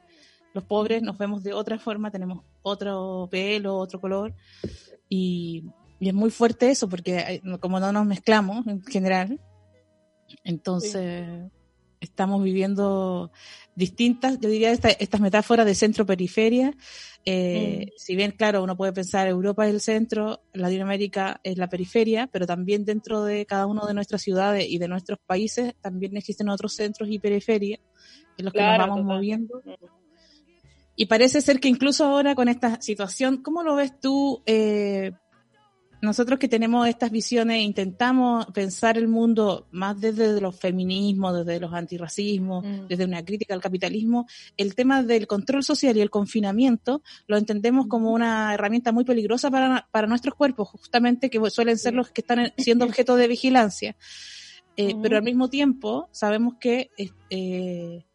Los 0.53 0.63
pobres 0.63 1.01
nos 1.01 1.17
vemos 1.17 1.43
de 1.43 1.53
otra 1.53 1.77
forma, 1.77 2.11
tenemos 2.11 2.43
otro 2.61 3.27
pelo, 3.29 3.77
otro 3.77 3.99
color. 3.99 4.33
Y, 5.09 5.65
y 5.99 6.09
es 6.09 6.13
muy 6.13 6.31
fuerte 6.31 6.69
eso, 6.69 6.87
porque 6.87 7.41
como 7.59 7.79
no 7.79 7.91
nos 7.91 8.05
mezclamos 8.05 8.65
en 8.67 8.83
general, 8.83 9.39
entonces 10.43 11.51
estamos 12.05 12.43
viviendo 12.43 13.31
distintas, 13.75 14.39
yo 14.39 14.49
diría, 14.49 14.71
estas 14.71 15.21
metáforas 15.21 15.65
de 15.65 15.75
centro-periferia. 15.75 16.73
Eh, 17.25 17.87
mm. 17.87 17.91
Si 17.97 18.15
bien, 18.15 18.31
claro, 18.31 18.63
uno 18.63 18.77
puede 18.77 18.93
pensar 18.93 19.27
Europa 19.27 19.67
es 19.67 19.73
el 19.73 19.81
centro, 19.81 20.41
Latinoamérica 20.53 21.39
es 21.43 21.57
la 21.57 21.67
periferia, 21.67 22.27
pero 22.27 22.45
también 22.45 22.85
dentro 22.85 23.23
de 23.23 23.45
cada 23.45 23.65
una 23.65 23.85
de 23.85 23.93
nuestras 23.93 24.21
ciudades 24.21 24.65
y 24.69 24.77
de 24.77 24.87
nuestros 24.87 25.19
países 25.25 25.73
también 25.81 26.15
existen 26.15 26.49
otros 26.49 26.73
centros 26.73 27.09
y 27.09 27.19
periferias 27.19 27.79
en 28.37 28.45
los 28.45 28.53
que 28.53 28.61
nos 28.61 28.77
vamos 28.77 29.03
moviendo. 29.03 29.61
Mm. 29.65 29.85
Y 30.97 31.07
parece 31.07 31.41
ser 31.41 31.59
que 31.59 31.67
incluso 31.67 32.05
ahora 32.05 32.35
con 32.35 32.47
esta 32.47 32.81
situación, 32.81 33.41
¿cómo 33.43 33.63
lo 33.63 33.75
ves 33.75 33.99
tú? 33.99 34.41
Eh, 34.45 35.11
nosotros 36.05 36.39
que 36.39 36.47
tenemos 36.47 36.87
estas 36.87 37.11
visiones 37.11 37.61
intentamos 37.61 38.45
pensar 38.53 38.97
el 38.97 39.07
mundo 39.07 39.67
más 39.71 39.99
desde 39.99 40.39
los 40.39 40.55
feminismos, 40.57 41.45
desde 41.45 41.59
los 41.59 41.73
antirracismos, 41.73 42.63
mm. 42.63 42.87
desde 42.87 43.05
una 43.05 43.25
crítica 43.25 43.53
al 43.53 43.61
capitalismo, 43.61 44.27
el 44.57 44.75
tema 44.75 45.03
del 45.03 45.27
control 45.27 45.63
social 45.63 45.97
y 45.97 46.01
el 46.01 46.09
confinamiento 46.09 47.01
lo 47.27 47.37
entendemos 47.37 47.87
como 47.87 48.11
una 48.11 48.53
herramienta 48.53 48.91
muy 48.91 49.03
peligrosa 49.03 49.51
para, 49.51 49.87
para 49.91 50.07
nuestros 50.07 50.35
cuerpos, 50.35 50.69
justamente 50.69 51.29
que 51.29 51.39
suelen 51.49 51.77
ser 51.77 51.93
los 51.93 52.11
que 52.11 52.21
están 52.21 52.53
siendo 52.57 52.85
objeto 52.85 53.15
de 53.15 53.27
vigilancia. 53.27 53.95
Eh, 54.77 54.93
pero 55.01 55.17
al 55.17 55.23
mismo 55.23 55.49
tiempo 55.49 56.09
sabemos 56.11 56.55
que 56.59 56.91
eh, 57.29 58.05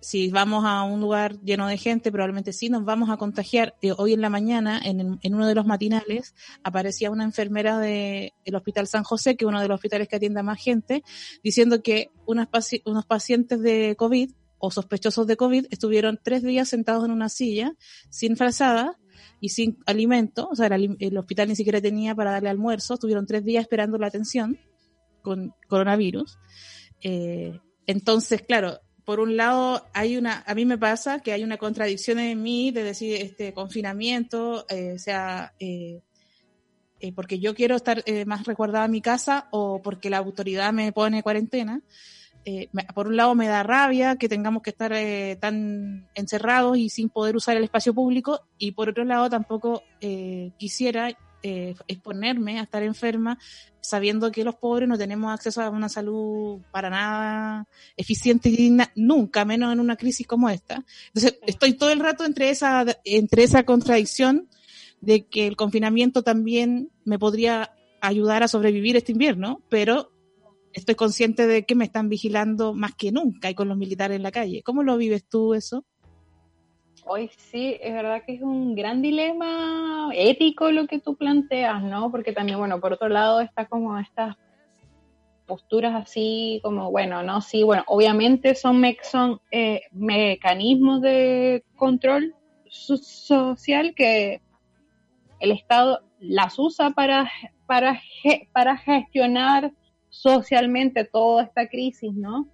si 0.00 0.30
vamos 0.30 0.64
a 0.64 0.82
un 0.82 1.00
lugar 1.00 1.38
lleno 1.42 1.66
de 1.66 1.76
gente, 1.76 2.10
probablemente 2.10 2.52
sí 2.52 2.70
nos 2.70 2.84
vamos 2.84 3.10
a 3.10 3.18
contagiar. 3.18 3.76
Eh, 3.82 3.92
hoy 3.96 4.14
en 4.14 4.22
la 4.22 4.30
mañana, 4.30 4.80
en, 4.82 5.18
uno 5.22 5.46
de 5.46 5.54
los 5.54 5.66
matinales, 5.66 6.34
aparecía 6.64 7.10
una 7.10 7.24
enfermera 7.24 7.78
del 7.78 8.32
Hospital 8.54 8.86
San 8.86 9.04
José, 9.04 9.36
que 9.36 9.44
es 9.44 9.48
uno 9.48 9.60
de 9.60 9.68
los 9.68 9.74
hospitales 9.74 10.08
que 10.08 10.16
atiende 10.16 10.40
a 10.40 10.42
más 10.42 10.62
gente, 10.62 11.02
diciendo 11.44 11.82
que 11.82 12.10
unos, 12.26 12.48
pacientes 13.06 13.60
de 13.60 13.94
COVID 13.96 14.30
o 14.58 14.70
sospechosos 14.70 15.26
de 15.26 15.36
COVID 15.36 15.66
estuvieron 15.70 16.18
tres 16.22 16.42
días 16.42 16.68
sentados 16.68 17.04
en 17.04 17.10
una 17.10 17.28
silla, 17.28 17.74
sin 18.08 18.36
frazada 18.36 18.98
y 19.38 19.50
sin 19.50 19.78
alimento, 19.86 20.48
o 20.50 20.54
sea, 20.54 20.68
el, 20.68 21.18
hospital 21.18 21.48
ni 21.48 21.56
siquiera 21.56 21.80
tenía 21.80 22.14
para 22.14 22.32
darle 22.32 22.48
almuerzo, 22.48 22.94
estuvieron 22.94 23.26
tres 23.26 23.44
días 23.44 23.62
esperando 23.62 23.98
la 23.98 24.06
atención 24.06 24.58
con 25.22 25.54
coronavirus. 25.68 26.38
Eh, 27.02 27.58
entonces, 27.86 28.42
claro, 28.42 28.80
por 29.10 29.18
un 29.18 29.36
lado, 29.36 29.84
hay 29.92 30.16
una, 30.16 30.44
a 30.46 30.54
mí 30.54 30.64
me 30.64 30.78
pasa 30.78 31.18
que 31.18 31.32
hay 31.32 31.42
una 31.42 31.56
contradicción 31.56 32.20
en 32.20 32.40
mí 32.40 32.70
de 32.70 32.84
decir 32.84 33.20
este 33.20 33.52
confinamiento, 33.52 34.64
eh, 34.68 35.00
sea, 35.00 35.52
eh, 35.58 36.00
eh, 37.00 37.12
porque 37.12 37.40
yo 37.40 37.56
quiero 37.56 37.74
estar 37.74 38.04
más 38.26 38.46
recordada 38.46 38.84
en 38.84 38.92
mi 38.92 39.00
casa 39.00 39.48
o 39.50 39.82
porque 39.82 40.10
la 40.10 40.18
autoridad 40.18 40.72
me 40.72 40.92
pone 40.92 41.24
cuarentena. 41.24 41.82
por 42.94 43.08
un 43.08 43.16
lado 43.16 43.34
me 43.34 43.48
da 43.48 43.64
rabia 43.64 44.14
que 44.14 44.28
tengamos 44.28 44.62
que 44.62 44.70
estar 44.70 44.92
tan 45.40 46.08
encerrados 46.14 46.78
y 46.78 46.88
sin 46.88 47.08
poder 47.08 47.34
usar 47.34 47.56
el 47.56 47.64
espacio 47.64 47.92
público 47.92 48.42
y 48.58 48.70
por 48.70 48.90
otro 48.90 49.04
lado 49.04 49.28
tampoco 49.28 49.82
quisiera 50.56 51.16
eh, 51.42 51.74
exponerme 51.88 52.60
a 52.60 52.64
estar 52.64 52.82
enferma 52.82 53.38
sabiendo 53.80 54.30
que 54.30 54.44
los 54.44 54.56
pobres 54.56 54.88
no 54.88 54.98
tenemos 54.98 55.32
acceso 55.32 55.62
a 55.62 55.70
una 55.70 55.88
salud 55.88 56.60
para 56.70 56.90
nada 56.90 57.66
eficiente 57.96 58.48
y 58.48 58.56
digna, 58.56 58.92
nunca, 58.94 59.44
menos 59.44 59.72
en 59.72 59.80
una 59.80 59.96
crisis 59.96 60.26
como 60.26 60.48
esta. 60.48 60.84
Entonces, 61.08 61.38
estoy 61.46 61.74
todo 61.74 61.90
el 61.90 62.00
rato 62.00 62.24
entre 62.24 62.50
esa, 62.50 62.84
entre 63.04 63.44
esa 63.44 63.64
contradicción 63.64 64.48
de 65.00 65.26
que 65.26 65.46
el 65.46 65.56
confinamiento 65.56 66.22
también 66.22 66.90
me 67.04 67.18
podría 67.18 67.72
ayudar 68.00 68.42
a 68.42 68.48
sobrevivir 68.48 68.96
este 68.96 69.12
invierno, 69.12 69.62
pero 69.68 70.12
estoy 70.72 70.94
consciente 70.94 71.46
de 71.46 71.64
que 71.64 71.74
me 71.74 71.84
están 71.84 72.08
vigilando 72.08 72.74
más 72.74 72.94
que 72.94 73.12
nunca 73.12 73.50
y 73.50 73.54
con 73.54 73.68
los 73.68 73.76
militares 73.76 74.16
en 74.16 74.22
la 74.22 74.32
calle. 74.32 74.62
¿Cómo 74.62 74.82
lo 74.82 74.96
vives 74.96 75.24
tú 75.28 75.54
eso? 75.54 75.84
Hoy 77.06 77.30
sí, 77.36 77.76
es 77.80 77.92
verdad 77.92 78.22
que 78.24 78.34
es 78.34 78.42
un 78.42 78.74
gran 78.74 79.02
dilema 79.02 80.10
ético 80.14 80.70
lo 80.70 80.86
que 80.86 80.98
tú 80.98 81.16
planteas, 81.16 81.82
¿no? 81.82 82.10
Porque 82.10 82.32
también, 82.32 82.58
bueno, 82.58 82.80
por 82.80 82.92
otro 82.92 83.08
lado 83.08 83.40
está 83.40 83.66
como 83.66 83.98
estas 83.98 84.36
posturas 85.46 85.94
así 85.94 86.60
como, 86.62 86.90
bueno, 86.90 87.22
no, 87.22 87.40
sí, 87.40 87.64
bueno, 87.64 87.82
obviamente 87.88 88.54
son, 88.54 88.84
eh, 89.50 89.82
mecanismos 89.90 91.00
de 91.00 91.64
control 91.74 92.36
social 92.68 93.94
que 93.96 94.40
el 95.40 95.50
Estado 95.50 96.00
las 96.20 96.58
usa 96.58 96.90
para, 96.90 97.28
para, 97.66 98.00
para 98.52 98.76
gestionar 98.76 99.72
socialmente 100.08 101.04
toda 101.04 101.44
esta 101.44 101.68
crisis, 101.68 102.12
¿no? 102.12 102.46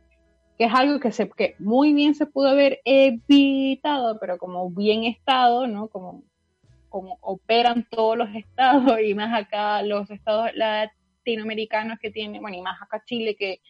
Que 0.59 0.64
es 0.64 0.74
algo 0.74 1.00
que, 1.00 1.12
se, 1.12 1.28
que 1.30 1.54
muy 1.59 1.92
bien 1.92 2.14
se 2.14 2.26
pudo 2.26 2.48
haber 2.48 2.80
evitado, 2.84 4.18
pero 4.18 4.38
como 4.38 4.70
bien 4.70 5.04
estado, 5.04 5.66
¿no? 5.66 5.88
Como, 5.88 6.24
como 6.88 7.18
operan 7.20 7.86
todos 7.90 8.16
los 8.16 8.34
estados 8.34 8.98
y 9.00 9.14
más 9.14 9.38
acá 9.38 9.82
los 9.82 10.11
estados 10.11 10.50
latinoamericanos 10.54 11.98
que 12.00 12.11
tienen, 12.11 12.40
bueno, 12.40 12.57
y 12.57 12.62
más 12.62 12.80
acá 12.80 13.02
Chile 13.04 13.36
que 13.36 13.61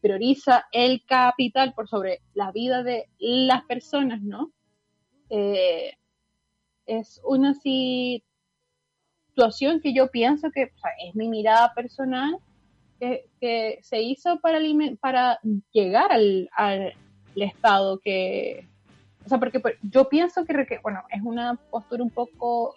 prioriza 0.00 0.66
el 0.70 1.04
capital 1.04 1.74
por 1.74 1.88
sobre 1.88 2.20
la 2.34 2.52
vida 2.52 2.84
de 2.84 3.08
las 3.18 3.64
personas, 3.64 4.22
¿no? 4.22 4.52
Eh, 5.30 5.92
es 6.86 7.20
una 7.24 7.54
situación 7.54 8.22
que 9.82 9.92
yo 9.92 10.10
pienso 10.10 10.50
que 10.52 10.62
es 10.62 11.14
mi 11.14 11.28
mirada 11.28 11.74
personal, 11.74 12.38
que, 12.98 13.78
se 13.82 14.02
hizo 14.02 14.40
para, 14.40 14.58
para 15.00 15.40
llegar 15.72 16.12
al, 16.12 16.48
al, 16.56 16.94
Estado 17.36 18.00
que... 18.00 18.66
O 19.24 19.28
sea, 19.28 19.38
porque 19.38 19.62
yo 19.82 20.08
pienso 20.08 20.44
que, 20.44 20.80
bueno, 20.82 21.02
es 21.10 21.22
una 21.22 21.54
postura 21.70 22.02
un 22.02 22.10
poco 22.10 22.74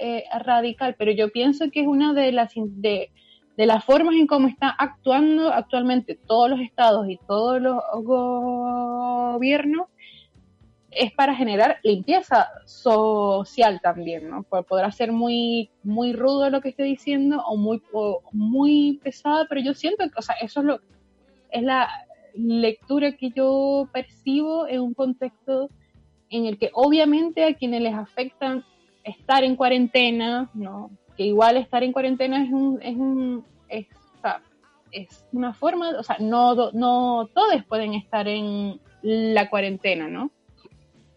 eh, 0.00 0.24
radical, 0.40 0.96
pero 0.98 1.12
yo 1.12 1.30
pienso 1.30 1.70
que 1.70 1.82
es 1.82 1.86
una 1.86 2.12
de 2.12 2.32
las, 2.32 2.52
de, 2.56 3.10
de 3.56 3.66
las 3.66 3.84
formas 3.84 4.16
en 4.16 4.26
cómo 4.26 4.48
están 4.48 4.72
actuando 4.78 5.52
actualmente 5.52 6.18
todos 6.26 6.50
los 6.50 6.60
estados 6.60 7.08
y 7.08 7.18
todos 7.28 7.62
los 7.62 7.80
gobiernos 8.02 9.86
es 10.96 11.12
para 11.12 11.34
generar 11.34 11.78
limpieza 11.82 12.48
social 12.64 13.80
también, 13.82 14.30
¿no? 14.30 14.42
Podrá 14.42 14.90
ser 14.90 15.12
muy, 15.12 15.70
muy 15.82 16.12
rudo 16.12 16.50
lo 16.50 16.60
que 16.60 16.70
esté 16.70 16.82
diciendo 16.84 17.42
o 17.46 17.56
muy, 17.56 17.82
muy 18.32 19.00
pesada, 19.02 19.46
pero 19.48 19.60
yo 19.60 19.74
siento 19.74 20.04
que, 20.04 20.18
o 20.18 20.22
sea, 20.22 20.36
eso 20.40 20.60
es 20.60 20.66
lo, 20.66 20.80
es 21.50 21.62
la 21.62 21.88
lectura 22.34 23.12
que 23.12 23.30
yo 23.30 23.88
percibo 23.92 24.66
en 24.66 24.80
un 24.80 24.94
contexto 24.94 25.70
en 26.30 26.46
el 26.46 26.58
que 26.58 26.70
obviamente 26.72 27.44
a 27.44 27.54
quienes 27.54 27.82
les 27.82 27.94
afectan 27.94 28.64
estar 29.04 29.44
en 29.44 29.56
cuarentena, 29.56 30.50
¿no? 30.54 30.90
que 31.16 31.24
igual 31.24 31.56
estar 31.56 31.82
en 31.82 31.92
cuarentena 31.92 32.44
es 32.44 32.50
un, 32.50 32.78
es 32.82 32.96
un, 32.96 33.44
es, 33.68 33.86
es 34.92 35.26
una 35.32 35.54
forma, 35.54 35.90
o 35.98 36.02
sea, 36.02 36.16
no, 36.20 36.54
no 36.72 37.28
todos 37.34 37.64
pueden 37.64 37.94
estar 37.94 38.28
en 38.28 38.80
la 39.02 39.48
cuarentena, 39.48 40.08
¿no? 40.08 40.30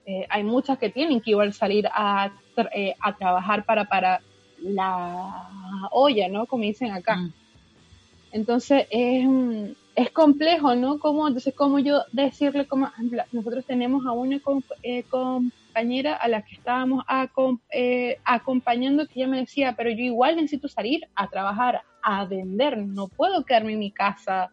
Eh, 0.10 0.26
hay 0.28 0.44
muchas 0.44 0.80
que 0.80 0.90
tienen 0.90 1.22
que 1.22 1.30
igual 1.30 1.54
salir 1.54 1.88
a, 1.94 2.32
eh, 2.74 2.96
a 3.00 3.16
trabajar 3.16 3.64
para, 3.64 3.86
para 3.86 4.22
la 4.58 5.48
olla, 5.92 6.28
¿no? 6.28 6.48
Como 6.48 6.64
dicen 6.64 6.92
acá. 6.92 7.16
Mm. 7.16 7.34
Entonces 8.32 8.88
es, 8.90 9.28
es 9.94 10.10
complejo, 10.10 10.74
¿no? 10.74 10.98
Como, 10.98 11.28
entonces, 11.28 11.54
como 11.54 11.78
yo 11.78 12.06
decirle, 12.12 12.66
como 12.66 12.90
nosotros 13.32 13.64
tenemos 13.66 14.04
a 14.08 14.14
una 14.14 14.42
eh, 14.82 15.04
compañera 15.04 16.16
a 16.16 16.28
la 16.28 16.42
que 16.42 16.56
estábamos 16.56 17.06
acompañando 18.26 19.06
que 19.06 19.20
ella 19.20 19.28
me 19.28 19.42
decía, 19.42 19.76
pero 19.78 19.92
yo 19.92 20.04
igual 20.04 20.38
necesito 20.38 20.68
salir 20.68 21.08
a 21.14 21.28
trabajar, 21.30 21.84
a 22.02 22.26
vender, 22.26 22.80
no 22.80 23.10
puedo 23.10 23.46
quedarme 23.46 23.74
en 23.74 23.80
mi 23.80 23.92
casa, 23.92 24.50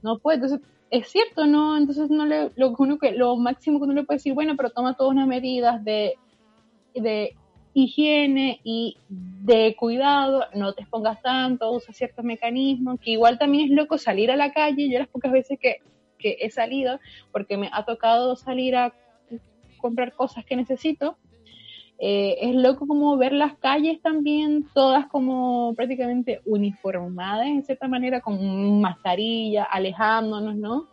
no 0.00 0.16
puedo. 0.16 0.36
Entonces, 0.36 0.66
es 0.90 1.08
cierto, 1.08 1.46
¿no? 1.46 1.76
Entonces, 1.76 2.10
no 2.10 2.26
le, 2.26 2.50
lo, 2.56 2.74
uno 2.78 2.98
que, 2.98 3.12
lo 3.12 3.36
máximo 3.36 3.78
que 3.78 3.84
uno 3.84 3.94
le 3.94 4.04
puede 4.04 4.18
decir, 4.18 4.34
bueno, 4.34 4.54
pero 4.56 4.70
toma 4.70 4.96
todas 4.96 5.12
unas 5.12 5.28
medidas 5.28 5.84
de, 5.84 6.14
de 6.94 7.36
higiene 7.74 8.60
y 8.64 8.96
de 9.08 9.76
cuidado, 9.76 10.44
no 10.54 10.72
te 10.72 10.82
expongas 10.82 11.20
tanto, 11.22 11.70
usa 11.72 11.92
ciertos 11.94 12.24
mecanismos, 12.24 12.98
que 13.00 13.12
igual 13.12 13.38
también 13.38 13.66
es 13.66 13.70
loco 13.70 13.98
salir 13.98 14.30
a 14.30 14.36
la 14.36 14.52
calle, 14.52 14.90
yo 14.90 14.98
las 14.98 15.08
pocas 15.08 15.30
veces 15.30 15.58
que, 15.60 15.76
que 16.18 16.38
he 16.40 16.50
salido, 16.50 16.98
porque 17.30 17.56
me 17.56 17.70
ha 17.72 17.84
tocado 17.84 18.36
salir 18.36 18.76
a 18.76 18.94
comprar 19.78 20.12
cosas 20.12 20.44
que 20.44 20.56
necesito, 20.56 21.16
eh, 22.00 22.38
es 22.42 22.54
loco 22.54 22.86
como 22.86 23.16
ver 23.16 23.32
las 23.32 23.56
calles 23.58 24.00
también, 24.00 24.68
todas 24.72 25.06
como 25.08 25.74
prácticamente 25.74 26.40
uniformadas 26.44 27.48
en 27.48 27.64
cierta 27.64 27.88
manera, 27.88 28.20
con 28.20 28.80
mascarilla, 28.80 29.64
alejándonos, 29.64 30.54
¿no? 30.54 30.86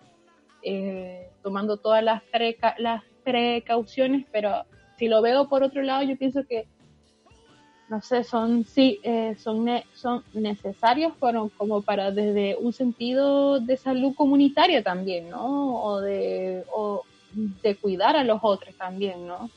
Eh, 0.63 1.29
tomando 1.43 1.77
todas 1.77 2.03
las, 2.03 2.23
las 2.79 3.03
precauciones, 3.23 4.25
pero 4.31 4.65
si 4.97 5.07
lo 5.07 5.21
veo 5.21 5.47
por 5.47 5.61
otro 5.61 5.83
lado, 5.83 6.01
yo 6.01 6.17
pienso 6.17 6.43
que, 6.43 6.67
no 7.87 8.01
sé, 8.01 8.23
son, 8.23 8.63
sí, 8.63 8.99
eh, 9.03 9.35
son, 9.37 9.67
son 9.93 10.23
necesarios 10.33 11.13
como 11.19 11.83
para 11.83 12.09
desde 12.09 12.55
un 12.55 12.73
sentido 12.73 13.59
de 13.59 13.77
salud 13.77 14.15
comunitaria 14.15 14.81
también, 14.81 15.29
¿no? 15.29 15.83
O 15.83 16.01
de, 16.01 16.63
o 16.73 17.03
de 17.61 17.75
cuidar 17.75 18.15
a 18.15 18.23
los 18.23 18.39
otros 18.41 18.75
también, 18.75 19.27
¿no? 19.27 19.51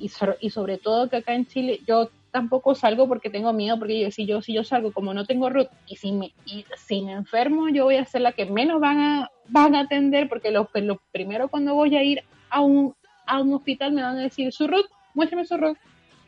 Y, 0.00 0.50
sobre 0.50 0.78
todo 0.78 1.08
que 1.08 1.16
acá 1.16 1.34
en 1.34 1.46
Chile 1.46 1.80
yo 1.86 2.10
tampoco 2.30 2.74
salgo 2.74 3.08
porque 3.08 3.28
tengo 3.28 3.52
miedo, 3.52 3.78
porque 3.78 4.00
yo, 4.00 4.10
si 4.10 4.24
yo 4.24 4.40
si 4.40 4.52
yo 4.52 4.64
salgo 4.64 4.92
como 4.92 5.12
no 5.12 5.26
tengo 5.26 5.50
root 5.50 5.68
y 5.86 5.96
si 5.96 6.12
me, 6.12 6.32
y 6.46 6.64
si 6.76 7.02
me 7.02 7.12
enfermo, 7.12 7.68
yo 7.68 7.84
voy 7.84 7.96
a 7.96 8.04
ser 8.04 8.22
la 8.22 8.32
que 8.32 8.46
menos 8.46 8.80
van 8.80 9.00
a, 9.00 9.30
van 9.48 9.74
a 9.74 9.80
atender, 9.80 10.28
porque 10.28 10.50
lo, 10.50 10.68
lo 10.74 11.00
primero 11.12 11.48
cuando 11.48 11.74
voy 11.74 11.96
a 11.96 12.02
ir 12.02 12.22
a 12.48 12.60
un, 12.60 12.94
a 13.26 13.40
un 13.40 13.54
hospital 13.54 13.92
me 13.92 14.02
van 14.02 14.16
a 14.16 14.22
decir, 14.22 14.52
su 14.52 14.66
root, 14.66 14.86
muéstrame 15.14 15.44
su 15.44 15.56
root. 15.56 15.76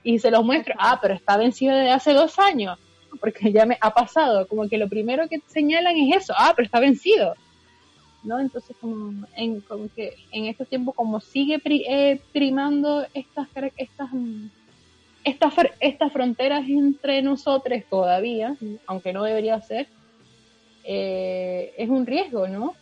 Y 0.04 0.18
se 0.18 0.32
los 0.32 0.44
muestro, 0.44 0.74
ah, 0.78 0.98
pero 1.00 1.14
está 1.14 1.36
vencido 1.36 1.76
desde 1.76 1.92
hace 1.92 2.12
dos 2.12 2.38
años, 2.38 2.76
porque 3.20 3.52
ya 3.52 3.66
me 3.66 3.78
ha 3.80 3.94
pasado, 3.94 4.48
como 4.48 4.68
que 4.68 4.78
lo 4.78 4.88
primero 4.88 5.28
que 5.28 5.40
señalan 5.46 5.96
es 5.96 6.24
eso, 6.24 6.34
ah, 6.36 6.52
pero 6.56 6.66
está 6.66 6.80
vencido. 6.80 7.34
¿No? 8.24 8.40
Entonces, 8.40 8.76
como, 8.80 9.26
en, 9.36 9.60
como 9.60 9.88
que 9.94 10.14
en 10.30 10.46
este 10.46 10.64
tiempo, 10.64 10.92
como 10.92 11.20
sigue 11.20 11.60
eh, 11.64 12.20
primando 12.32 13.06
estas, 13.14 13.48
estas, 13.76 14.12
mm, 14.12 14.46
estas, 15.24 15.54
estas 15.80 16.12
fronteras 16.12 16.68
entre 16.68 17.22
nosotros 17.22 17.82
todavía, 17.88 18.56
aunque 18.86 19.12
no 19.12 19.24
debería 19.24 19.60
ser, 19.60 19.88
eh, 20.84 21.72
es 21.76 21.88
un 21.88 22.06
riesgo, 22.06 22.48
¿no? 22.48 22.74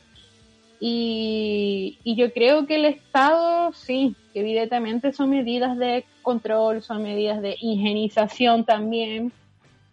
Y, 0.82 1.98
y, 2.04 2.16
yo 2.16 2.32
creo 2.32 2.66
que 2.66 2.76
el 2.76 2.86
Estado, 2.86 3.70
sí, 3.74 4.16
evidentemente 4.32 5.12
son 5.12 5.28
medidas 5.28 5.76
de 5.76 6.06
control, 6.22 6.82
son 6.82 7.02
medidas 7.02 7.42
de 7.42 7.54
higienización 7.60 8.64
también, 8.64 9.30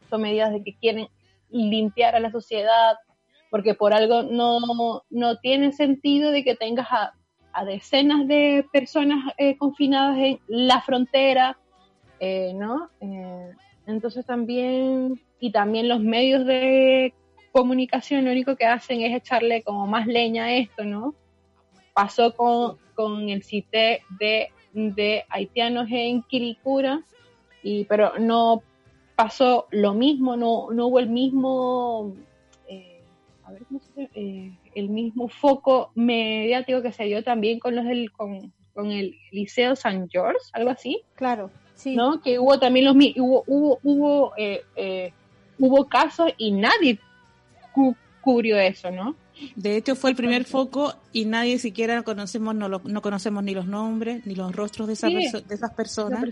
son 0.10 0.22
medidas 0.22 0.54
de 0.54 0.64
que 0.64 0.74
quieren 0.76 1.10
limpiar 1.50 2.16
a 2.16 2.22
la 2.22 2.32
sociedad, 2.32 2.96
porque 3.50 3.74
por 3.74 3.94
algo 3.94 4.24
no, 4.24 5.04
no 5.10 5.38
tiene 5.38 5.72
sentido 5.72 6.32
de 6.32 6.44
que 6.44 6.56
tengas 6.56 6.88
a, 6.92 7.14
decenas 7.66 8.28
de 8.28 8.68
personas 8.72 9.34
eh, 9.40 9.58
confinadas 9.58 10.20
en 10.20 10.40
la 10.48 10.80
frontera, 10.82 11.58
eh, 12.20 12.54
¿no? 12.54 12.92
Eh, 13.02 13.52
entonces 13.88 14.24
también, 14.28 15.20
y 15.40 15.52
también 15.52 15.88
los 15.88 16.00
medios 16.00 16.46
de 16.46 17.16
comunicación 17.52 18.26
lo 18.26 18.32
único 18.32 18.56
que 18.56 18.68
hacen 18.68 19.02
es 19.02 19.16
echarle 19.16 19.64
como 19.64 19.88
más 19.88 20.06
leña 20.06 20.46
a 20.46 20.54
esto, 20.54 20.84
¿no? 20.84 21.16
Pasó 21.96 22.36
con, 22.36 22.78
con 22.94 23.28
el 23.28 23.44
CITE 23.44 24.04
de, 24.20 24.52
de 24.74 25.24
haitianos 25.30 25.88
en 25.90 26.22
Quilicura, 26.22 27.02
y, 27.64 27.86
pero 27.86 28.20
no 28.20 28.62
pasó 29.16 29.66
lo 29.72 29.96
mismo, 29.96 30.38
no, 30.38 30.70
no 30.72 30.88
hubo 30.88 31.00
el 31.00 31.10
mismo 31.10 32.14
a 33.48 33.52
ver 33.52 33.66
cómo 33.66 33.80
se 33.80 34.10
eh, 34.14 34.58
el 34.76 34.90
mismo 34.90 35.30
foco 35.30 35.92
mediático 35.96 36.82
que 36.82 36.92
se 36.92 37.06
dio 37.06 37.24
también 37.24 37.60
con 37.60 37.76
los 37.76 37.86
del, 37.86 38.12
con, 38.12 38.52
el 38.76 39.16
Liceo 39.32 39.76
San 39.76 40.08
George, 40.10 40.40
algo 40.54 40.70
así. 40.70 41.02
Claro, 41.16 41.50
sí. 41.74 41.96
¿No? 41.96 42.22
Que 42.22 42.38
hubo 42.38 42.60
también 42.60 42.86
los 42.86 42.96
hubo 42.96 43.44
hubo 43.48 43.80
hubo, 43.84 44.34
eh, 44.38 44.64
eh, 44.76 45.14
hubo 45.58 45.86
casos 45.88 46.32
y 46.38 46.52
nadie 46.52 47.00
cubrió 48.22 48.58
eso, 48.60 48.92
¿no? 48.92 49.16
De 49.56 49.78
hecho 49.78 49.96
fue 49.96 50.10
el 50.10 50.16
primer 50.16 50.46
foco 50.46 50.96
y 51.14 51.26
nadie 51.26 51.58
siquiera 51.60 52.04
conocemos 52.04 52.54
no, 52.56 52.70
no 52.70 53.02
conocemos 53.02 53.44
ni 53.44 53.54
los 53.54 53.68
nombres 53.68 54.26
ni 54.26 54.36
los 54.36 54.56
rostros 54.56 54.88
de, 54.88 54.94
de 54.96 55.56
esas 55.56 55.74
personas. 55.74 56.24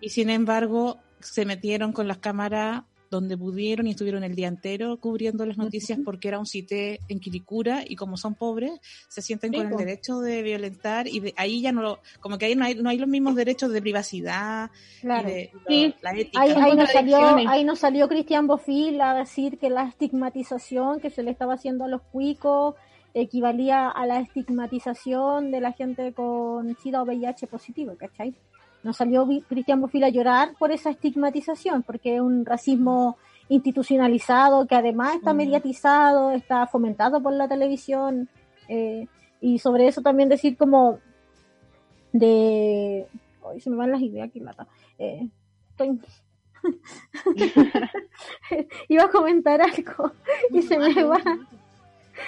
Y 0.00 0.10
sin 0.10 0.30
embargo 0.30 0.98
se 1.20 1.44
metieron 1.44 1.92
con 1.92 2.08
las 2.08 2.18
cámaras 2.18 2.82
donde 3.10 3.36
pudieron 3.36 3.86
y 3.86 3.90
estuvieron 3.90 4.22
el 4.22 4.34
día 4.34 4.48
entero 4.48 4.98
cubriendo 4.98 5.44
las 5.44 5.58
noticias 5.58 5.98
porque 6.04 6.28
era 6.28 6.38
un 6.38 6.46
sitio 6.46 6.76
en 7.08 7.18
Quilicura 7.18 7.82
y 7.86 7.96
como 7.96 8.16
son 8.16 8.34
pobres 8.34 8.72
se 9.08 9.20
sienten 9.20 9.52
con 9.52 9.66
el 9.66 9.76
derecho 9.76 10.20
de 10.20 10.42
violentar 10.42 11.08
y 11.08 11.34
ahí 11.36 11.60
ya 11.60 11.72
no 11.72 11.82
lo, 11.82 11.98
como 12.20 12.38
que 12.38 12.46
ahí 12.46 12.54
no 12.54 12.64
hay, 12.64 12.76
no 12.76 12.88
hay 12.88 12.98
los 12.98 13.08
mismos 13.08 13.34
derechos 13.34 13.72
de 13.72 13.80
privacidad 13.80 14.70
claro. 15.00 15.28
sí. 15.68 15.94
la 16.02 16.12
ética. 16.12 16.40
Ahí, 16.40 16.50
ahí, 16.50 16.76
nos 16.76 16.90
salió, 16.90 17.18
ahí 17.48 17.64
nos 17.64 17.78
salió 17.80 18.08
Cristian 18.08 18.46
Bofil 18.46 19.00
a 19.00 19.14
decir 19.14 19.58
que 19.58 19.70
la 19.70 19.88
estigmatización 19.88 21.00
que 21.00 21.10
se 21.10 21.22
le 21.22 21.32
estaba 21.32 21.54
haciendo 21.54 21.84
a 21.84 21.88
los 21.88 22.02
cuicos 22.02 22.76
equivalía 23.14 23.88
a 23.88 24.06
la 24.06 24.20
estigmatización 24.20 25.50
de 25.50 25.60
la 25.60 25.72
gente 25.72 26.12
con 26.12 26.76
SIDA 26.76 27.02
o 27.02 27.04
VIH 27.04 27.48
positivo, 27.48 27.96
¿cachai? 27.98 28.34
Nos 28.82 28.96
salió 28.96 29.26
Cristian 29.48 29.80
Bofil 29.80 30.04
a 30.04 30.08
llorar 30.08 30.54
por 30.58 30.72
esa 30.72 30.90
estigmatización, 30.90 31.82
porque 31.82 32.16
es 32.16 32.20
un 32.20 32.44
racismo 32.44 33.18
institucionalizado 33.48 34.66
que 34.66 34.76
además 34.76 35.16
está 35.16 35.34
mm. 35.34 35.36
mediatizado, 35.36 36.30
está 36.30 36.66
fomentado 36.66 37.22
por 37.22 37.32
la 37.32 37.48
televisión, 37.48 38.28
eh, 38.68 39.06
y 39.40 39.58
sobre 39.58 39.88
eso 39.88 40.02
también 40.02 40.28
decir 40.28 40.56
como 40.56 40.98
de... 42.12 43.06
Hoy 43.42 43.60
se 43.60 43.70
me 43.70 43.76
van 43.76 43.90
las 43.90 44.02
ideas, 44.02 44.30
que 44.30 44.40
lata. 44.40 44.66
Eh, 44.98 45.28
estoy... 45.70 45.98
Iba 48.88 49.04
a 49.04 49.10
comentar 49.10 49.62
algo 49.62 50.12
y 50.50 50.60
se 50.60 50.78
me 50.78 51.02
va. 51.04 51.18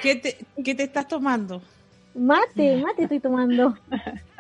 ¿Qué 0.01 0.17
te, 0.17 0.39
¿Qué 0.63 0.75
te 0.75 0.85
estás 0.85 1.07
tomando? 1.07 1.61
Mate, 2.15 2.79
mate 2.79 3.03
estoy 3.03 3.21
tomando. 3.21 3.77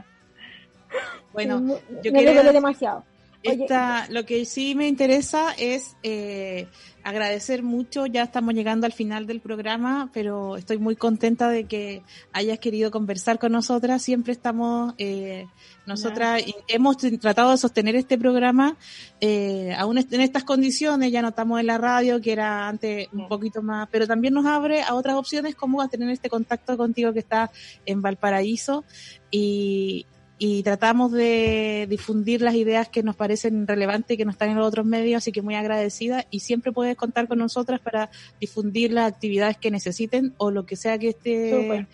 Bueno, 1.32 1.78
yo 2.02 2.12
quiero 2.12 2.52
demasiado. 2.52 3.04
Esta, 3.42 4.06
lo 4.08 4.24
que 4.24 4.44
sí 4.44 4.74
me 4.76 4.86
interesa 4.86 5.52
es 5.58 5.96
eh, 6.04 6.68
agradecer 7.02 7.64
mucho, 7.64 8.06
ya 8.06 8.22
estamos 8.22 8.54
llegando 8.54 8.86
al 8.86 8.92
final 8.92 9.26
del 9.26 9.40
programa, 9.40 10.10
pero 10.12 10.56
estoy 10.56 10.78
muy 10.78 10.94
contenta 10.94 11.48
de 11.48 11.64
que 11.64 12.02
hayas 12.32 12.60
querido 12.60 12.92
conversar 12.92 13.40
con 13.40 13.50
nosotras. 13.50 14.00
Siempre 14.00 14.32
estamos, 14.32 14.94
eh, 14.98 15.46
nosotras 15.86 16.40
hemos 16.68 16.98
tratado 16.98 17.50
de 17.50 17.56
sostener 17.56 17.96
este 17.96 18.16
programa, 18.16 18.76
eh, 19.20 19.74
aún 19.76 19.98
en 19.98 20.20
estas 20.20 20.44
condiciones, 20.44 21.10
ya 21.10 21.20
notamos 21.20 21.58
en 21.58 21.66
la 21.66 21.78
radio 21.78 22.20
que 22.20 22.32
era 22.32 22.68
antes 22.68 23.08
un 23.12 23.26
poquito 23.26 23.60
más, 23.60 23.88
pero 23.90 24.06
también 24.06 24.34
nos 24.34 24.46
abre 24.46 24.82
a 24.82 24.94
otras 24.94 25.16
opciones 25.16 25.56
como 25.56 25.82
a 25.82 25.88
tener 25.88 26.08
este 26.10 26.28
contacto 26.28 26.76
contigo 26.76 27.12
que 27.12 27.18
está 27.18 27.50
en 27.86 28.02
Valparaíso 28.02 28.84
y, 29.32 30.06
y 30.44 30.64
tratamos 30.64 31.12
de 31.12 31.86
difundir 31.88 32.42
las 32.42 32.56
ideas 32.56 32.88
que 32.88 33.04
nos 33.04 33.14
parecen 33.14 33.64
relevantes 33.64 34.12
y 34.12 34.18
que 34.18 34.24
no 34.24 34.32
están 34.32 34.48
en 34.48 34.56
los 34.56 34.66
otros 34.66 34.84
medios, 34.84 35.18
así 35.18 35.30
que 35.30 35.40
muy 35.40 35.54
agradecida. 35.54 36.26
Y 36.32 36.40
siempre 36.40 36.72
puedes 36.72 36.96
contar 36.96 37.28
con 37.28 37.38
nosotras 37.38 37.78
para 37.78 38.10
difundir 38.40 38.92
las 38.92 39.12
actividades 39.12 39.56
que 39.56 39.70
necesiten 39.70 40.34
o 40.38 40.50
lo 40.50 40.66
que 40.66 40.74
sea 40.74 40.98
que 40.98 41.10
esté 41.10 41.86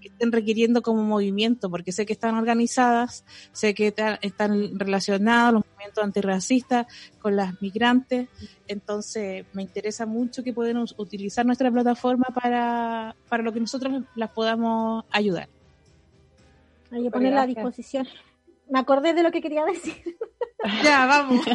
que 0.00 0.06
estén 0.06 0.30
requiriendo 0.30 0.80
como 0.80 1.02
movimiento, 1.02 1.70
porque 1.70 1.90
sé 1.90 2.06
que 2.06 2.12
están 2.12 2.36
organizadas, 2.36 3.24
sé 3.50 3.74
que 3.74 3.92
están 4.22 4.78
relacionados 4.78 5.54
los 5.54 5.64
movimientos 5.66 6.04
antirracistas 6.04 6.86
con 7.18 7.34
las 7.34 7.60
migrantes, 7.60 8.28
entonces 8.68 9.44
me 9.54 9.62
interesa 9.62 10.06
mucho 10.06 10.44
que 10.44 10.52
puedan 10.52 10.76
utilizar 10.98 11.44
nuestra 11.44 11.68
plataforma 11.68 12.26
para, 12.32 13.16
para 13.28 13.42
lo 13.42 13.52
que 13.52 13.58
nosotros 13.58 14.04
las 14.14 14.30
podamos 14.30 15.04
ayudar. 15.10 15.48
Hay 16.90 17.02
que 17.04 17.10
ponerla 17.10 17.42
a 17.42 17.46
disposición. 17.46 18.06
Me 18.68 18.78
acordé 18.78 19.14
de 19.14 19.22
lo 19.22 19.30
que 19.30 19.40
quería 19.40 19.64
decir. 19.64 19.94
Ya, 20.82 21.06
vamos. 21.06 21.46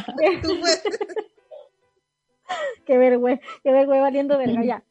qué 2.85 2.97
vergüenza, 2.97 3.45
qué 3.61 3.71
vergüenza 3.73 4.01
valiendo 4.01 4.37
verga, 4.37 4.63
ya 4.63 4.83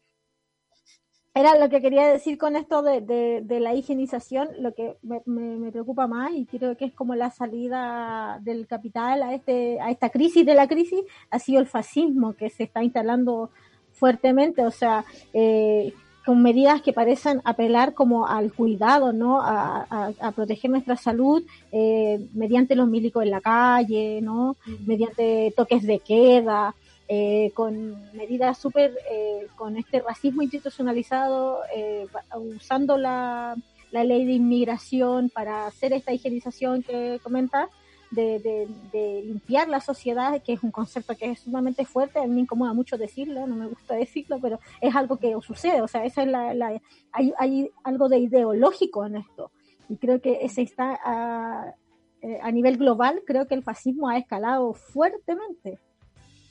era 1.35 1.57
lo 1.57 1.71
que 1.71 1.81
quería 1.81 2.07
decir 2.09 2.37
con 2.37 2.57
esto 2.57 2.83
de, 2.83 3.45
la 3.49 3.75
higienización, 3.75 4.51
lo 4.59 4.75
que 4.75 4.99
me, 5.03 5.73
preocupa 5.73 6.07
más 6.07 6.33
y 6.33 6.45
creo 6.45 6.77
que 6.77 6.85
es 6.85 6.93
como 6.93 7.15
la 7.15 7.31
salida 7.31 8.39
del 8.43 8.67
capital 8.67 9.23
a, 9.23 9.35
este, 9.35 9.81
a 9.81 9.91
esta 9.91 10.11
crisis 10.11 10.45
de 10.45 10.55
la 10.55 10.69
crisis, 10.69 11.01
ha 11.31 11.39
sido 11.39 11.61
el 11.61 11.67
fascismo 11.67 12.35
que 12.35 12.51
se 12.51 12.65
está 12.65 12.83
instalando 12.83 13.51
fuertemente, 13.93 14.65
o 14.67 14.71
sea, 14.71 15.07
eh, 15.33 15.95
con 16.25 16.43
medidas 16.43 16.83
que 16.83 16.93
parecen 16.93 17.41
apelar 17.45 17.95
como 17.95 18.27
al 18.27 18.53
cuidado, 18.53 19.13
¿no? 19.13 19.41
A, 19.43 20.33
proteger 20.35 20.71
nuestra 20.71 20.97
salud 20.97 21.43
eh, 21.73 22.27
mediante 22.33 22.75
los 22.75 22.89
milicos 22.89 23.25
en 23.25 23.31
la 23.31 23.41
calle, 23.41 24.21
¿no? 24.23 24.57
Mediante 24.87 25.53
toques 25.57 25.83
de 25.83 25.99
queda, 25.99 26.75
eh, 27.15 27.51
con 27.53 27.95
medidas 28.15 28.57
súper, 28.57 28.97
eh, 29.11 29.47
con 29.57 29.77
este 29.77 30.01
racismo 30.01 30.41
institucionalizado, 30.41 31.59
eh, 31.77 32.07
usando 32.57 32.97
la, 32.97 33.55
ley 33.91 34.25
de 34.25 34.33
inmigración 34.33 35.29
para 35.29 35.67
hacer 35.67 35.93
esta 35.93 36.15
higienización 36.15 36.83
que 36.83 37.21
comenta, 37.23 37.69
de, 38.13 38.69
limpiar 39.25 39.69
la 39.69 39.81
sociedad, 39.81 40.43
que 40.43 40.55
es 40.55 40.63
un 40.63 40.71
concepto 40.71 41.17
que 41.17 41.31
es 41.31 41.41
sumamente 41.41 41.85
fuerte, 41.85 42.19
a 42.19 42.23
mí 42.23 42.35
me 42.35 42.41
incomoda 42.41 42.73
mucho 42.73 42.99
decirlo, 42.99 43.47
no 43.47 43.57
me 43.57 43.67
gusta 43.67 43.95
decirlo, 43.95 44.39
pero 44.41 44.61
es 44.81 44.95
algo 44.95 45.17
que 45.17 45.35
sucede, 45.43 45.81
o 45.83 45.89
sea, 45.89 46.05
esa 46.05 46.23
es 46.23 46.29
la, 46.29 46.81
hay, 47.13 47.33
hay 47.39 47.71
algo 47.85 48.09
de 48.09 48.19
ideológico 48.19 49.07
en 49.07 49.17
esto, 49.17 49.51
y 49.89 49.97
creo 49.97 50.21
que 50.21 50.39
ese 50.43 50.63
está 50.63 50.99
a, 51.05 51.75
a 52.43 52.51
nivel 52.53 52.77
global, 52.77 53.23
creo 53.27 53.47
que 53.47 53.55
el 53.55 53.63
fascismo 53.63 54.09
ha 54.09 54.19
escalado 54.19 54.75
fuertemente 54.75 55.79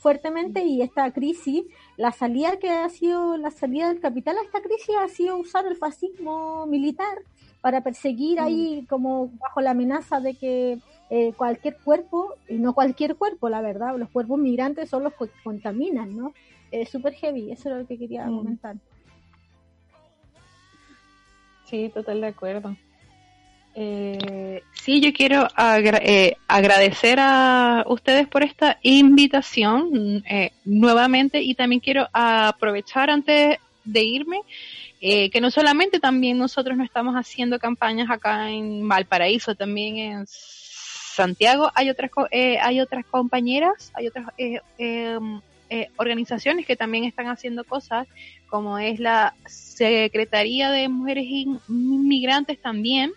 fuertemente 0.01 0.63
y 0.63 0.81
esta 0.81 1.11
crisis, 1.11 1.63
la 1.95 2.11
salida 2.11 2.57
que 2.57 2.71
ha 2.71 2.89
sido, 2.89 3.37
la 3.37 3.51
salida 3.51 3.87
del 3.89 3.99
capital 3.99 4.35
a 4.35 4.41
esta 4.41 4.59
crisis 4.59 4.95
ha 4.99 5.07
sido 5.07 5.37
usar 5.37 5.67
el 5.67 5.75
fascismo 5.75 6.65
militar 6.65 7.19
para 7.61 7.83
perseguir 7.83 8.39
ahí 8.39 8.81
mm. 8.81 8.85
como 8.87 9.27
bajo 9.39 9.61
la 9.61 9.71
amenaza 9.71 10.19
de 10.19 10.33
que 10.33 10.79
eh, 11.13 11.33
cualquier 11.35 11.75
cuerpo, 11.75 12.35
y 12.47 12.55
no 12.55 12.73
cualquier 12.73 13.17
cuerpo, 13.17 13.49
la 13.49 13.61
verdad, 13.61 13.97
los 13.97 14.09
cuerpos 14.09 14.39
migrantes 14.39 14.89
son 14.89 15.03
los 15.03 15.13
que 15.13 15.25
contaminan, 15.43 16.15
¿no? 16.15 16.33
Es 16.71 16.89
súper 16.89 17.13
heavy, 17.13 17.51
eso 17.51 17.69
es 17.69 17.81
lo 17.81 17.85
que 17.85 17.97
quería 17.97 18.25
mm. 18.25 18.37
comentar. 18.37 18.75
Sí, 21.65 21.91
total 21.93 22.21
de 22.21 22.27
acuerdo. 22.27 22.77
Eh, 23.75 24.63
sí, 24.73 25.01
yo 25.01 25.11
quiero 25.11 25.47
eh, 25.57 26.37
agradecer 26.47 27.19
a 27.19 27.83
ustedes 27.87 28.27
por 28.27 28.43
esta 28.43 28.79
invitación 28.81 30.23
eh, 30.29 30.51
nuevamente 30.63 31.41
y 31.41 31.55
también 31.55 31.81
quiero 31.81 32.07
aprovechar 32.13 33.09
antes 33.09 33.57
de 33.83 34.03
irme 34.03 34.41
eh, 35.03 35.31
que 35.31 35.41
no 35.41 35.49
solamente 35.49 35.99
también 35.99 36.37
nosotros 36.37 36.77
no 36.77 36.83
estamos 36.83 37.15
haciendo 37.15 37.57
campañas 37.57 38.07
acá 38.11 38.51
en 38.51 38.87
Valparaíso, 38.87 39.55
también 39.55 39.97
en 39.97 40.27
Santiago 41.13 41.71
hay 41.75 41.89
otras 41.89 42.11
hay 42.31 42.81
otras 42.81 43.05
compañeras, 43.05 43.91
hay 43.93 44.07
otras 44.07 44.27
organizaciones 45.97 46.65
que 46.65 46.75
también 46.75 47.05
están 47.05 47.27
haciendo 47.27 47.63
cosas 47.63 48.07
como 48.49 48.77
es 48.77 48.99
la 48.99 49.33
Secretaría 49.45 50.69
de 50.69 50.89
Mujeres 50.89 51.25
Inmigrantes 51.67 52.61
también 52.61 53.13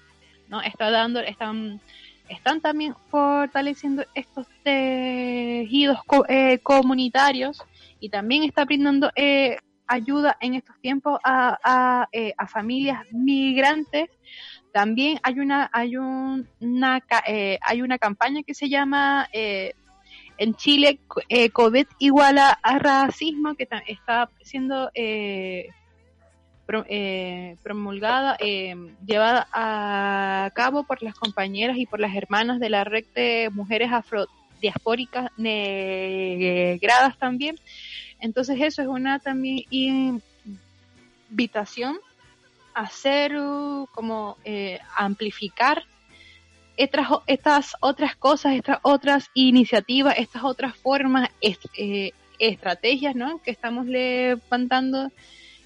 ¿no? 0.49 0.61
Está 0.63 0.91
dando, 0.91 1.21
están, 1.21 1.81
están 2.29 2.61
también 2.61 2.95
fortaleciendo 3.11 4.05
estos 4.15 4.47
tejidos 4.63 5.99
eh, 6.29 6.59
comunitarios 6.59 7.63
y 8.01 8.09
también 8.09 8.45
está 8.45 8.65
brindando 8.65 9.11
eh, 9.17 9.59
ayuda 9.87 10.37
en 10.41 10.55
estos 10.55 10.79
tiempos 10.81 11.19
a, 11.25 11.59
a, 11.63 12.09
eh, 12.13 12.35
a, 12.37 12.47
familias 12.47 13.01
migrantes. 13.13 14.11
También 14.75 15.21
hay 15.23 15.39
una 15.39 15.71
hay 15.73 15.97
un, 15.97 16.49
una 16.59 17.01
hay 17.63 17.81
una 17.81 17.97
campaña 17.97 18.43
que 18.43 18.55
se 18.55 18.69
llama 18.69 19.29
en 19.33 20.55
Chile 20.57 20.99
COVID 21.53 21.87
igual 22.01 22.39
a, 22.39 22.59
racismo 22.81 23.55
que 23.55 23.69
está 23.87 24.29
siendo 24.43 24.91
eh, 26.67 27.57
promulgada, 27.63 28.37
eh, 28.41 28.75
llevada 29.07 29.47
a 29.53 30.51
cabo 30.55 30.83
por 30.85 31.03
las 31.03 31.15
compañeras 31.15 31.77
y 31.77 31.87
por 31.87 32.01
las 32.01 32.17
hermanas 32.17 32.59
de 32.59 32.71
la 32.71 32.85
red 32.85 33.05
de 33.15 33.51
mujeres 33.53 33.93
afrodiaspóricas 33.93 35.31
negradas 35.37 37.19
también. 37.19 37.57
Entonces 38.19 38.59
eso 38.61 38.83
es 38.83 38.89
una 38.89 39.19
también 39.19 39.65
invitación 41.31 41.99
hacer 42.75 43.37
uh, 43.37 43.87
como 43.93 44.37
eh, 44.45 44.81
amplificar 44.97 45.85
estas, 46.77 47.77
otras 47.81 48.17
cosas, 48.17 48.55
estas 48.55 48.81
otras 48.83 49.31
iniciativas, 49.35 50.17
estas 50.19 50.43
otras 50.45 50.77
formas, 50.77 51.31
eh, 51.41 52.11
estrategias 52.39 53.15
¿no? 53.15 53.41
que 53.43 53.53
estamos 53.53 53.87
levantando 53.87 55.11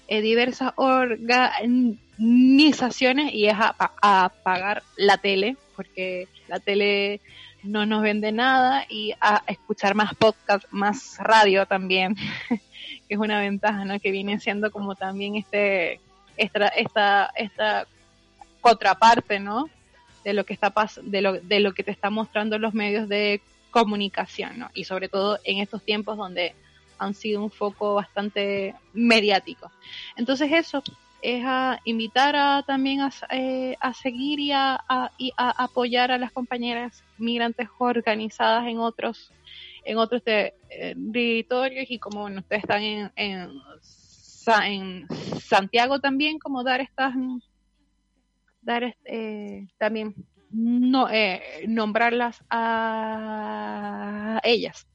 eh, 0.07 0.21
diversas 0.21 0.71
organizaciones 0.75 3.33
y 3.33 3.47
es 3.47 3.55
a, 3.55 3.75
apagar 4.01 4.83
la 4.97 5.17
tele, 5.17 5.57
porque 5.75 6.27
la 6.47 6.59
tele 6.59 7.21
no 7.63 7.85
nos 7.85 8.01
vende 8.01 8.31
nada 8.31 8.85
y 8.87 9.11
a 9.19 9.43
escuchar 9.47 9.93
más 9.95 10.15
podcast, 10.15 10.63
más 10.71 11.17
radio 11.19 11.65
también, 11.65 12.15
que 12.49 12.61
es 13.09 13.17
una 13.17 13.39
ventaja, 13.39 13.83
¿no? 13.83 13.99
Que 13.99 14.11
viene 14.11 14.39
siendo 14.39 14.71
como 14.71 14.95
también 14.95 15.35
este 15.35 15.99
esta 16.39 16.67
esta 16.69 17.31
esta 17.35 17.87
contraparte, 18.61 19.39
¿no? 19.39 19.69
De 20.23 20.33
lo 20.33 20.45
que 20.45 20.53
está 20.53 20.71
pas 20.71 20.99
de 21.03 21.21
lo 21.21 21.33
de 21.33 21.59
lo 21.59 21.73
que 21.73 21.83
te 21.83 21.91
está 21.91 22.09
mostrando 22.09 22.57
los 22.57 22.73
medios 22.73 23.07
de 23.07 23.41
comunicación, 23.71 24.59
¿no? 24.59 24.69
Y 24.73 24.85
sobre 24.85 25.09
todo 25.09 25.39
en 25.43 25.59
estos 25.59 25.83
tiempos 25.83 26.17
donde 26.17 26.55
han 26.97 27.13
sido 27.13 27.41
un 27.41 27.51
foco 27.51 27.95
bastante 27.95 28.75
mediático. 28.93 29.71
Entonces 30.15 30.51
eso 30.51 30.83
es 31.21 31.43
a 31.45 31.79
invitar 31.83 32.35
a, 32.35 32.63
también 32.63 33.01
a, 33.01 33.11
eh, 33.31 33.75
seguir 34.01 34.39
y 34.39 34.51
a, 34.51 34.81
apoyar 35.37 36.11
a 36.11 36.17
las 36.17 36.31
compañeras 36.31 37.03
migrantes 37.17 37.67
organizadas 37.77 38.65
en 38.67 38.79
otros 38.79 39.31
en 39.85 39.97
otros 39.97 40.21
territorios 40.23 41.89
y 41.89 41.99
como 41.99 42.25
ustedes 42.25 42.63
están 42.63 42.83
en, 42.83 43.11
en, 43.15 43.49
Santiago 45.41 45.99
también 45.99 46.39
como 46.39 46.63
dar 46.63 46.81
estas 46.81 47.13
dar 48.61 48.95
eh, 49.05 49.67
también 49.77 50.15
no 50.51 51.09
eh, 51.09 51.65
nombrarlas 51.67 52.43
a 52.49 54.39
ellas 54.43 54.87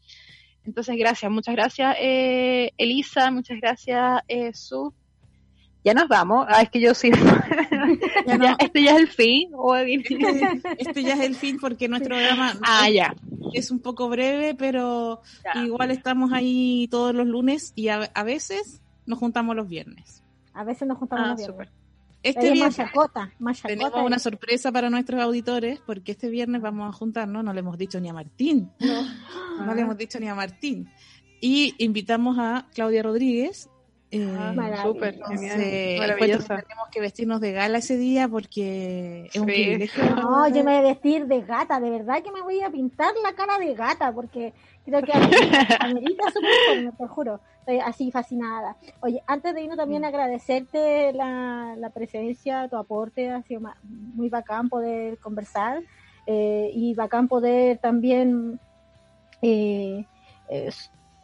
entonces, 0.65 0.97
gracias, 0.97 1.31
muchas 1.31 1.55
gracias, 1.55 1.97
eh, 2.01 2.73
Elisa, 2.79 3.31
muchas 3.31 3.61
gracias, 3.61 4.23
eh, 4.29 4.53
Su. 4.55 4.95
Ya 5.85 5.93
nos 5.93 6.09
vamos. 6.09 6.47
Ah, 6.49 6.63
es 6.63 6.71
que 6.71 6.81
yo 6.81 6.95
sí. 6.95 7.11
este 8.59 8.83
ya 8.83 8.93
es 8.93 9.01
el 9.01 9.09
fin. 9.09 9.51
Este, 9.87 10.63
este, 10.79 11.03
ya 11.03 11.13
es 11.13 11.21
el 11.21 11.35
fin 11.35 11.59
porque 11.61 11.89
nuestro 11.89 12.17
programa 12.17 12.55
ah, 12.63 12.89
ya. 12.89 13.15
es 13.53 13.71
un 13.71 13.81
poco 13.81 14.09
breve, 14.09 14.55
pero 14.55 15.21
igual 15.57 15.91
estamos 15.91 16.33
ahí 16.33 16.89
todos 16.91 17.15
los 17.15 17.27
lunes 17.27 17.75
y 17.75 17.89
a, 17.89 18.09
veces 18.25 18.81
nos 19.07 19.19
juntamos 19.19 19.55
los 19.57 19.69
viernes. 19.69 20.23
A 20.53 20.65
veces 20.65 20.87
nos 20.87 20.99
juntamos 20.99 21.27
ah, 21.27 21.31
los 21.31 21.39
viernes. 21.39 21.85
Este 22.25 22.53
viernes 22.53 22.81
tenemos 23.63 24.03
una 24.03 24.19
sorpresa 24.19 24.73
para 24.73 24.89
nuestros 24.89 25.21
auditores 25.21 25.81
porque 25.85 26.13
este 26.13 26.31
viernes 26.31 26.63
vamos 26.63 26.89
a 26.89 26.93
juntarnos, 26.97 27.45
no 27.45 27.53
le 27.53 27.61
hemos 27.61 27.77
dicho 27.77 28.01
ni 28.01 28.09
a 28.09 28.15
Martín, 28.15 28.71
no, 29.59 29.75
le 29.75 29.83
hemos 29.83 29.99
dicho 29.99 30.19
ni 30.19 30.29
a 30.29 30.35
Martín. 30.35 30.91
Y 31.43 31.75
invitamos 31.77 32.39
a 32.39 32.67
Claudia 32.75 33.03
Rodríguez, 33.03 33.69
Eh, 34.11 34.33
ah, 34.39 34.83
súper, 34.85 35.19
maravillosa. 35.19 36.63
Tenemos 36.63 36.89
que 36.91 37.01
vestirnos 37.01 37.41
de 37.41 37.53
gala 37.53 37.79
ese 37.79 37.99
día 37.99 38.29
porque 38.29 39.27
es 39.27 39.37
un 39.37 39.47
privilegio. 39.47 40.03
No, 40.15 40.49
yo 40.49 40.63
me 40.63 40.71
voy 40.71 40.77
a 40.77 40.83
vestir 40.83 41.27
de 41.27 41.43
gata, 41.43 41.81
de 41.81 41.91
verdad 41.91 42.23
que 42.23 42.31
me 42.31 42.41
voy 42.41 42.63
a 42.63 42.71
pintar 42.71 43.13
la 43.23 43.35
cara 43.35 43.59
de 43.59 43.75
gata 43.75 44.13
porque 44.13 44.55
creo 44.85 45.03
que 45.03 45.13
amerita 45.81 46.25
súper 46.31 46.93
te 46.97 47.07
juro. 47.09 47.41
Estoy 47.65 47.81
así 47.81 48.11
fascinada. 48.11 48.77
Oye, 49.01 49.23
antes 49.27 49.55
de 49.55 49.62
irnos 49.62 49.79
también 49.79 50.03
mm. 50.03 50.05
agradecerte 50.05 51.15
la, 51.15 51.75
la 51.79 51.89
presencia, 51.89 52.69
tu 52.69 52.77
aporte, 52.77 53.31
ha 53.31 53.41
sido 53.41 53.62
muy 53.83 54.29
bacán 54.29 54.69
poder 54.69 55.17
conversar 55.17 55.83
eh, 56.27 56.71
y 56.75 56.93
bacán 56.93 57.27
poder 57.27 57.79
también 57.79 58.61
eh, 59.41 60.05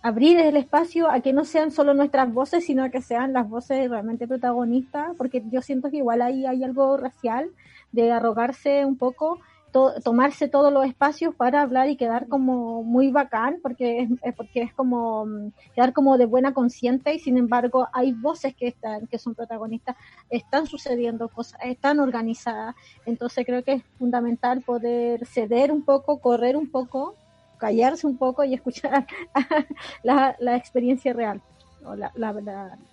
abrir 0.00 0.38
el 0.38 0.56
espacio 0.56 1.10
a 1.10 1.20
que 1.20 1.34
no 1.34 1.44
sean 1.44 1.70
solo 1.70 1.92
nuestras 1.92 2.32
voces, 2.32 2.64
sino 2.64 2.84
a 2.84 2.88
que 2.88 3.02
sean 3.02 3.34
las 3.34 3.46
voces 3.46 3.90
realmente 3.90 4.26
protagonistas, 4.26 5.14
porque 5.18 5.42
yo 5.50 5.60
siento 5.60 5.90
que 5.90 5.98
igual 5.98 6.22
ahí 6.22 6.46
hay 6.46 6.64
algo 6.64 6.96
racial 6.96 7.50
de 7.92 8.12
arrogarse 8.12 8.86
un 8.86 8.96
poco, 8.96 9.40
tomarse 9.70 10.48
todos 10.48 10.72
los 10.72 10.86
espacios 10.86 11.34
para 11.34 11.62
hablar 11.62 11.88
y 11.88 11.96
quedar 11.96 12.28
como 12.28 12.82
muy 12.82 13.10
bacán, 13.10 13.58
porque 13.62 14.08
es, 14.22 14.34
porque 14.34 14.62
es 14.62 14.74
como 14.74 15.26
mm, 15.26 15.52
quedar 15.74 15.92
como 15.92 16.18
de 16.18 16.26
buena 16.26 16.52
consciente 16.54 17.14
y 17.14 17.18
sin 17.18 17.38
embargo 17.38 17.88
hay 17.92 18.12
voces 18.12 18.54
que 18.54 18.68
están, 18.68 19.06
que 19.06 19.18
son 19.18 19.34
protagonistas, 19.34 19.96
están 20.28 20.66
sucediendo 20.66 21.28
cosas, 21.28 21.60
están 21.64 22.00
organizadas, 22.00 22.74
entonces 23.06 23.46
creo 23.46 23.62
que 23.62 23.74
es 23.74 23.82
fundamental 23.98 24.62
poder 24.62 25.26
ceder 25.26 25.72
un 25.72 25.82
poco, 25.82 26.18
correr 26.18 26.56
un 26.56 26.70
poco 26.70 27.14
callarse 27.60 28.06
un 28.06 28.16
poco 28.16 28.42
y 28.42 28.54
escuchar 28.54 29.06
la, 30.02 30.34
la 30.40 30.56
experiencia 30.56 31.12
real, 31.12 31.40
o 31.84 31.94
la, 31.94 32.10
la, 32.16 32.32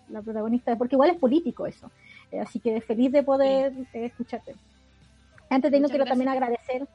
la, 0.09 0.21
protagonista, 0.21 0.75
porque 0.75 0.95
igual 0.95 1.09
es 1.09 1.17
político 1.17 1.65
eso. 1.65 1.89
Eh, 2.31 2.39
así 2.39 2.59
que 2.59 2.79
feliz 2.81 3.11
de 3.11 3.23
poder 3.23 3.73
eh, 3.93 4.05
escucharte. 4.05 4.55
Antes 5.49 5.71
de 5.71 5.77
irnos, 5.77 5.91
quiero 5.91 6.05
también 6.05 6.29
agradecer 6.29 6.87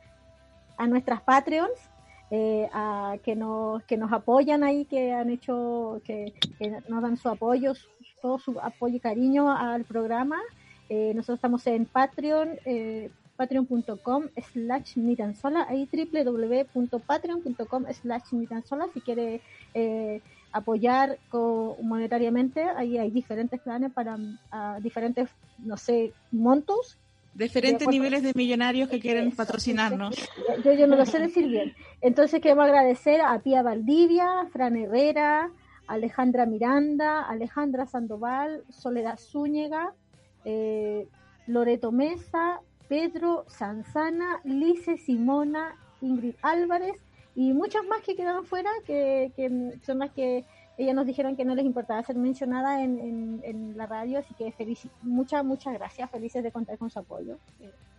a 0.77 0.87
nuestras 0.87 1.21
Patreons. 1.23 1.91
Eh, 2.35 2.67
a, 2.73 3.17
que 3.23 3.37
nos 3.37 3.83
que 3.83 3.99
nos 3.99 4.11
apoyan 4.11 4.65
ahí 4.65 4.87
que 4.87 5.13
han 5.13 5.29
hecho 5.29 6.01
que, 6.03 6.33
nos 6.89 7.03
dan 7.03 7.19
su 7.19 7.29
apoyo 7.29 7.75
todo 8.23 8.39
su 8.39 8.59
apoyo 8.59 8.97
y 8.97 9.01
cariño 9.01 9.51
al 9.55 9.85
programa 9.85 10.41
nosotros 10.89 11.37
estamos 11.37 11.67
en 11.67 11.85
Patreon 11.85 12.59
patreon.com 13.37 14.29
slash 14.53 14.97
mitansola, 14.97 15.67
ahí 15.69 15.89
www.patreon.com 15.91 17.85
slash 17.93 18.33
mitansola, 18.33 18.89
si 18.93 19.01
quiere 19.01 19.41
eh, 19.75 20.21
apoyar 20.53 21.19
monetariamente, 21.83 22.63
ahí 22.63 22.99
hay 22.99 23.11
diferentes 23.11 23.61
planes 23.61 23.93
para 23.93 24.17
diferentes, 24.81 25.29
no 25.59 25.77
sé, 25.77 26.13
montos. 26.31 26.99
Diferentes 27.35 27.89
niveles 27.89 28.23
de 28.23 28.33
millonarios 28.35 28.89
que 28.89 29.01
quieren 29.01 29.31
patrocinarnos. 29.33 30.17
Yo, 30.65 30.73
yo 30.73 30.87
no 30.87 30.97
lo 30.97 31.07
sé 31.07 31.19
decir 31.19 31.49
bien. 31.49 31.75
Entonces 32.01 32.41
queremos 32.41 32.65
agradecer 32.67 33.21
a 33.21 33.39
Pía 33.39 33.63
Valdivia, 33.63 34.47
Fran 34.53 34.77
Herrera, 34.77 35.51
Alejandra 35.87 36.47
Miranda, 36.47 37.23
Alejandra 37.23 37.87
Sandoval, 37.87 38.65
Soledad 38.69 39.19
Zúñiga, 39.19 39.95
eh, 40.45 41.09
Loreto 41.47 41.93
Mesa, 41.93 42.61
Pedro, 42.89 43.45
Sanzana, 43.49 44.41
Lice, 44.45 44.99
Simona, 44.99 45.77
Ingrid 46.01 46.35
Álvarez 46.43 46.97
y 47.35 47.53
muchas 47.53 47.85
más 47.87 48.03
que 48.03 48.15
quedaron 48.15 48.45
fuera, 48.45 48.71
que, 48.87 49.33
son 49.85 50.01
las 50.01 50.11
que 50.13 50.45
ellas 50.79 50.95
nos 50.95 51.07
dijeron 51.07 51.37
que 51.37 51.45
no 51.45 51.55
les 51.55 51.65
importaba 51.65 52.03
ser 52.03 52.17
mencionada 52.17 52.83
en, 52.83 53.75
la 53.77 53.87
radio, 53.87 54.19
así 54.19 54.35
que 54.35 54.53
feliz, 54.53 54.81
muchas, 55.03 55.45
muchas 55.45 55.75
gracias, 55.75 56.11
felices 56.11 56.43
de 56.43 56.51
contar 56.51 56.79
con 56.79 56.91
su 56.91 56.99
apoyo. 56.99 57.39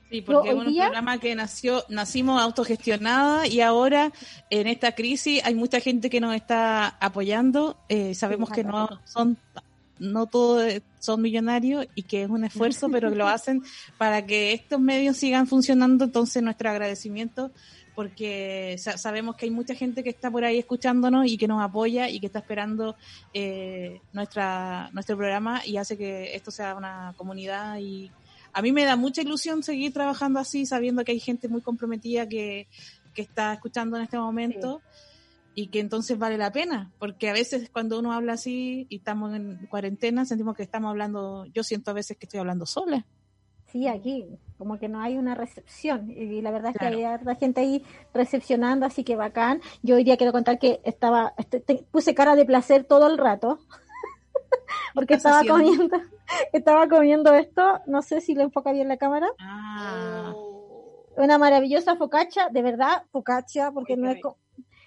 Sí, 0.10 0.22
porque 0.22 0.50
es 0.50 0.56
un 0.56 0.76
programa 0.76 1.18
que 1.18 1.34
nació, 1.36 1.84
nacimos 1.90 2.42
autogestionada 2.42 3.48
y 3.48 3.62
ahora 3.62 4.12
en 4.50 4.68
esta 4.68 4.94
crisis 4.94 5.42
hay 5.44 5.56
mucha 5.56 5.80
gente 5.80 6.10
que 6.10 6.20
nos 6.20 6.36
está 6.36 6.88
apoyando. 6.88 7.78
Eh, 7.90 8.14
sabemos 8.14 8.50
que 8.50 8.64
no 8.64 8.90
son 9.06 9.38
no 10.00 10.26
todos 10.26 10.82
son 11.00 11.22
millonarios 11.22 11.88
y 11.96 12.04
que 12.04 12.24
es 12.24 12.30
un 12.30 12.44
esfuerzo, 12.44 12.90
pero 12.90 13.10
lo 13.10 13.28
hacen 13.30 13.64
para 13.98 14.26
que 14.26 14.54
estos 14.54 14.80
medios 14.80 15.18
sigan 15.18 15.48
funcionando. 15.48 16.06
Entonces, 16.06 16.44
nuestro 16.44 16.70
agradecimiento 16.70 17.52
porque 17.96 18.76
sabemos 18.78 19.36
que 19.36 19.46
hay 19.46 19.52
mucha 19.52 19.76
gente 19.76 20.04
que 20.04 20.10
está 20.10 20.32
por 20.32 20.44
ahí 20.44 20.60
escuchándonos 20.60 21.28
y 21.28 21.38
que 21.38 21.48
nos 21.48 21.62
apoya 21.62 22.10
y 22.10 22.20
que 22.20 22.28
está 22.28 22.40
esperando 22.40 22.96
eh, 23.34 24.02
nuestra 24.12 24.90
nuestro 24.94 25.16
programa 25.18 25.62
y 25.66 25.78
hace 25.78 25.98
que 25.98 26.36
esto 26.36 26.52
sea 26.52 26.76
una 26.76 27.14
comunidad 27.18 27.78
y 27.78 28.12
a 28.52 28.62
mí 28.62 28.72
me 28.72 28.86
da 28.86 28.96
mucha 28.96 29.22
ilusión 29.22 29.64
seguir 29.64 29.94
trabajando 29.94 30.40
así 30.40 30.66
sabiendo 30.66 31.04
que 31.04 31.12
hay 31.12 31.20
gente 31.20 31.48
muy 31.48 31.62
comprometida 31.62 32.28
que, 32.28 32.68
que 33.14 33.22
está 33.22 33.54
escuchando 33.54 33.98
en 33.98 34.04
este 34.04 34.18
momento 34.18 34.82
y 35.56 35.68
que 35.68 35.80
entonces 35.80 36.18
vale 36.18 36.38
la 36.38 36.52
pena, 36.52 36.92
porque 36.98 37.30
a 37.30 37.34
veces 37.34 37.70
cuando 37.72 38.00
uno 38.00 38.12
habla 38.12 38.34
así 38.34 38.88
y 38.90 38.98
estamos 38.98 39.36
en 39.36 39.68
cuarentena, 39.68 40.26
sentimos 40.26 40.56
que 40.56 40.64
estamos 40.64 40.90
hablando, 40.90 41.46
yo 41.54 41.64
siento 41.64 41.92
a 41.92 41.94
veces 41.94 42.18
que 42.18 42.26
estoy 42.26 42.40
hablando 42.40 42.66
sola. 42.66 43.06
Sí, 43.74 43.88
aquí, 43.88 44.28
como 44.60 44.78
que 44.78 44.88
no 44.88 45.02
hay 45.02 45.18
una 45.18 45.34
recepción, 45.34 46.12
y 46.12 46.44
la 46.44 46.52
verdad 46.52 46.74
es 46.76 46.78
que 46.78 46.86
hay 46.86 47.36
gente 47.38 47.62
ahí 47.62 47.84
recepcionando, 48.14 48.86
así 48.86 49.04
que 49.04 49.16
bacán. 49.16 49.62
Yo 49.82 49.96
hoy 49.96 50.04
día 50.04 50.16
quiero 50.16 50.32
contar 50.32 50.60
que 50.60 50.80
estaba, 50.84 51.34
este, 51.38 51.60
puse 51.90 52.14
cara 52.14 52.36
de 52.36 52.46
placer 52.46 52.84
todo 52.84 53.08
el 53.08 53.18
rato, 53.18 53.58
porque 54.94 55.16
estaba 55.16 55.42
comiendo, 55.44 55.98
estaba 56.54 56.88
comiendo 56.88 57.34
esto, 57.34 57.82
no 57.88 58.04
sé 58.04 58.22
si 58.22 58.36
lo 58.36 58.44
enfoca 58.44 58.72
bien 58.72 58.90
la 58.90 58.98
cámara. 58.98 59.28
Ah. 59.40 60.36
Una 61.18 61.40
maravillosa 61.40 61.96
focacha, 61.96 62.50
de 62.50 62.62
verdad, 62.62 63.06
focacha, 63.12 63.72
porque 63.72 63.98
no 63.98 64.12
es, 64.12 64.22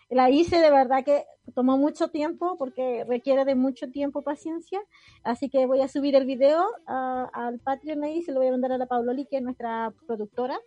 la 0.09 0.31
hice 0.31 0.61
de 0.61 0.71
verdad 0.71 1.05
que 1.05 1.25
tomó 1.55 1.77
mucho 1.79 2.09
tiempo 2.09 2.57
porque 2.59 3.05
requiere 3.09 3.45
de 3.45 3.55
mucho 3.55 3.91
tiempo, 3.91 4.23
paciencia. 4.23 4.81
Así 5.25 5.49
que 5.49 5.67
voy 5.67 5.81
a 5.81 5.89
subir 5.89 6.15
el 6.15 6.27
video 6.27 6.65
al 6.87 7.59
Patreon 7.61 8.05
ahí, 8.05 8.23
se 8.23 8.33
lo 8.33 8.41
voy 8.41 8.49
a 8.49 8.53
mandar 8.53 8.73
a 8.73 8.79
la 8.79 8.87
Pauloli, 8.87 9.27
que 9.27 9.39
es 9.39 9.43
nuestra 9.43 9.93
productora. 10.07 10.59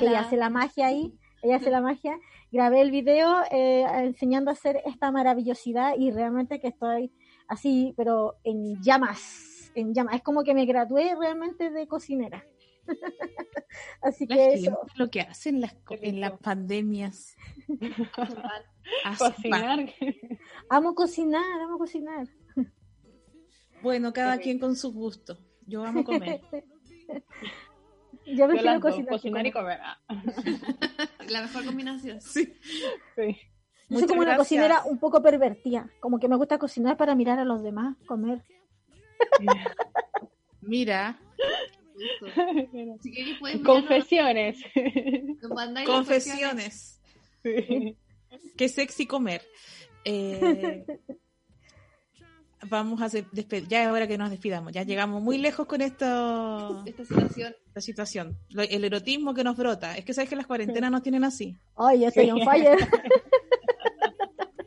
ella 0.00 0.20
hace 0.20 0.36
la 0.36 0.50
magia 0.50 0.86
ahí, 0.86 1.16
ella 1.42 1.56
hace 1.56 1.70
la 1.70 1.80
magia. 1.80 2.18
Grabé 2.50 2.80
el 2.80 2.90
video 2.90 3.42
eh, 3.50 3.84
enseñando 4.04 4.50
a 4.50 4.54
hacer 4.54 4.82
esta 4.84 5.10
maravillosidad 5.10 5.94
y 5.96 6.10
realmente 6.10 6.60
que 6.60 6.68
estoy 6.68 7.12
así, 7.46 7.94
pero 7.96 8.36
en 8.44 8.82
llamas, 8.82 9.70
en 9.74 9.94
llamas. 9.94 10.16
Es 10.16 10.22
como 10.22 10.42
que 10.42 10.54
me 10.54 10.66
gradué 10.66 11.14
realmente 11.18 11.70
de 11.70 11.86
cocinera. 11.86 12.44
Así 14.02 14.26
que 14.26 14.54
eso. 14.54 14.78
Lo 14.96 15.10
que 15.10 15.20
hacen 15.20 15.60
las, 15.60 15.74
en 15.90 16.20
las 16.20 16.38
pandemias. 16.38 17.36
cocinar. 19.18 19.92
Amo 20.68 20.94
cocinar, 20.94 21.60
amo 21.60 21.78
cocinar. 21.78 22.28
Bueno, 23.82 24.12
cada 24.12 24.38
quien 24.38 24.58
con 24.58 24.76
su 24.76 24.92
gusto. 24.92 25.38
Yo 25.66 25.84
amo 25.84 26.04
comer. 26.04 26.40
Yo 28.26 28.46
prefiero 28.46 28.80
cocinar, 28.80 29.08
cocinar 29.08 29.46
y 29.46 29.52
comer. 29.52 29.80
La 31.28 31.42
mejor 31.42 31.64
combinación. 31.64 32.20
Sí. 32.20 32.54
sí. 33.16 33.36
Yo 33.88 33.98
soy 33.98 34.08
como 34.08 34.20
una 34.20 34.36
cocinera 34.36 34.84
un 34.84 34.98
poco 34.98 35.20
pervertida. 35.22 35.90
Como 35.98 36.20
que 36.20 36.28
me 36.28 36.36
gusta 36.36 36.58
cocinar 36.58 36.96
para 36.96 37.14
mirar 37.16 37.40
a 37.40 37.44
los 37.44 37.62
demás 37.62 37.96
comer. 38.06 38.42
Mira, 40.60 41.18
confesiones. 43.64 44.58
confesiones. 45.86 47.00
Qué 48.56 48.68
sexy 48.68 49.06
comer. 49.06 49.42
Eh, 50.04 50.84
vamos 52.68 53.00
a 53.02 53.08
despedir. 53.08 53.68
Ya 53.68 53.84
es 53.84 53.88
hora 53.90 54.06
que 54.06 54.18
nos 54.18 54.30
despidamos. 54.30 54.72
Ya 54.72 54.82
llegamos 54.82 55.22
muy 55.22 55.38
lejos 55.38 55.66
con 55.66 55.80
esto, 55.80 56.82
esta 56.86 57.04
situación. 57.04 57.54
La 57.74 57.80
situación. 57.80 58.38
El 58.50 58.84
erotismo 58.84 59.34
que 59.34 59.44
nos 59.44 59.56
brota. 59.56 59.96
Es 59.96 60.04
que 60.04 60.14
sabes 60.14 60.28
que 60.30 60.36
las 60.36 60.46
cuarentenas 60.46 60.90
nos 60.90 61.02
tienen 61.02 61.24
así. 61.24 61.56
Ay, 61.76 62.00
ya 62.00 62.10
soy 62.10 62.30
un 62.30 62.44
fire. 62.44 62.78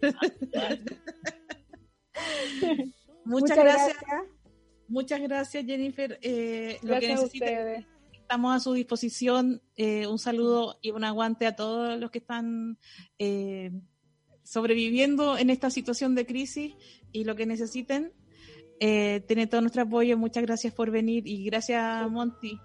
Muchas, 3.25 3.57
gracias. 3.57 3.97
Muchas 4.87 5.21
gracias, 5.21 5.65
Jennifer. 5.65 6.19
Eh, 6.21 6.77
lo 6.83 6.99
que 6.99 7.07
necesite, 7.07 7.85
estamos 8.25 8.55
a 8.55 8.59
su 8.59 8.73
disposición. 8.73 9.61
Eh, 9.77 10.07
un 10.07 10.17
saludo 10.17 10.77
y 10.81 10.91
un 10.91 11.03
aguante 11.03 11.45
a 11.45 11.55
todos 11.55 11.99
los 11.99 12.11
que 12.11 12.19
están 12.19 12.77
eh, 13.19 13.71
sobreviviendo 14.43 15.37
en 15.37 15.49
esta 15.49 15.69
situación 15.69 16.15
de 16.15 16.25
crisis 16.25 16.73
y 17.11 17.23
lo 17.23 17.35
que 17.35 17.45
necesiten. 17.45 18.11
Eh, 18.79 19.23
tiene 19.27 19.47
todo 19.47 19.61
nuestro 19.61 19.83
apoyo. 19.83 20.17
Muchas 20.17 20.43
gracias 20.43 20.73
por 20.73 20.91
venir 20.91 21.27
y 21.27 21.45
gracias, 21.45 22.09
Monty. 22.09 22.59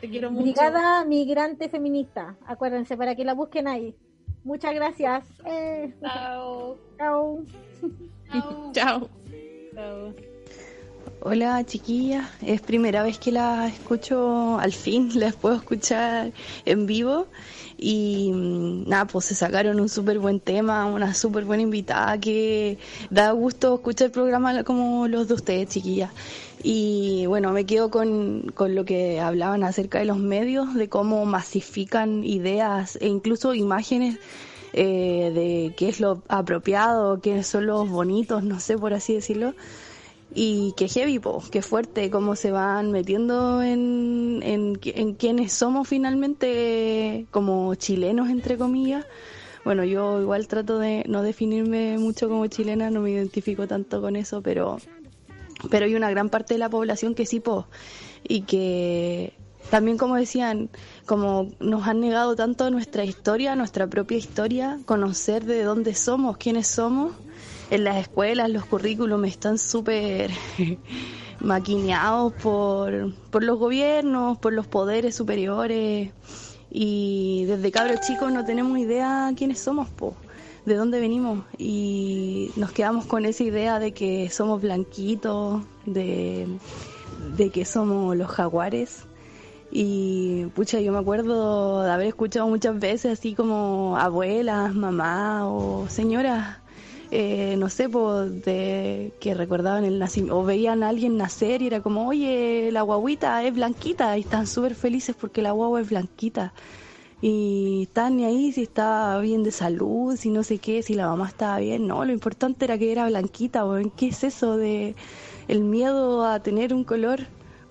Te 0.00 0.10
quiero 0.10 0.30
mucho. 0.30 0.44
Brigada 0.44 1.04
Migrante 1.04 1.68
Feminista. 1.68 2.36
Acuérdense 2.46 2.96
para 2.96 3.14
que 3.14 3.24
la 3.24 3.34
busquen 3.34 3.68
ahí. 3.68 3.94
Muchas 4.42 4.74
gracias. 4.74 5.24
Chao. 6.00 6.76
Chao. 6.98 7.44
Chao. 9.74 10.14
Hola 11.20 11.64
chiquillas, 11.64 12.28
es 12.42 12.60
primera 12.60 13.02
vez 13.02 13.18
que 13.18 13.32
la 13.32 13.68
escucho, 13.68 14.58
al 14.58 14.72
fin 14.72 15.10
las 15.18 15.34
puedo 15.34 15.56
escuchar 15.56 16.32
en 16.66 16.86
vivo. 16.86 17.26
Y 17.78 18.30
mm, 18.32 18.88
nada, 18.88 19.06
pues 19.06 19.24
se 19.24 19.34
sacaron 19.34 19.80
un 19.80 19.88
súper 19.88 20.18
buen 20.18 20.40
tema, 20.40 20.84
una 20.84 21.14
súper 21.14 21.44
buena 21.46 21.62
invitada 21.62 22.18
que 22.20 22.78
da 23.10 23.30
gusto 23.32 23.76
escuchar 23.76 24.06
el 24.06 24.12
programa 24.12 24.62
como 24.64 25.08
los 25.08 25.26
de 25.28 25.34
ustedes 25.34 25.68
chiquillas. 25.70 26.10
Y 26.62 27.24
bueno, 27.26 27.50
me 27.52 27.64
quedo 27.64 27.90
con, 27.90 28.52
con 28.54 28.74
lo 28.74 28.84
que 28.84 29.18
hablaban 29.18 29.64
acerca 29.64 29.98
de 29.98 30.04
los 30.04 30.18
medios, 30.18 30.74
de 30.74 30.88
cómo 30.88 31.24
masifican 31.24 32.24
ideas 32.24 32.98
e 33.00 33.08
incluso 33.08 33.54
imágenes 33.54 34.18
eh, 34.74 35.32
de 35.34 35.74
qué 35.76 35.88
es 35.88 35.98
lo 35.98 36.22
apropiado, 36.28 37.20
qué 37.20 37.42
son 37.42 37.66
los 37.66 37.88
bonitos, 37.88 38.42
no 38.42 38.60
sé 38.60 38.76
por 38.76 38.92
así 38.92 39.14
decirlo 39.14 39.54
y 40.34 40.74
qué 40.76 40.88
heavy, 40.88 41.18
po, 41.18 41.42
qué 41.50 41.62
fuerte, 41.62 42.10
cómo 42.10 42.36
se 42.36 42.50
van 42.50 42.90
metiendo 42.92 43.62
en, 43.62 44.40
en, 44.42 44.78
en 44.82 45.14
quienes 45.14 45.52
somos 45.52 45.88
finalmente 45.88 47.26
como 47.30 47.74
chilenos, 47.74 48.28
entre 48.28 48.58
comillas. 48.58 49.06
Bueno, 49.64 49.82
yo 49.84 50.20
igual 50.20 50.46
trato 50.46 50.78
de 50.78 51.04
no 51.08 51.22
definirme 51.22 51.98
mucho 51.98 52.28
como 52.28 52.46
chilena, 52.46 52.90
no 52.90 53.00
me 53.00 53.10
identifico 53.10 53.66
tanto 53.66 54.00
con 54.00 54.14
eso, 54.14 54.40
pero, 54.42 54.78
pero 55.70 55.86
hay 55.86 55.94
una 55.94 56.10
gran 56.10 56.28
parte 56.28 56.54
de 56.54 56.58
la 56.58 56.68
población 56.68 57.14
que 57.14 57.26
sí, 57.26 57.40
po, 57.40 57.66
y 58.22 58.42
que 58.42 59.32
también 59.70 59.98
como 59.98 60.14
decían, 60.14 60.70
como 61.04 61.50
nos 61.58 61.86
han 61.88 62.00
negado 62.00 62.36
tanto 62.36 62.70
nuestra 62.70 63.04
historia, 63.04 63.56
nuestra 63.56 63.88
propia 63.88 64.16
historia, 64.16 64.78
conocer 64.84 65.44
de 65.44 65.64
dónde 65.64 65.94
somos, 65.94 66.36
quiénes 66.36 66.68
somos, 66.68 67.12
en 67.70 67.84
las 67.84 67.96
escuelas 67.96 68.50
los 68.50 68.64
currículums 68.64 69.28
están 69.28 69.58
súper 69.58 70.30
maquineados 71.40 72.32
por, 72.34 73.12
por 73.30 73.42
los 73.42 73.58
gobiernos, 73.58 74.38
por 74.38 74.52
los 74.52 74.66
poderes 74.66 75.14
superiores 75.14 76.10
y 76.70 77.44
desde 77.46 77.70
cabros 77.70 78.00
chicos 78.00 78.32
no 78.32 78.44
tenemos 78.44 78.78
idea 78.78 79.32
quiénes 79.36 79.60
somos, 79.60 79.88
po, 79.88 80.14
de 80.64 80.74
dónde 80.74 81.00
venimos 81.00 81.44
y 81.58 82.50
nos 82.56 82.72
quedamos 82.72 83.06
con 83.06 83.24
esa 83.24 83.44
idea 83.44 83.78
de 83.78 83.92
que 83.92 84.28
somos 84.30 84.60
blanquitos, 84.60 85.62
de, 85.86 86.46
de 87.36 87.50
que 87.50 87.64
somos 87.64 88.16
los 88.16 88.28
jaguares. 88.28 89.04
Y 89.70 90.46
pucha, 90.54 90.80
yo 90.80 90.92
me 90.92 90.98
acuerdo 90.98 91.82
de 91.82 91.90
haber 91.90 92.06
escuchado 92.06 92.46
muchas 92.46 92.78
veces 92.78 93.18
así 93.18 93.34
como 93.34 93.96
abuelas, 93.98 94.74
mamás 94.74 95.42
o 95.46 95.86
señoras 95.88 96.58
eh, 97.10 97.56
no 97.58 97.68
sé, 97.68 97.88
de, 97.88 99.12
que 99.20 99.34
recordaban 99.34 99.84
el 99.84 99.98
nacimiento, 99.98 100.38
o 100.38 100.44
veían 100.44 100.82
a 100.82 100.88
alguien 100.88 101.16
nacer 101.16 101.62
y 101.62 101.68
era 101.68 101.80
como, 101.80 102.08
oye, 102.08 102.70
la 102.72 102.82
guaguita 102.82 103.42
es 103.44 103.54
blanquita, 103.54 104.16
y 104.16 104.22
están 104.22 104.46
súper 104.46 104.74
felices 104.74 105.16
porque 105.18 105.42
la 105.42 105.52
guagua 105.52 105.80
es 105.80 105.88
blanquita. 105.88 106.52
Y 107.22 107.84
están 107.84 108.18
ahí 108.20 108.52
si 108.52 108.62
estaba 108.62 109.18
bien 109.20 109.42
de 109.42 109.50
salud, 109.50 110.16
si 110.16 110.30
no 110.30 110.42
sé 110.42 110.58
qué, 110.58 110.82
si 110.82 110.94
la 110.94 111.08
mamá 111.08 111.28
estaba 111.28 111.58
bien, 111.58 111.86
no, 111.86 112.04
lo 112.04 112.12
importante 112.12 112.64
era 112.66 112.78
que 112.78 112.92
era 112.92 113.06
blanquita, 113.06 113.64
o 113.64 113.76
¿qué 113.96 114.08
es 114.08 114.24
eso 114.24 114.56
de 114.56 114.94
el 115.48 115.64
miedo 115.64 116.26
a 116.26 116.40
tener 116.40 116.74
un 116.74 116.84
color? 116.84 117.26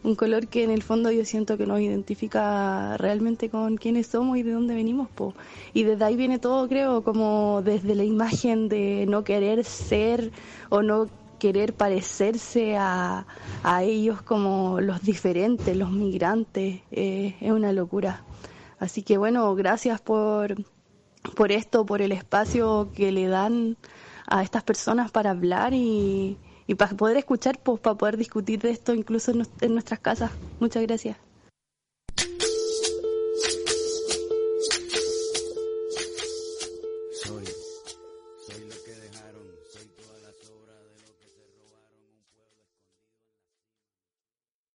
Un 0.05 0.15
color 0.15 0.47
que 0.47 0.63
en 0.63 0.69
el 0.69 0.83
fondo 0.83 1.11
yo 1.11 1.25
siento 1.25 1.57
que 1.57 1.65
nos 1.65 1.81
identifica 1.81 2.95
realmente 2.97 3.49
con 3.49 3.75
quiénes 3.75 4.07
somos 4.07 4.37
y 4.37 4.43
de 4.43 4.51
dónde 4.51 4.75
venimos. 4.75 5.09
Po. 5.09 5.33
Y 5.73 5.83
desde 5.83 6.05
ahí 6.05 6.15
viene 6.15 6.37
todo, 6.37 6.67
creo, 6.69 7.03
como 7.03 7.61
desde 7.63 7.95
la 7.95 8.03
imagen 8.03 8.69
de 8.69 9.05
no 9.07 9.23
querer 9.23 9.65
ser 9.65 10.31
o 10.69 10.83
no 10.83 11.09
querer 11.39 11.73
parecerse 11.73 12.77
a, 12.77 13.25
a 13.63 13.83
ellos 13.83 14.21
como 14.21 14.79
los 14.79 15.01
diferentes, 15.01 15.75
los 15.75 15.91
migrantes, 15.91 16.81
eh, 16.91 17.35
es 17.41 17.51
una 17.51 17.73
locura. 17.73 18.23
Así 18.77 19.01
que 19.01 19.17
bueno, 19.17 19.55
gracias 19.55 20.01
por, 20.01 20.55
por 21.35 21.51
esto, 21.51 21.85
por 21.85 22.03
el 22.03 22.11
espacio 22.11 22.89
que 22.95 23.11
le 23.11 23.27
dan 23.27 23.75
a 24.27 24.43
estas 24.43 24.63
personas 24.63 25.11
para 25.11 25.31
hablar 25.31 25.73
y, 25.73 26.37
y 26.67 26.75
para 26.75 26.95
poder 26.95 27.17
escuchar, 27.17 27.61
pues 27.63 27.79
para 27.79 27.97
poder 27.97 28.17
discutir 28.17 28.61
de 28.61 28.71
esto 28.71 28.93
incluso 28.93 29.31
en, 29.31 29.73
nuestras 29.73 29.99
casas. 29.99 30.33
Muchas 30.59 30.83
gracias. 30.83 31.24